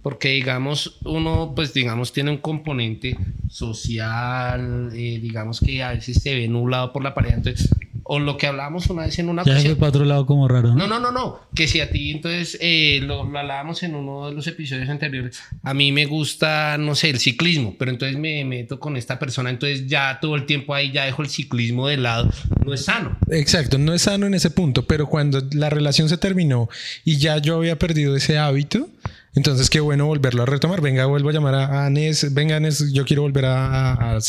Porque, 0.04 0.28
digamos, 0.28 0.98
uno, 1.04 1.54
pues, 1.56 1.72
digamos, 1.72 2.12
tiene 2.12 2.30
un 2.30 2.36
componente 2.36 3.16
social, 3.48 4.90
eh, 4.92 5.18
digamos 5.20 5.60
que 5.60 5.82
a 5.82 5.92
veces 5.92 6.22
se 6.22 6.34
ve 6.34 6.46
nublado 6.46 6.92
por 6.92 7.02
la 7.02 7.14
pareja. 7.14 7.36
Entonces, 7.36 7.70
o 8.02 8.18
lo 8.18 8.36
que 8.36 8.46
hablábamos 8.46 8.86
una 8.90 9.06
vez 9.06 9.18
en 9.18 9.30
una 9.30 9.42
Ya 9.44 9.52
fue 9.52 9.52
ocasión. 9.54 9.76
para 9.78 9.88
otro 9.88 10.04
lado 10.04 10.26
como 10.26 10.46
raro. 10.46 10.74
No, 10.74 10.86
no, 10.86 11.00
no, 11.00 11.10
no. 11.10 11.40
Que 11.54 11.66
si 11.66 11.80
a 11.80 11.90
ti, 11.90 12.10
entonces, 12.10 12.58
eh, 12.60 13.00
lo, 13.02 13.24
lo 13.24 13.38
hablábamos 13.38 13.82
en 13.82 13.94
uno 13.94 14.28
de 14.28 14.34
los 14.34 14.46
episodios 14.46 14.90
anteriores. 14.90 15.40
A 15.62 15.72
mí 15.72 15.90
me 15.90 16.04
gusta, 16.04 16.76
no 16.76 16.94
sé, 16.94 17.08
el 17.08 17.18
ciclismo, 17.18 17.74
pero 17.78 17.90
entonces 17.90 18.18
me 18.18 18.44
meto 18.44 18.78
con 18.78 18.98
esta 18.98 19.18
persona. 19.18 19.48
Entonces, 19.48 19.86
ya 19.86 20.18
todo 20.20 20.36
el 20.36 20.44
tiempo 20.44 20.74
ahí 20.74 20.92
ya 20.92 21.06
dejo 21.06 21.22
el 21.22 21.30
ciclismo 21.30 21.88
de 21.88 21.96
lado. 21.96 22.28
No 22.66 22.74
es 22.74 22.84
sano. 22.84 23.16
Exacto, 23.30 23.78
no 23.78 23.94
es 23.94 24.02
sano 24.02 24.26
en 24.26 24.34
ese 24.34 24.50
punto, 24.50 24.86
pero 24.86 25.06
cuando 25.06 25.40
la 25.52 25.70
relación 25.70 26.10
se 26.10 26.18
terminó 26.18 26.68
y 27.06 27.16
ya 27.16 27.38
yo 27.38 27.56
había 27.56 27.78
perdido 27.78 28.14
ese 28.14 28.36
hábito, 28.36 28.86
entonces 29.34 29.70
qué 29.70 29.80
bueno 29.80 30.06
volverlo 30.06 30.42
a 30.42 30.46
retomar. 30.46 30.80
Venga, 30.80 31.06
vuelvo 31.06 31.30
a 31.30 31.32
llamar 31.32 31.54
a, 31.54 31.86
a 31.86 31.90
Nes, 31.90 32.32
venga 32.32 32.60
Nes, 32.60 32.92
yo 32.92 33.04
quiero 33.04 33.22
volver 33.22 33.46
a, 33.46 34.16
a. 34.16 34.20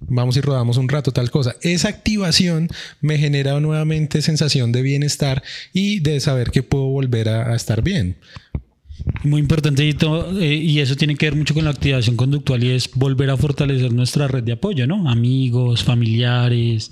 Vamos 0.00 0.36
y 0.36 0.40
rodamos 0.40 0.76
un 0.76 0.88
rato, 0.88 1.12
tal 1.12 1.30
cosa. 1.30 1.56
Esa 1.60 1.88
activación 1.88 2.68
me 3.00 3.18
genera 3.18 3.58
nuevamente 3.60 4.22
sensación 4.22 4.70
de 4.72 4.82
bienestar 4.82 5.42
y 5.72 6.00
de 6.00 6.20
saber 6.20 6.50
que 6.50 6.62
puedo 6.62 6.84
volver 6.84 7.28
a, 7.28 7.52
a 7.52 7.56
estar 7.56 7.82
bien. 7.82 8.16
Muy 9.24 9.40
importante 9.40 9.86
y, 9.86 9.94
todo, 9.94 10.38
eh, 10.40 10.54
y 10.54 10.80
eso 10.80 10.96
tiene 10.96 11.14
que 11.16 11.26
ver 11.26 11.36
mucho 11.36 11.54
con 11.54 11.64
la 11.64 11.70
activación 11.70 12.16
conductual 12.16 12.62
y 12.64 12.70
es 12.70 12.90
volver 12.94 13.30
a 13.30 13.36
fortalecer 13.36 13.92
nuestra 13.92 14.28
red 14.28 14.42
de 14.42 14.52
apoyo, 14.52 14.86
¿no? 14.86 15.08
Amigos, 15.08 15.84
familiares, 15.84 16.90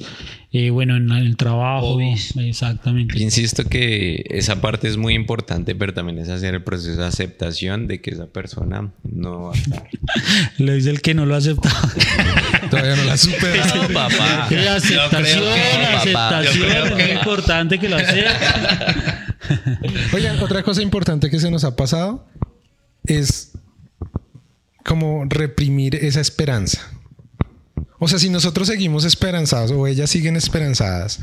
eh, 0.59 0.71
bueno, 0.71 0.97
en, 0.97 1.11
el 1.11 1.37
trabajo. 1.37 1.95
Hobbies. 1.95 2.35
Exactamente. 2.37 3.21
Insisto 3.23 3.65
que 3.65 4.25
esa 4.31 4.61
parte 4.61 4.89
es 4.89 4.97
muy 4.97 5.15
importante, 5.15 5.75
pero 5.75 5.93
también 5.93 6.19
es 6.19 6.29
hacer 6.29 6.55
el 6.55 6.63
proceso 6.63 7.01
de 7.01 7.07
aceptación 7.07 7.87
de 7.87 8.01
que 8.01 8.11
esa 8.11 8.27
persona 8.27 8.93
no 9.03 9.43
va 9.45 9.53
a 9.53 9.57
estar. 9.57 9.89
Le 10.59 10.75
dice 10.75 10.91
el 10.91 11.03
que 11.03 11.15
no 11.15 11.27
lo 11.27 11.35
ha 11.35 11.39
aceptado. 11.39 11.75
Todavía 12.71 12.97
no 12.97 13.05
la 13.05 13.17
supero. 13.17 13.63
No, 13.67 13.89
papá. 13.95 14.47
Sí, 14.49 14.55
aceptación, 14.57 15.45
que 16.05 16.13
papá. 16.13 16.39
Aceptación, 16.39 16.71
es 16.71 16.91
muy 16.91 17.03
que- 17.03 17.13
importante 17.13 17.79
que 17.79 17.89
lo 17.89 17.97
acepte. 17.97 18.31
Oigan, 20.15 20.39
otra 20.41 20.63
cosa 20.63 20.83
importante 20.83 21.31
que 21.31 21.39
se 21.39 21.51
nos 21.51 21.65
ha 21.65 21.77
pasado 21.77 22.27
es 23.05 23.53
como 24.85 25.25
reprimir 25.29 25.97
esa 25.97 26.21
esperanza. 26.21 26.81
O 27.99 28.09
sea, 28.09 28.19
si 28.19 28.29
nosotros 28.29 28.69
seguimos 28.69 29.05
esperanzados 29.05 29.71
o 29.71 29.87
ellas 29.87 30.11
siguen 30.11 30.37
esperanzadas 30.37 31.21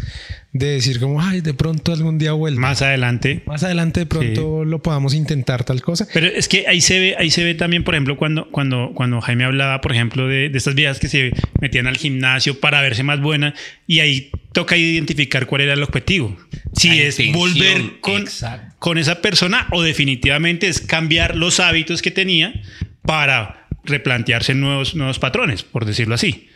de 0.53 0.67
decir 0.67 0.99
como, 0.99 1.21
ay, 1.21 1.41
de 1.41 1.53
pronto 1.53 1.93
algún 1.93 2.17
día 2.17 2.33
vuelve. 2.33 2.59
Más, 2.59 2.71
Más 2.71 2.81
adelante. 2.81 3.43
adelante 3.47 4.01
de 4.01 4.05
pronto 4.05 4.65
lo 4.65 4.81
podamos 4.81 5.13
intentar 5.13 5.63
tal 5.63 5.81
cosa. 5.81 6.07
Pero 6.13 6.27
es 6.27 6.47
que 6.47 6.67
ahí 6.67 6.81
se 6.81 6.99
ve, 6.99 7.15
ahí 7.17 7.31
se 7.31 7.43
ve 7.43 7.55
también, 7.55 7.83
por 7.83 7.95
ejemplo, 7.95 8.17
cuando, 8.17 8.49
cuando, 8.49 8.91
cuando 8.93 9.21
Jaime 9.21 9.45
hablaba, 9.45 9.81
por 9.81 9.91
ejemplo, 9.91 10.27
de, 10.27 10.49
de 10.49 10.57
estas 10.57 10.75
viejas 10.75 10.99
que 10.99 11.07
se 11.07 11.31
metían 11.59 11.87
al 11.87 11.97
gimnasio 11.97 12.59
para 12.59 12.81
verse 12.81 13.03
más 13.03 13.19
buena, 13.21 13.53
y 13.87 13.99
ahí 13.99 14.31
toca 14.51 14.77
identificar 14.77 15.47
cuál 15.47 15.61
era 15.61 15.73
el 15.73 15.83
objetivo. 15.83 16.37
Si 16.75 16.89
La 16.89 16.95
es 16.95 17.17
volver 17.33 17.99
con, 17.99 18.21
exacto. 18.21 18.75
con 18.79 18.97
esa 18.97 19.21
persona 19.21 19.67
o 19.71 19.81
definitivamente 19.81 20.67
es 20.67 20.81
cambiar 20.81 21.35
los 21.35 21.59
hábitos 21.59 22.01
que 22.01 22.11
tenía 22.11 22.53
para 23.03 23.67
replantearse 23.83 24.53
nuevos, 24.53 24.95
nuevos 24.95 25.19
patrones, 25.19 25.63
por 25.63 25.85
decirlo 25.85 26.15
así. 26.15 26.47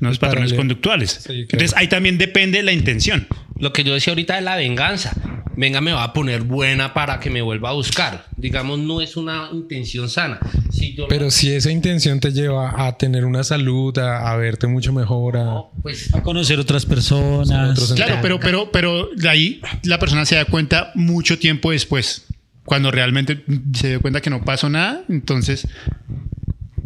Para 0.00 0.18
patrones 0.18 0.50
leer. 0.50 0.60
conductuales. 0.60 1.20
claro. 1.24 1.40
Entonces 1.40 1.74
ahí 1.76 1.88
también 1.88 2.18
depende 2.18 2.62
la 2.62 2.72
intención. 2.72 3.26
Lo 3.58 3.72
que 3.72 3.84
yo 3.84 3.94
decía 3.94 4.12
ahorita 4.12 4.34
de 4.34 4.40
la 4.42 4.56
venganza. 4.56 5.14
Venga, 5.54 5.80
me 5.82 5.92
va 5.92 6.04
a 6.04 6.12
poner 6.12 6.42
buena 6.42 6.94
para 6.94 7.20
que 7.20 7.28
me 7.28 7.42
vuelva 7.42 7.68
a 7.68 7.72
buscar. 7.72 8.24
Digamos, 8.36 8.78
no 8.78 9.00
es 9.02 9.16
una 9.16 9.50
intención 9.52 10.08
sana. 10.08 10.40
Si 10.70 10.94
yo 10.94 11.06
Pero 11.08 11.30
si 11.30 11.52
esa 11.52 11.70
intención 11.70 12.20
te 12.20 12.32
lleva 12.32 12.86
a 12.86 12.96
tener 12.96 13.24
una 13.26 13.44
salud, 13.44 13.96
a, 13.98 14.32
a 14.32 14.36
verte 14.36 14.66
mucho 14.66 14.92
mejor, 14.92 15.36
a... 15.36 15.44
no, 15.44 15.72
pues 15.82 16.12
A 16.14 16.22
conocer 16.22 16.58
otras 16.58 16.86
personas. 16.86 17.72
Otros 17.72 17.92
Claro, 17.92 18.18
pero, 18.22 18.40
pero, 18.40 18.72
pero 18.72 19.10
de 19.14 19.28
ahí 19.28 19.60
la 19.82 19.98
persona 19.98 20.24
se 20.24 20.36
da 20.36 20.46
cuenta 20.46 20.90
mucho 20.94 21.38
tiempo 21.38 21.70
después. 21.70 22.26
Cuando 22.64 22.90
realmente 22.90 23.44
se 23.74 23.90
dio 23.90 24.00
cuenta 24.00 24.20
que 24.20 24.30
no 24.30 24.44
pasó 24.44 24.70
nada, 24.70 25.04
entonces. 25.08 25.66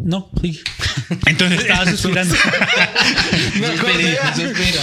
No, 0.06 0.30
sí. 0.40 0.60
Entonces 1.26 1.62
Estaba 1.62 1.84
suspirando. 1.90 2.32
Suspiré, 3.54 4.18
suspiro. 4.36 4.80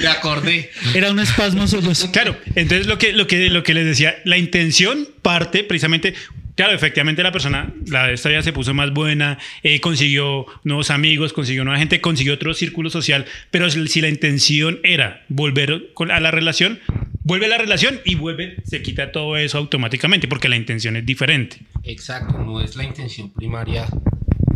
Me 0.00 0.08
acordé. 0.08 0.70
Era 0.94 1.10
un 1.10 1.20
espasmo 1.20 1.68
solo. 1.68 1.92
Claro, 2.10 2.38
entonces 2.54 2.86
lo 2.86 2.96
que, 2.96 3.12
lo 3.12 3.26
que, 3.26 3.50
lo 3.50 3.62
que 3.62 3.74
les 3.74 3.84
decía, 3.84 4.16
la 4.24 4.38
intención 4.38 5.06
parte 5.20 5.62
precisamente. 5.62 6.14
Claro, 6.54 6.74
efectivamente 6.74 7.22
la 7.22 7.32
persona, 7.32 7.72
la 7.86 8.10
esta 8.10 8.30
ya 8.30 8.42
se 8.42 8.52
puso 8.52 8.74
más 8.74 8.92
buena, 8.92 9.38
eh, 9.62 9.80
consiguió 9.80 10.44
nuevos 10.64 10.90
amigos, 10.90 11.32
consiguió 11.32 11.64
nueva 11.64 11.78
gente, 11.78 12.00
consiguió 12.02 12.34
otro 12.34 12.52
círculo 12.52 12.90
social, 12.90 13.24
pero 13.50 13.70
si 13.70 13.86
si 13.88 14.00
la 14.02 14.08
intención 14.08 14.78
era 14.84 15.24
volver 15.28 15.90
a 16.10 16.20
la 16.20 16.30
relación, 16.30 16.78
vuelve 17.24 17.46
a 17.46 17.48
la 17.48 17.58
relación 17.58 18.00
y 18.04 18.16
vuelve, 18.16 18.56
se 18.64 18.82
quita 18.82 19.12
todo 19.12 19.36
eso 19.38 19.56
automáticamente, 19.56 20.28
porque 20.28 20.48
la 20.50 20.56
intención 20.56 20.96
es 20.96 21.06
diferente. 21.06 21.56
Exacto, 21.84 22.36
no 22.38 22.60
es 22.60 22.76
la 22.76 22.84
intención 22.84 23.30
primaria. 23.32 23.86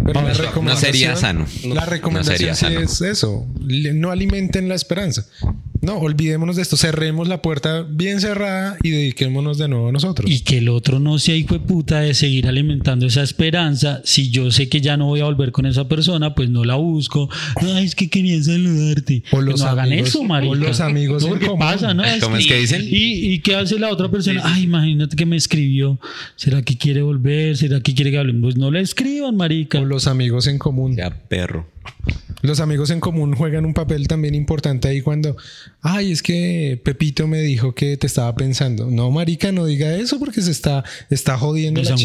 Pero 0.05 0.21
la 0.23 0.29
No 0.35 0.35
recomendación- 0.35 0.93
sería 0.93 1.17
sano. 1.17 1.47
La 1.65 1.75
No 1.85 1.87
recomendación 1.87 2.37
sería 2.39 2.55
sí 2.55 2.67
sano. 2.67 2.81
es 2.81 3.01
eso. 3.01 3.47
No 3.59 4.11
alimenten 4.13 4.69
la 4.69 4.75
esperanza. 4.77 5.27
No, 5.83 5.99
olvidémonos 5.99 6.57
de 6.57 6.63
esto. 6.63 6.77
Cerremos 6.77 7.29
la 7.29 7.43
puerta 7.43 7.83
bien 7.89 8.21
cerrada 8.21 8.77
y 8.83 8.91
dediquémonos 8.91 9.59
de 9.59 9.69
nuevo 9.69 9.89
a 9.89 9.93
nosotros. 9.93 10.31
Y 10.31 10.41
que 10.41 10.59
el 10.59 10.69
otro 10.69 10.99
no 10.99 11.19
sea 11.19 11.37
hijo 11.37 11.55
de 11.55 11.61
puta 11.61 12.01
de 12.01 12.15
seguir 12.15 12.49
alimentando 12.49 13.07
esa 13.07 13.23
esperanza. 13.23 14.01
Si 14.05 14.31
yo 14.31 14.51
sé 14.51 14.69
que 14.69 14.81
ya 14.81 14.97
no 14.97 15.07
voy 15.07 15.21
a 15.21 15.25
volver 15.25 15.53
con 15.53 15.67
esa 15.67 15.87
persona, 15.89 16.35
pues 16.35 16.51
no 16.51 16.65
la 16.65 16.75
busco. 16.75 17.29
Ay, 17.57 17.85
es 17.85 17.95
que 17.95 18.09
quería 18.11 18.43
saludarte. 18.43 19.23
O 19.29 19.31
Pues 19.37 19.45
los 19.45 19.61
no 19.61 19.67
hagan 19.67 19.87
amigos- 19.87 20.09
eso, 20.09 20.25
marica. 20.25 20.53
o 20.53 20.55
los 20.57 20.81
amigos 20.81 21.23
No, 21.23 21.29
en 21.29 21.33
porque 21.35 21.47
común. 21.47 21.61
pasa, 21.61 21.95
¿no? 21.95 22.03
¿Cómo 22.21 22.37
es 22.37 22.47
que 22.47 22.57
dicen? 22.59 22.83
¿Y, 22.83 23.33
¿Y 23.35 23.39
qué 23.41 23.55
hace 23.57 23.79
la 23.79 23.91
otra 23.91 24.11
persona? 24.11 24.41
Ay, 24.45 24.65
imagínate 24.65 25.15
que 25.15 25.27
me 25.27 25.37
escribió. 25.37 26.01
¿Será 26.37 26.63
que 26.63 26.77
quiere 26.77 27.03
volver? 27.03 27.57
¿Será 27.57 27.81
que 27.81 27.95
quiere 27.95 28.11
que 28.11 28.19
hablemos? 28.19 28.43
Pues 28.43 28.57
no 28.57 28.71
le 28.71 28.81
escriban, 28.81 29.37
marica. 29.37 29.79
O 29.81 29.85
los 29.85 30.07
amigos 30.07 30.47
en 30.47 30.59
común. 30.59 30.97
Ya, 30.97 31.11
perro. 31.11 31.67
Los 32.43 32.61
amigos 32.61 32.91
en 32.91 33.01
común 33.01 33.35
juegan 33.35 33.65
un 33.65 33.73
papel 33.75 34.07
también 34.09 34.35
importante 34.35 34.87
ahí 34.89 35.01
cuando, 35.01 35.37
ay, 35.81 36.13
es 36.13 36.23
que 36.23 36.81
Pepito 36.85 37.27
me 37.27 37.41
dijo 37.41 37.75
que 37.75 37.97
te 37.97 38.07
estaba 38.07 38.35
pensando. 38.37 38.89
No, 38.91 39.11
marica, 39.11 39.51
no 39.53 39.65
diga 39.67 39.95
eso 39.97 40.19
porque 40.21 40.43
se 40.43 40.51
está, 40.51 40.85
está 41.11 41.39
jodiendo 41.39 41.81
la. 41.91 41.97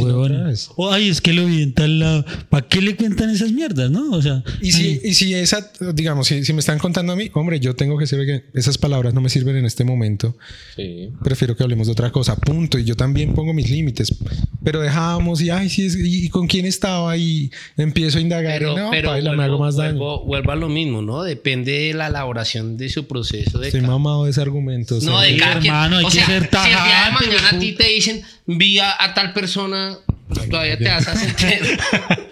O, 0.78 0.92
ay, 0.92 1.10
es 1.10 1.22
que 1.22 1.34
lo 1.34 1.46
vi 1.46 1.62
en 1.62 1.74
tal 1.74 2.00
lado. 2.00 2.26
¿Para 2.50 2.66
qué 2.68 2.82
le 2.82 2.96
cuentan 2.96 3.30
esas 3.30 3.52
mierdas, 3.52 3.92
no? 3.92 4.10
O 4.12 4.22
sea, 4.22 4.42
Y 4.62 4.72
si, 4.72 4.84
ay, 4.84 5.02
y 5.04 5.14
si 5.14 5.34
esa, 5.36 5.70
digamos, 5.94 6.28
si, 6.28 6.44
si 6.46 6.54
me 6.54 6.60
están 6.60 6.80
contando 6.80 7.12
a 7.14 7.16
mí, 7.16 7.30
hombre, 7.34 7.60
yo 7.60 7.76
tengo 7.76 7.98
que 7.98 8.08
saber 8.08 8.26
que 8.26 8.44
esas 8.58 8.78
palabras 8.78 9.14
no 9.14 9.22
me 9.22 9.30
sirven 9.30 9.58
en 9.58 9.66
este 9.66 9.84
momento. 9.84 10.38
Sí. 10.76 11.10
Prefiero 11.24 11.56
que 11.56 11.64
hablemos 11.64 11.88
de 11.88 11.94
otra 11.94 12.10
cosa, 12.12 12.36
punto. 12.38 12.80
Y 12.80 12.86
yo 12.86 12.96
también 12.96 13.34
pongo 13.34 13.54
mis 13.54 13.70
límites. 13.70 14.16
Pero 14.64 14.80
dejábamos 14.82 15.42
y, 15.42 15.50
ay, 15.50 15.70
sí, 15.70 15.86
es- 15.86 15.96
y, 15.98 16.26
y 16.26 16.30
con 16.30 16.48
quién 16.48 16.66
estaba 16.66 17.16
y 17.18 17.52
empiezo 17.78 18.18
a 18.18 18.22
indagar. 18.22 18.58
Pero, 18.58 18.72
y 18.74 18.76
no, 18.78 18.90
pero 18.92 19.10
paila, 19.10 19.34
me 19.34 19.44
hago 19.44 19.60
más 19.60 19.71
daño. 19.76 19.98
vuelvo- 19.98 20.26
vuelvo 20.26 20.52
a 20.52 20.56
lo 20.56 20.70
mismo, 20.70 21.02
¿no? 21.02 21.24
Depende 21.24 21.72
de 21.72 21.94
la 21.94 22.08
elaboración 22.08 22.78
de 22.78 22.90
su 22.90 23.08
proceso 23.08 23.60
de 23.60 23.68
Estoy 23.68 23.82
mamado 23.82 24.26
de 24.26 24.32
ese 24.32 24.42
argumento. 24.42 24.98
o 24.98 25.02
No, 25.02 25.20
sea, 25.20 25.32
de 25.32 25.38
cada 25.38 25.60
quien. 25.60 25.74
hermano, 25.74 25.98
hay 25.98 26.06
o 26.06 26.08
que 26.08 26.14
sea, 26.16 26.26
ser 26.28 26.50
si 26.50 26.58
el 26.58 26.64
día 26.64 27.06
de 27.06 27.12
mañana 27.28 27.50
a 27.52 27.60
ti 27.60 27.72
te 27.74 27.88
dicen, 27.88 28.22
vi 28.46 28.80
a, 28.80 28.96
a 29.04 29.14
tal 29.14 29.34
persona, 29.34 29.98
pues, 30.28 30.50
todavía 30.50 30.78
te 30.78 30.88
vas 30.90 31.08
a 31.08 31.16
sentir 31.16 31.80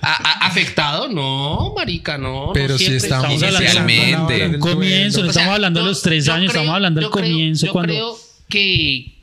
a- 0.02 0.08
a- 0.44 0.48
afectado. 0.48 1.10
No, 1.10 1.74
marica, 1.76 2.18
no. 2.18 2.48
no 2.48 2.54
Pero 2.54 2.78
si 2.78 2.86
estamos 2.86 3.42
Estamos 3.42 3.44
hablando 3.64 4.28
de 4.34 4.48
un 4.48 4.60
comienzo, 4.60 5.22
no 5.22 5.30
O 5.30 5.32
sea, 5.34 5.42
estamos 5.42 5.56
hablando 5.56 5.80
de 5.82 5.86
los 5.88 6.02
tres 6.02 6.28
años, 6.30 6.52
creo- 6.52 6.62
estamos 6.62 6.76
hablando 6.76 7.00
del 7.02 7.08
yo 7.10 7.12
creo- 7.12 7.26
comienzo. 7.26 7.66
Yo 7.68 7.72
cuando 7.74 7.94
creo 7.94 8.18
que, 8.48 9.16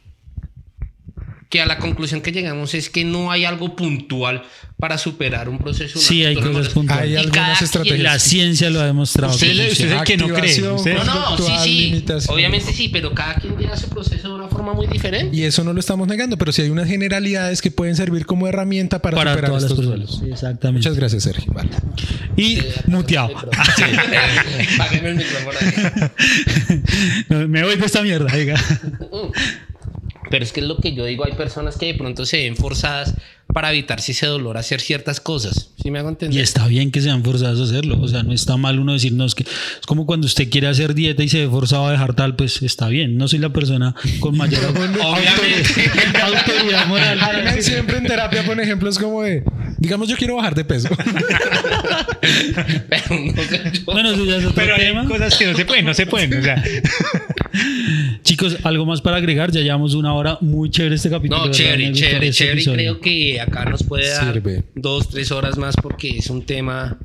que 1.48 1.60
a 1.60 1.66
la 1.66 1.78
conclusión 1.78 2.20
que 2.22 2.32
llegamos 2.32 2.74
es 2.74 2.90
que 2.90 3.04
no 3.04 3.30
hay 3.30 3.44
algo 3.44 3.76
puntual 3.76 4.42
para 4.78 4.98
superar 4.98 5.48
un 5.48 5.56
proceso. 5.58 5.98
Sí, 5.98 6.22
hay 6.24 6.34
cosas 6.36 6.68
puntuales. 6.68 7.04
Hay 7.04 7.10
Y 7.12 7.30
cada 7.30 7.46
algunas 7.46 7.58
quien- 7.58 7.64
estrategias. 7.64 8.00
La 8.00 8.18
ciencia 8.18 8.68
lo 8.70 8.80
ha 8.80 8.84
demostrado. 8.86 9.32
Usted 9.32 9.70
usted- 9.70 9.90
el 9.92 10.04
que 10.04 10.16
no 10.18 10.28
cree, 10.28 10.60
No, 10.60 10.76
no, 11.04 11.38
sí, 11.38 11.52
sí. 11.62 11.80
limitación. 11.90 12.34
Obviamente 12.34 12.72
sí, 12.74 12.88
pero 12.90 13.14
cada 13.14 13.36
quien 13.36 13.56
lleva 13.56 13.74
su 13.76 13.88
proceso 13.88 14.28
de 14.28 14.34
una 14.34 14.48
forma 14.48 14.74
muy 14.74 14.86
diferente. 14.86 15.34
Y 15.34 15.44
eso 15.44 15.64
no 15.64 15.72
lo 15.72 15.80
estamos 15.80 16.06
negando, 16.08 16.36
pero 16.36 16.52
sí 16.52 16.60
hay 16.60 16.68
unas 16.68 16.88
generalidades 16.88 17.62
que 17.62 17.70
pueden 17.70 17.96
servir 17.96 18.26
como 18.26 18.48
herramienta 18.48 19.00
para, 19.00 19.16
para 19.16 19.30
superar 19.32 19.50
todas 19.50 19.62
las 19.62 19.70
estos 19.72 19.86
personas. 19.86 20.08
duelos. 20.10 20.24
Sí, 20.26 20.32
exactamente. 20.32 20.78
Muchas 20.88 20.96
gracias, 20.98 21.22
Sergio. 21.22 21.52
Vale. 21.54 21.70
Y 22.36 22.58
muteado. 22.86 23.30
Págame 24.76 25.08
el 25.08 25.14
micrófono. 25.16 25.58
No, 27.30 27.48
Me 27.48 27.62
voy 27.64 27.76
de 27.76 27.86
esta 27.86 28.02
mierda, 28.02 28.30
diga. 28.36 28.60
Pero 30.30 30.44
es 30.44 30.52
que 30.52 30.60
es 30.60 30.66
lo 30.66 30.76
que 30.78 30.94
yo 30.94 31.04
digo, 31.04 31.24
hay 31.24 31.32
personas 31.32 31.76
que 31.76 31.86
de 31.86 31.94
pronto 31.94 32.26
se 32.26 32.38
ven 32.38 32.56
forzadas 32.56 33.14
para 33.56 33.72
evitarse 33.72 34.12
ese 34.12 34.26
dolor 34.26 34.58
a 34.58 34.60
hacer 34.60 34.82
ciertas 34.82 35.18
cosas. 35.18 35.70
¿Sí 35.82 35.90
me 35.90 35.98
hago 35.98 36.10
entender? 36.10 36.38
Y 36.38 36.42
está 36.42 36.66
bien 36.66 36.90
que 36.90 37.00
sean 37.00 37.24
forzados 37.24 37.58
a 37.58 37.64
hacerlo. 37.64 37.98
O 38.02 38.06
sea, 38.06 38.22
no 38.22 38.34
está 38.34 38.58
mal 38.58 38.78
uno 38.78 38.92
decir, 38.92 39.14
no, 39.14 39.24
es 39.24 39.34
que 39.34 39.44
es 39.44 39.86
como 39.86 40.04
cuando 40.04 40.26
usted 40.26 40.50
quiere 40.50 40.66
hacer 40.66 40.92
dieta 40.92 41.22
y 41.22 41.30
se 41.30 41.38
ve 41.38 41.48
forzado 41.48 41.86
a 41.86 41.92
dejar 41.92 42.12
tal, 42.12 42.36
pues 42.36 42.60
está 42.60 42.88
bien. 42.88 43.16
No 43.16 43.28
soy 43.28 43.38
la 43.38 43.48
persona 43.54 43.94
con 44.20 44.36
mayor 44.36 44.62
Obviamente. 44.76 45.90
autoridad 46.22 46.86
moral. 46.86 47.18
siempre 47.62 47.96
en 47.96 48.04
terapia 48.04 48.44
pone 48.44 48.62
ejemplos 48.62 48.98
como 48.98 49.22
de, 49.22 49.42
digamos, 49.78 50.10
yo 50.10 50.18
quiero 50.18 50.36
bajar 50.36 50.54
de 50.54 50.64
peso. 50.66 50.90
Pero 52.90 53.20
no 53.32 53.42
sé 53.42 53.72
yo. 53.72 53.84
Bueno, 53.86 54.10
eso 54.10 54.24
ya 54.26 54.36
es 54.36 54.44
otro 54.44 54.54
Pero 54.54 54.74
hay 54.74 54.80
tema. 54.80 55.08
cosas 55.08 55.34
que 55.34 55.46
no 55.46 55.56
se 55.56 55.64
pueden, 55.64 55.86
no 55.86 55.94
se 55.94 56.04
pueden. 56.04 56.38
O 56.38 56.42
sea, 56.42 56.62
Chicos, 58.22 58.58
algo 58.64 58.86
más 58.86 59.00
para 59.00 59.16
agregar. 59.16 59.50
Ya 59.52 59.60
llevamos 59.60 59.94
una 59.94 60.14
hora 60.14 60.38
muy 60.40 60.70
chévere 60.70 60.94
este 60.96 61.10
capítulo. 61.10 61.46
No, 61.46 61.50
chévere, 61.52 61.92
chévere, 61.92 62.28
este 62.28 62.38
chévere. 62.44 62.54
Y 62.56 62.62
episodio. 62.62 62.76
creo 62.76 63.00
que 63.00 63.40
acá 63.40 63.64
nos 63.64 63.82
puede 63.82 64.08
dar 64.08 64.32
Sirve. 64.34 64.64
dos, 64.74 65.08
tres 65.08 65.30
horas 65.32 65.56
más 65.58 65.76
porque 65.76 66.10
es 66.18 66.28
un 66.30 66.44
tema 66.44 66.98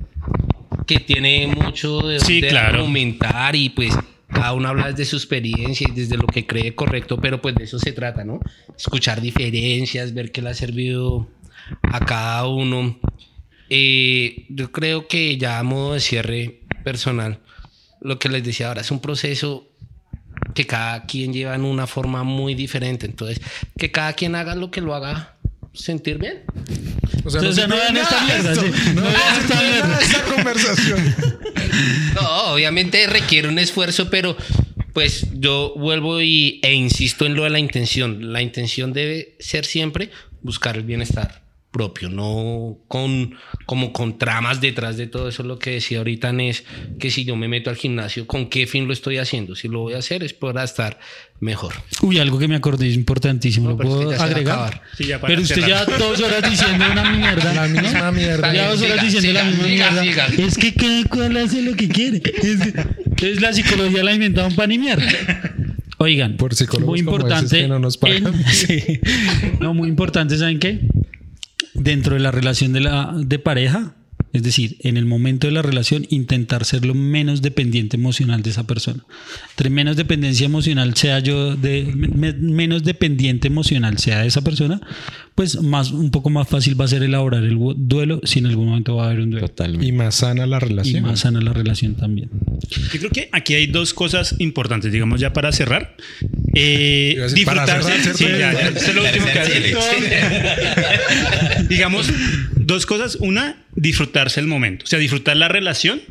que 0.88 1.00
tiene 1.00 1.48
mucho 1.48 2.00
de, 2.02 2.20
Sí, 2.20 2.42
de 2.42 2.50
claro. 2.50 2.80
argumentar 2.80 3.56
y 3.56 3.70
pues 3.70 3.94
cada 4.30 4.54
uno 4.54 4.70
habla 4.70 4.88
desde 4.92 5.06
su 5.06 5.16
experiencia 5.18 5.88
y 5.90 5.94
desde 5.94 6.18
lo 6.18 6.26
que 6.26 6.46
cree 6.48 6.74
correcto, 6.74 7.18
pero 7.18 7.42
pues 7.42 7.54
de 7.56 7.66
eso 7.66 7.78
se 7.80 7.92
trata, 7.92 8.24
¿no? 8.24 8.40
Escuchar 8.78 9.22
diferencias, 9.22 10.14
ver 10.14 10.32
qué 10.32 10.42
le 10.42 10.50
ha 10.50 10.54
servido 10.54 11.28
a 11.84 12.00
cada 12.06 12.48
uno. 12.48 12.98
Eh, 13.70 14.46
yo 14.50 14.72
creo 14.72 15.08
que 15.08 15.38
ya 15.38 15.60
a 15.60 15.64
modo 15.64 15.94
de 15.94 16.00
cierre 16.00 16.62
personal, 16.84 17.40
lo 18.02 18.20
que 18.20 18.30
les 18.30 18.44
decía 18.44 18.68
ahora 18.70 18.82
es 18.82 18.92
un 18.92 19.00
proceso 19.00 19.68
que 20.54 20.66
cada 20.66 21.06
quien 21.06 21.34
lleva 21.34 21.56
en 21.56 21.64
una 21.64 21.88
forma 21.88 22.24
muy 22.24 22.56
diferente. 22.56 23.06
Entonces, 23.06 23.42
que 23.78 23.92
cada 23.92 24.14
quien 24.14 24.36
haga 24.36 24.56
lo 24.56 24.72
que 24.72 24.82
lo 24.82 24.96
haga 24.96 25.36
sentir 25.74 26.18
bien. 26.18 26.44
O 27.24 27.30
sea, 27.30 27.42
no 27.42 27.76
vean 27.76 27.98
esta 27.98 28.26
mierda. 28.26 28.56
sí. 28.56 28.72
No 28.94 29.02
vean 29.02 29.42
esta 29.42 29.62
mierda. 29.62 30.00
esta 30.00 30.24
conversación. 30.24 31.16
No, 32.16 32.54
obviamente 32.54 33.08
requiere 33.08 33.48
un 33.48 33.58
esfuerzo, 33.58 34.10
pero 34.10 34.36
pues 34.94 35.28
yo 35.34 35.74
vuelvo 35.78 36.22
y, 36.22 36.60
e 36.64 36.74
insisto 36.74 37.26
en 37.26 37.36
lo 37.36 37.44
de 37.44 37.50
la 37.50 37.60
intención. 37.60 38.34
La 38.34 38.42
intención 38.42 38.92
debe 38.92 39.36
ser 39.40 39.66
siempre 39.66 40.12
buscar 40.42 40.76
el 40.76 40.84
bienestar 40.84 41.41
propio, 41.72 42.10
no 42.10 42.78
con 42.90 43.36
como 43.66 43.94
con 43.94 44.18
tramas 44.18 44.60
detrás 44.60 44.98
de 44.98 45.08
todo 45.08 45.30
eso. 45.30 45.44
Lo 45.44 45.58
que 45.58 45.72
decía 45.72 46.00
ahorita 46.00 46.32
es 46.42 46.66
que 47.00 47.10
si 47.10 47.24
yo 47.24 47.36
me 47.38 47.48
meto 47.48 47.70
al 47.70 47.78
gimnasio, 47.78 48.28
¿con 48.28 48.50
qué 48.50 48.68
fin 48.68 48.88
lo 48.88 48.94
estoy 48.94 49.18
haciendo? 49.18 49.56
Si 49.56 49.68
lo 49.70 49.80
voy 49.80 49.94
a 49.94 50.00
hacer 50.00 50.24
es 50.24 50.34
para 50.34 50.64
estar 50.64 51.00
mejor. 51.40 51.74
Uy, 52.02 52.20
algo 52.20 52.38
que 52.40 52.48
me 52.50 52.56
acordé 52.56 52.90
es 52.90 52.96
importantísimo. 52.96 53.70
No, 53.70 53.72
¿Lo 53.72 53.78
pero 53.78 53.90
es 53.90 53.98
que 54.00 54.06
puedo 54.18 54.22
agregar? 54.24 54.82
sí, 54.98 55.06
Pero 55.26 55.42
usted 55.42 55.56
cerrar. 55.62 55.88
ya 55.90 55.98
dos 55.98 56.20
horas 56.20 56.50
diciendo 56.50 56.86
una 56.92 57.12
mierda. 57.12 57.54
La 57.54 57.68
misma 57.68 58.12
mierda. 58.12 58.54
Ya 58.54 58.70
dos 58.70 58.82
horas 58.82 59.00
Siga, 59.00 59.04
diciendo 59.04 59.32
la 59.34 59.40
siga, 59.42 59.52
misma 59.52 59.68
siga, 59.68 60.02
mierda. 60.02 60.30
siga. 60.30 60.46
Es 60.48 60.58
que 60.58 60.74
cada 60.74 61.04
cual 61.06 61.38
hace 61.38 61.62
lo 61.62 61.74
que 61.76 61.88
quiere. 61.88 62.22
Es, 62.44 62.60
es 63.24 63.42
la 63.42 63.54
psicología 63.54 64.04
la 64.04 64.12
ha 64.12 64.14
inventado 64.14 64.48
un 64.48 64.56
pan 64.56 64.72
y 64.72 64.78
mierda. 64.78 65.08
Oigan, 66.00 66.36
Por 66.36 66.54
psicólogos 66.56 66.90
muy 66.90 67.04
como 67.04 67.18
importante. 67.18 67.46
esos 67.46 67.58
que 67.60 67.68
no 67.68 67.80
nos 67.80 67.98
pagan. 67.98 68.28
en- 68.28 68.46
sí. 68.52 69.00
no, 69.60 69.74
muy 69.74 69.88
importante, 69.88 70.38
¿saben 70.38 70.60
qué? 70.60 70.80
Dentro 71.74 72.16
de 72.16 72.20
la 72.20 72.32
relación 72.32 72.74
de, 72.74 72.82
la, 72.82 73.14
de 73.16 73.40
pareja, 73.40 73.96
es 74.34 74.44
decir, 74.44 74.78
en 74.82 74.96
el 74.98 75.06
momento 75.06 75.48
de 75.48 75.54
la 75.54 75.62
relación, 75.62 76.06
intentar 76.10 76.64
ser 76.64 76.86
lo 76.86 76.94
menos 76.94 77.42
dependiente 77.42 77.98
emocional 77.98 78.42
de 78.42 78.50
esa 78.52 78.66
persona. 78.66 79.04
Entre 79.52 79.70
menos 79.70 79.98
dependencia 79.98 80.46
emocional 80.46 80.96
sea 80.96 81.20
yo, 81.20 81.56
de 81.56 81.92
me- 81.96 82.34
menos 82.34 82.84
dependiente 82.84 83.48
emocional 83.48 83.98
sea 83.98 84.22
de 84.22 84.28
esa 84.28 84.42
persona, 84.42 84.80
pues 85.42 85.60
más, 85.60 85.90
un 85.90 86.12
poco 86.12 86.30
más 86.30 86.48
fácil 86.48 86.80
va 86.80 86.86
a 86.86 86.88
ser 86.88 87.02
elaborar 87.02 87.44
el 87.44 87.58
duelo 87.78 88.22
si 88.24 88.38
en 88.38 88.46
algún 88.46 88.68
momento 88.68 88.96
va 88.96 89.06
a 89.06 89.08
haber 89.08 89.22
un 89.22 89.32
duelo. 89.32 89.48
Totalmente. 89.48 89.88
Y 89.88 89.92
más 89.92 90.14
sana 90.16 90.46
la 90.46 90.58
Y 90.58 90.60
relación. 90.60 91.02
más 91.04 91.20
sana 91.22 91.42
la 91.42 91.52
relación 91.52 91.96
también. 91.96 92.30
Yo 92.94 93.00
creo 93.00 93.10
que 93.10 93.30
aquí 93.32 93.56
hay 93.56 93.66
dos 93.66 93.96
cosas 93.96 94.36
importantes, 94.38 94.92
digamos, 94.92 95.20
ya 95.20 95.34
para 95.34 95.52
cerrar. 95.52 95.96
Eh, 96.54 97.16
decir, 97.18 97.38
disfrutarse. 97.40 97.92
digamos, 101.70 102.08
dos 102.56 102.86
cosas. 102.86 103.16
Una, 103.20 103.58
disfrutarse 103.76 104.40
el 104.40 104.48
momento. 104.48 104.86
O 104.86 104.88
sea, 104.88 105.00
disfrutar 105.00 105.38
la 105.38 105.48
relación, 105.48 106.02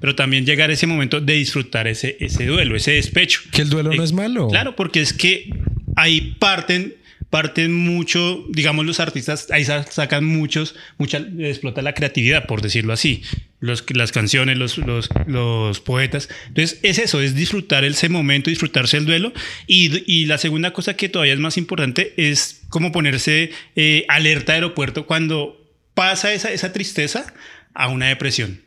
pero 0.00 0.14
también 0.14 0.46
llegar 0.46 0.70
a 0.70 0.72
ese 0.72 0.86
momento 0.86 1.20
de 1.20 1.34
disfrutar 1.34 1.86
ese, 1.86 2.16
ese 2.20 2.46
duelo, 2.46 2.76
ese 2.76 2.92
despecho. 2.92 3.40
Que 3.52 3.62
el 3.62 3.70
duelo 3.70 3.92
no 3.94 4.02
Eh, 4.02 4.04
es 4.04 4.12
malo. 4.12 4.48
Claro, 4.48 4.76
porque 4.76 5.00
es 5.00 5.12
que 5.12 5.50
ahí 5.96 6.36
parten, 6.38 6.94
parten 7.30 7.72
mucho, 7.72 8.44
digamos, 8.50 8.84
los 8.84 8.98
artistas, 9.00 9.48
ahí 9.50 9.64
sa- 9.64 9.84
sacan 9.84 10.24
muchos, 10.24 10.74
mucha, 10.98 11.18
explota 11.38 11.80
la 11.80 11.94
creatividad, 11.94 12.46
por 12.46 12.60
decirlo 12.60 12.92
así. 12.92 13.22
Los, 13.60 13.84
las 13.94 14.10
canciones, 14.10 14.56
los, 14.56 14.78
los, 14.78 15.08
los 15.26 15.80
poetas. 15.80 16.28
Entonces, 16.48 16.80
es 16.82 16.98
eso, 16.98 17.20
es 17.20 17.34
disfrutar 17.34 17.84
ese 17.84 18.08
momento, 18.08 18.50
disfrutarse 18.50 18.96
el 18.96 19.04
duelo. 19.06 19.32
Y, 19.66 20.02
y 20.12 20.26
la 20.26 20.38
segunda 20.38 20.72
cosa 20.72 20.94
que 20.96 21.08
todavía 21.08 21.34
es 21.34 21.40
más 21.40 21.56
importante 21.56 22.14
es 22.16 22.62
como 22.68 22.90
ponerse 22.90 23.50
eh, 23.76 24.06
alerta 24.08 24.54
aeropuerto 24.54 25.06
cuando 25.06 25.56
pasa 25.94 26.32
esa, 26.32 26.50
esa 26.50 26.72
tristeza 26.72 27.32
a 27.74 27.88
una 27.88 28.08
depresión. 28.08 28.62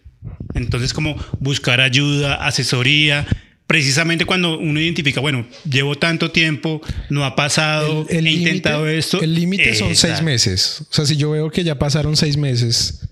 Entonces, 0.54 0.94
como 0.94 1.16
buscar 1.40 1.82
ayuda, 1.82 2.36
asesoría, 2.46 3.26
precisamente 3.74 4.24
cuando 4.26 4.60
uno 4.60 4.80
identifica, 4.80 5.20
bueno, 5.20 5.48
llevo 5.68 5.96
tanto 5.96 6.30
tiempo, 6.30 6.80
no 7.10 7.26
ha 7.26 7.36
pasado, 7.36 8.06
he 8.08 8.20
intentado 8.22 8.88
esto. 8.88 9.20
El 9.20 9.34
límite 9.34 9.74
son 9.74 9.96
seis 9.96 10.22
meses. 10.22 10.82
O 10.92 10.94
sea, 10.94 11.08
si 11.08 11.18
yo 11.18 11.32
veo 11.32 11.50
que 11.50 11.64
ya 11.64 11.80
pasaron 11.80 12.16
seis 12.16 12.38
meses, 12.38 13.10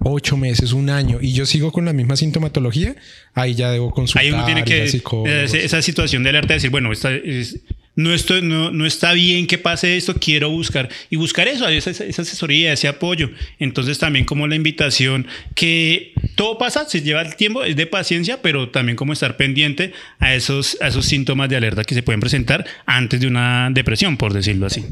ocho 0.00 0.36
meses, 0.36 0.72
un 0.72 0.90
año, 0.90 1.18
y 1.20 1.32
yo 1.32 1.46
sigo 1.46 1.70
con 1.70 1.84
la 1.84 1.92
misma 1.92 2.16
sintomatología, 2.16 2.96
ahí 3.34 3.54
ya 3.54 3.70
debo 3.70 3.92
consultar. 3.92 4.24
Ahí 4.24 4.32
uno 4.32 4.44
tiene 4.44 4.64
que 4.64 4.88
psicólogos. 4.88 5.30
esa, 5.30 5.58
esa 5.58 5.80
situación 5.80 6.24
de 6.24 6.30
alerta 6.30 6.48
de 6.48 6.54
decir, 6.54 6.70
bueno, 6.70 6.90
esta 6.90 7.12
es- 7.14 7.60
no, 7.96 8.12
estoy, 8.12 8.42
no, 8.42 8.70
no 8.70 8.86
está 8.86 9.12
bien 9.12 9.46
que 9.46 9.58
pase 9.58 9.96
esto, 9.96 10.14
quiero 10.14 10.50
buscar 10.50 10.88
y 11.10 11.16
buscar 11.16 11.48
eso, 11.48 11.68
esa, 11.68 11.90
esa 11.90 12.22
asesoría, 12.22 12.72
ese 12.72 12.88
apoyo. 12.88 13.30
Entonces 13.58 13.98
también 13.98 14.24
como 14.24 14.46
la 14.46 14.54
invitación 14.54 15.26
que 15.54 16.12
todo 16.34 16.58
pasa, 16.58 16.88
se 16.88 17.02
lleva 17.02 17.22
el 17.22 17.36
tiempo, 17.36 17.64
es 17.64 17.76
de 17.76 17.86
paciencia, 17.86 18.40
pero 18.42 18.70
también 18.70 18.96
como 18.96 19.12
estar 19.12 19.36
pendiente 19.36 19.92
a 20.18 20.34
esos, 20.34 20.78
a 20.80 20.88
esos 20.88 21.06
síntomas 21.06 21.48
de 21.48 21.56
alerta 21.56 21.84
que 21.84 21.94
se 21.94 22.02
pueden 22.02 22.20
presentar 22.20 22.64
antes 22.86 23.20
de 23.20 23.26
una 23.26 23.68
depresión, 23.70 24.16
por 24.16 24.32
decirlo 24.32 24.66
así. 24.66 24.84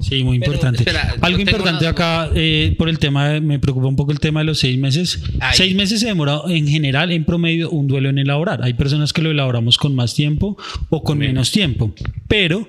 Sí, 0.00 0.22
muy 0.24 0.38
Pero, 0.38 0.52
importante. 0.52 0.78
espera, 0.82 1.14
Algo 1.20 1.40
importante 1.40 1.84
una- 1.84 1.90
acá, 1.90 2.30
eh, 2.34 2.74
por 2.78 2.88
el 2.88 2.98
tema, 2.98 3.28
de- 3.28 3.40
me 3.40 3.58
preocupa 3.58 3.86
un 3.88 3.96
poco 3.96 4.12
el 4.12 4.20
tema 4.20 4.40
de 4.40 4.46
los 4.46 4.58
seis 4.58 4.78
meses. 4.78 5.20
Seis 5.52 5.74
meses 5.74 6.00
se 6.00 6.06
demora 6.06 6.40
en 6.48 6.66
general, 6.68 7.10
en 7.12 7.24
promedio, 7.24 7.70
un 7.70 7.86
duelo 7.86 8.08
en 8.08 8.18
elaborar. 8.18 8.60
Hay 8.62 8.74
personas 8.74 9.12
que 9.12 9.20
lo 9.22 9.30
elaboramos 9.30 9.76
con 9.78 9.94
más 9.94 10.14
tiempo 10.14 10.56
o 10.88 11.02
con 11.02 11.18
menos 11.18 11.50
tiempo. 11.50 11.92
Pero 12.28 12.68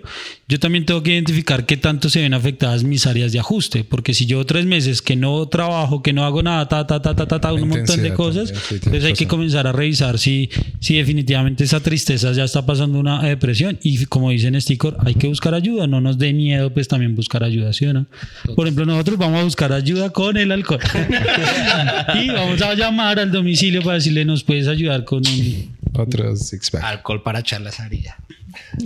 yo 0.52 0.60
también 0.60 0.86
tengo 0.86 1.02
que 1.02 1.14
identificar 1.14 1.66
qué 1.66 1.78
tanto 1.78 2.10
se 2.10 2.20
ven 2.20 2.34
afectadas 2.34 2.84
mis 2.84 3.08
áreas 3.08 3.32
de 3.32 3.40
ajuste. 3.40 3.86
Porque 3.86 4.14
si 4.14 4.26
yo 4.26 4.46
tres 4.46 4.66
meses 4.66 5.02
que 5.02 5.16
no 5.16 5.48
trabajo, 5.48 6.04
que 6.04 6.12
no 6.12 6.26
hago 6.26 6.44
nada, 6.44 6.68
ta, 6.68 6.86
ta, 6.86 7.02
ta, 7.02 7.16
ta, 7.16 7.26
ta, 7.26 7.40
ta, 7.40 7.54
un 7.54 7.70
montón 7.70 8.02
de 8.02 8.14
cosas, 8.14 8.52
también, 8.52 8.66
sí, 8.68 8.76
entonces 8.76 9.06
hay 9.06 9.14
que 9.14 9.28
comenzar 9.28 9.66
a 9.66 9.72
revisar 9.72 10.20
si, 10.20 10.50
si 10.82 10.98
definitivamente 10.98 11.64
esa 11.64 11.80
tristeza 11.80 12.34
ya 12.34 12.44
está 12.44 12.66
pasando 12.66 13.00
una 13.00 13.22
depresión. 13.24 13.80
Y 13.82 14.06
como 14.08 14.30
dicen 14.30 14.60
Sticker, 14.60 14.98
hay 15.06 15.16
que 15.16 15.28
buscar 15.28 15.54
ayuda, 15.54 15.88
no 15.88 16.02
nos 16.02 16.18
dé 16.18 16.34
miedo, 16.34 16.74
pues 16.74 16.90
también 16.90 17.16
buscar 17.16 17.46
ayuda, 17.46 17.72
¿sí 17.72 17.86
o 17.86 17.94
no? 17.94 18.08
Por 18.54 18.68
ejemplo, 18.68 18.86
nosotros 18.86 19.18
vamos 19.18 19.40
a 19.40 19.44
buscar 19.46 19.72
ayuda 19.72 20.10
con 20.10 20.36
el 20.36 20.52
alcohol. 20.52 20.82
y 22.22 22.28
vamos 22.30 22.62
a 22.62 22.74
llamar 22.74 23.20
al 23.20 23.32
domicilio 23.32 23.82
para 23.84 23.96
decirle, 23.96 24.26
nos 24.26 24.44
puedes 24.44 24.68
ayudar 24.68 25.06
con 25.06 25.20
un- 25.26 25.78
Otros. 25.94 26.54
Alcohol 26.82 27.24
para 27.24 27.40
echar 27.40 27.62
la 27.62 27.72
salida. 27.72 28.18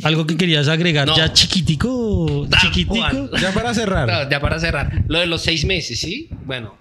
Algo 0.04 0.26
que 0.26 0.38
querías 0.38 0.68
agregar 0.68 1.08
No. 1.08 1.16
ya 1.18 1.32
chiquitico, 1.34 2.48
Tal 2.50 2.62
chiquitico. 2.62 2.96
cual. 2.96 3.30
Ya 3.42 3.54
para 3.54 3.74
cerrar. 3.74 4.08
No, 4.08 4.30
ya 4.30 4.40
para 4.40 4.60
cerrar. 4.60 5.04
Lo 5.08 5.20
de 5.20 5.26
los 5.28 5.42
seis 5.42 5.66
meses, 5.66 6.00
¿sí? 6.00 6.30
Bueno, 6.46 6.78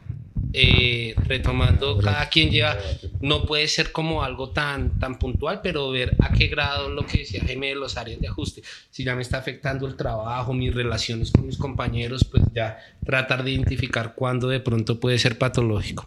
eh, 0.53 1.15
retomando, 1.27 1.99
cada 1.99 2.29
quien 2.29 2.51
lleva, 2.51 2.77
no 3.21 3.45
puede 3.45 3.67
ser 3.67 3.91
como 3.91 4.23
algo 4.23 4.51
tan, 4.51 4.99
tan 5.01 5.19
puntual, 5.19 5.61
pero 5.63 5.91
ver 5.91 6.15
a 6.21 6.33
qué 6.33 6.47
grado 6.47 6.89
lo 6.89 7.05
que 7.07 7.19
decía 7.19 7.43
Jaime 7.45 7.69
de 7.69 7.75
los 7.75 7.97
áreas 7.97 8.21
de 8.21 8.29
ajuste. 8.29 8.63
Si 8.91 9.03
ya 9.03 9.17
me 9.17 9.23
está 9.23 9.39
afectando 9.39 9.87
el 9.89 9.97
trabajo, 9.97 10.53
mis 10.55 10.73
relaciones 10.73 11.33
con 11.33 11.47
mis 11.47 11.57
compañeros, 11.57 12.25
pues 12.25 12.45
ya 12.55 12.79
tratar 13.05 13.43
de 13.43 13.51
identificar 13.53 14.15
cuándo 14.15 14.47
de 14.49 14.61
pronto 14.61 15.01
puede 15.01 15.19
ser 15.19 15.39
patológico. 15.39 16.07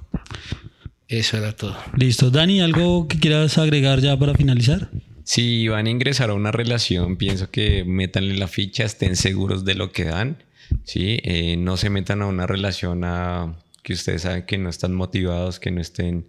Eso 1.09 1.37
era 1.37 1.53
todo. 1.53 1.75
Listo. 1.97 2.29
Dani, 2.29 2.61
¿algo 2.61 3.07
que 3.07 3.17
quieras 3.19 3.57
agregar 3.57 3.99
ya 3.99 4.17
para 4.17 4.33
finalizar? 4.33 4.89
Si 5.27 5.67
van 5.67 5.87
a 5.87 5.89
ingresar 5.89 6.29
a 6.29 6.35
una 6.35 6.53
relación, 6.53 7.17
pienso 7.17 7.51
que 7.51 7.83
métanle 7.83 8.37
la 8.37 8.47
ficha, 8.47 8.85
estén 8.85 9.17
seguros 9.17 9.65
de 9.65 9.75
lo 9.75 9.91
que 9.91 10.05
dan, 10.05 10.41
¿sí? 10.85 11.19
Eh, 11.23 11.57
no 11.57 11.75
se 11.75 11.89
metan 11.89 12.21
a 12.21 12.27
una 12.27 12.47
relación 12.47 13.03
a 13.03 13.57
que 13.83 13.91
ustedes 13.91 14.21
saben 14.21 14.45
que 14.45 14.57
no 14.57 14.69
están 14.69 14.93
motivados, 14.93 15.59
que 15.59 15.69
no 15.69 15.81
estén 15.81 16.27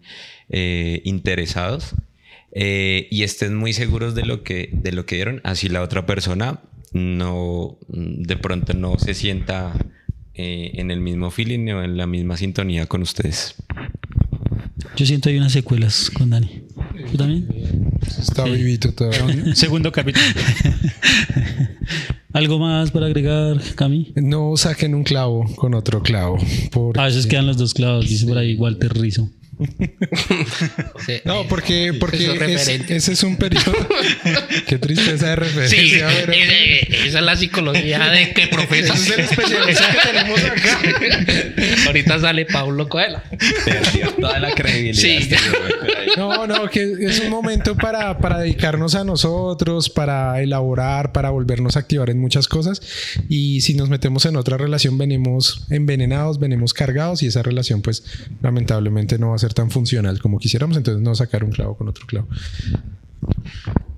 eh, 0.48 1.00
interesados 1.04 1.94
eh, 2.50 3.06
y 3.08 3.22
estén 3.22 3.54
muy 3.54 3.72
seguros 3.72 4.16
de 4.16 4.26
lo, 4.26 4.42
que, 4.42 4.68
de 4.72 4.90
lo 4.90 5.06
que 5.06 5.14
dieron, 5.14 5.42
así 5.44 5.68
la 5.68 5.82
otra 5.82 6.04
persona 6.04 6.60
no, 6.92 7.78
de 7.86 8.36
pronto 8.36 8.74
no 8.74 8.98
se 8.98 9.14
sienta 9.14 9.74
eh, 10.34 10.72
en 10.74 10.90
el 10.90 10.98
mismo 10.98 11.30
feeling 11.30 11.68
o 11.68 11.84
en 11.84 11.96
la 11.96 12.08
misma 12.08 12.36
sintonía 12.36 12.86
con 12.86 13.02
ustedes. 13.02 13.54
Yo 14.96 15.06
siento 15.06 15.28
hay 15.28 15.38
unas 15.38 15.52
secuelas 15.52 16.10
con 16.10 16.30
Dani. 16.30 16.67
¿Tú 17.10 17.16
también? 17.16 17.46
Está 18.18 18.44
vivito 18.44 18.92
todavía. 18.92 19.54
Segundo 19.54 19.90
capítulo. 19.92 20.24
¿Algo 22.32 22.58
más 22.58 22.90
para 22.90 23.06
agregar, 23.06 23.58
Cami? 23.74 24.12
No 24.16 24.56
saquen 24.56 24.94
un 24.94 25.02
clavo 25.02 25.44
con 25.56 25.74
otro 25.74 26.02
clavo. 26.02 26.38
porque- 26.70 27.00
A 27.00 27.04
veces 27.06 27.26
quedan 27.26 27.46
los 27.46 27.56
dos 27.56 27.74
clavos, 27.74 28.08
dice 28.08 28.26
por 28.26 28.38
ahí 28.38 28.54
Walter 28.54 28.92
Rizzo. 28.92 29.30
Sí, 31.06 31.20
No, 31.24 31.46
porque, 31.48 31.92
porque 31.98 32.52
es- 32.54 32.68
ese 32.68 33.12
es 33.12 33.22
un 33.22 33.36
periodo. 33.36 33.72
Qué 34.66 34.78
tristeza 34.78 35.28
de 35.30 35.36
referencia. 35.36 36.10
Sí, 36.10 36.94
esa 37.06 37.18
es 37.18 37.24
la 37.24 37.36
psicología 37.36 38.08
de 38.10 38.32
que 38.32 38.46
profesa. 38.48 38.94
Ese 38.94 39.12
es 39.12 39.18
el 39.18 39.20
especialista 39.24 39.84
que 39.90 40.08
tenemos 40.08 40.44
acá. 40.44 40.80
Ahorita 41.86 42.18
sale 42.20 42.46
Paulo 42.46 42.88
Coelho. 42.88 43.20
Perdió 43.64 44.10
toda 44.14 44.38
la 44.38 44.52
credibilidad. 44.54 45.00
Sí. 45.02 45.16
este. 45.20 45.36
No, 46.16 46.46
no, 46.46 46.68
que 46.68 46.92
es 47.00 47.20
un 47.20 47.30
momento 47.30 47.76
para, 47.76 48.18
para 48.18 48.38
dedicarnos 48.40 48.94
a 48.94 49.04
nosotros, 49.04 49.90
para 49.90 50.40
elaborar, 50.42 51.12
para 51.12 51.30
volvernos 51.30 51.76
a 51.76 51.80
activar 51.80 52.10
en 52.10 52.18
muchas 52.20 52.48
cosas. 52.48 52.80
Y 53.28 53.60
si 53.62 53.74
nos 53.74 53.88
metemos 53.88 54.24
en 54.26 54.36
otra 54.36 54.56
relación, 54.56 54.98
venimos 54.98 55.66
envenenados, 55.70 56.38
venimos 56.38 56.74
cargados 56.74 57.22
y 57.22 57.26
esa 57.26 57.42
relación, 57.42 57.82
pues 57.82 58.04
lamentablemente 58.42 59.18
no 59.18 59.30
va 59.30 59.36
a 59.36 59.38
ser 59.38 59.47
tan 59.54 59.70
funcional 59.70 60.20
como 60.20 60.38
quisiéramos. 60.38 60.76
Entonces, 60.76 61.02
no 61.02 61.14
sacar 61.14 61.44
un 61.44 61.50
clavo 61.50 61.76
con 61.76 61.88
otro 61.88 62.06
clavo. 62.06 62.28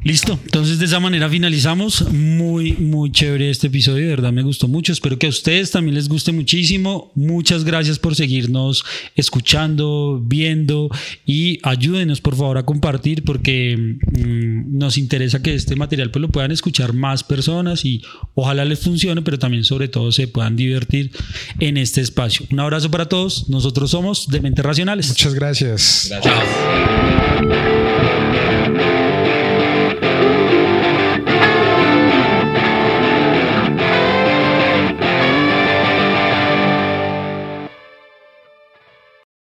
Listo, 0.03 0.39
entonces 0.45 0.79
de 0.79 0.87
esa 0.87 0.99
manera 0.99 1.29
finalizamos. 1.29 2.11
Muy, 2.11 2.73
muy 2.73 3.13
chévere 3.13 3.51
este 3.51 3.67
episodio, 3.67 4.05
de 4.05 4.11
verdad 4.11 4.33
me 4.33 4.43
gustó 4.43 4.67
mucho. 4.67 4.93
Espero 4.93 5.19
que 5.19 5.27
a 5.27 5.31
ustedes 5.31 5.71
también 5.71 5.95
les 5.95 6.09
guste 6.09 6.33
muchísimo. 6.33 7.13
Muchas 7.15 7.65
gracias 7.65 7.99
por 7.99 8.15
seguirnos 8.15 8.83
escuchando, 9.15 10.19
viendo 10.25 10.89
y 11.27 11.59
ayúdenos 11.63 12.23
por 12.23 12.35
favor 12.35 12.57
a 12.57 12.65
compartir 12.65 13.25
porque 13.25 13.77
mm, 13.77 14.79
nos 14.79 14.97
interesa 14.97 15.43
que 15.43 15.53
este 15.55 15.77
material 15.77 16.11
pues 16.11 16.23
lo 16.23 16.29
puedan 16.29 16.51
escuchar 16.51 16.95
más 16.95 17.23
personas 17.23 17.85
y 17.85 18.03
ojalá 18.35 18.65
les 18.65 18.81
funcione, 18.81 19.21
pero 19.21 19.39
también 19.39 19.65
sobre 19.65 19.89
todo 19.89 20.13
se 20.13 20.29
puedan 20.29 20.57
divertir 20.57 21.11
en 21.59 21.77
este 21.77 22.01
espacio. 22.01 22.47
Un 22.51 22.61
abrazo 22.61 22.91
para 22.91 23.07
todos. 23.07 23.51
Nosotros 23.51 23.91
somos 23.91 24.29
Dementes 24.29 24.65
Racionales. 24.65 25.09
Muchas 25.09 25.35
gracias. 25.35 26.09
Gracias. 26.09 27.80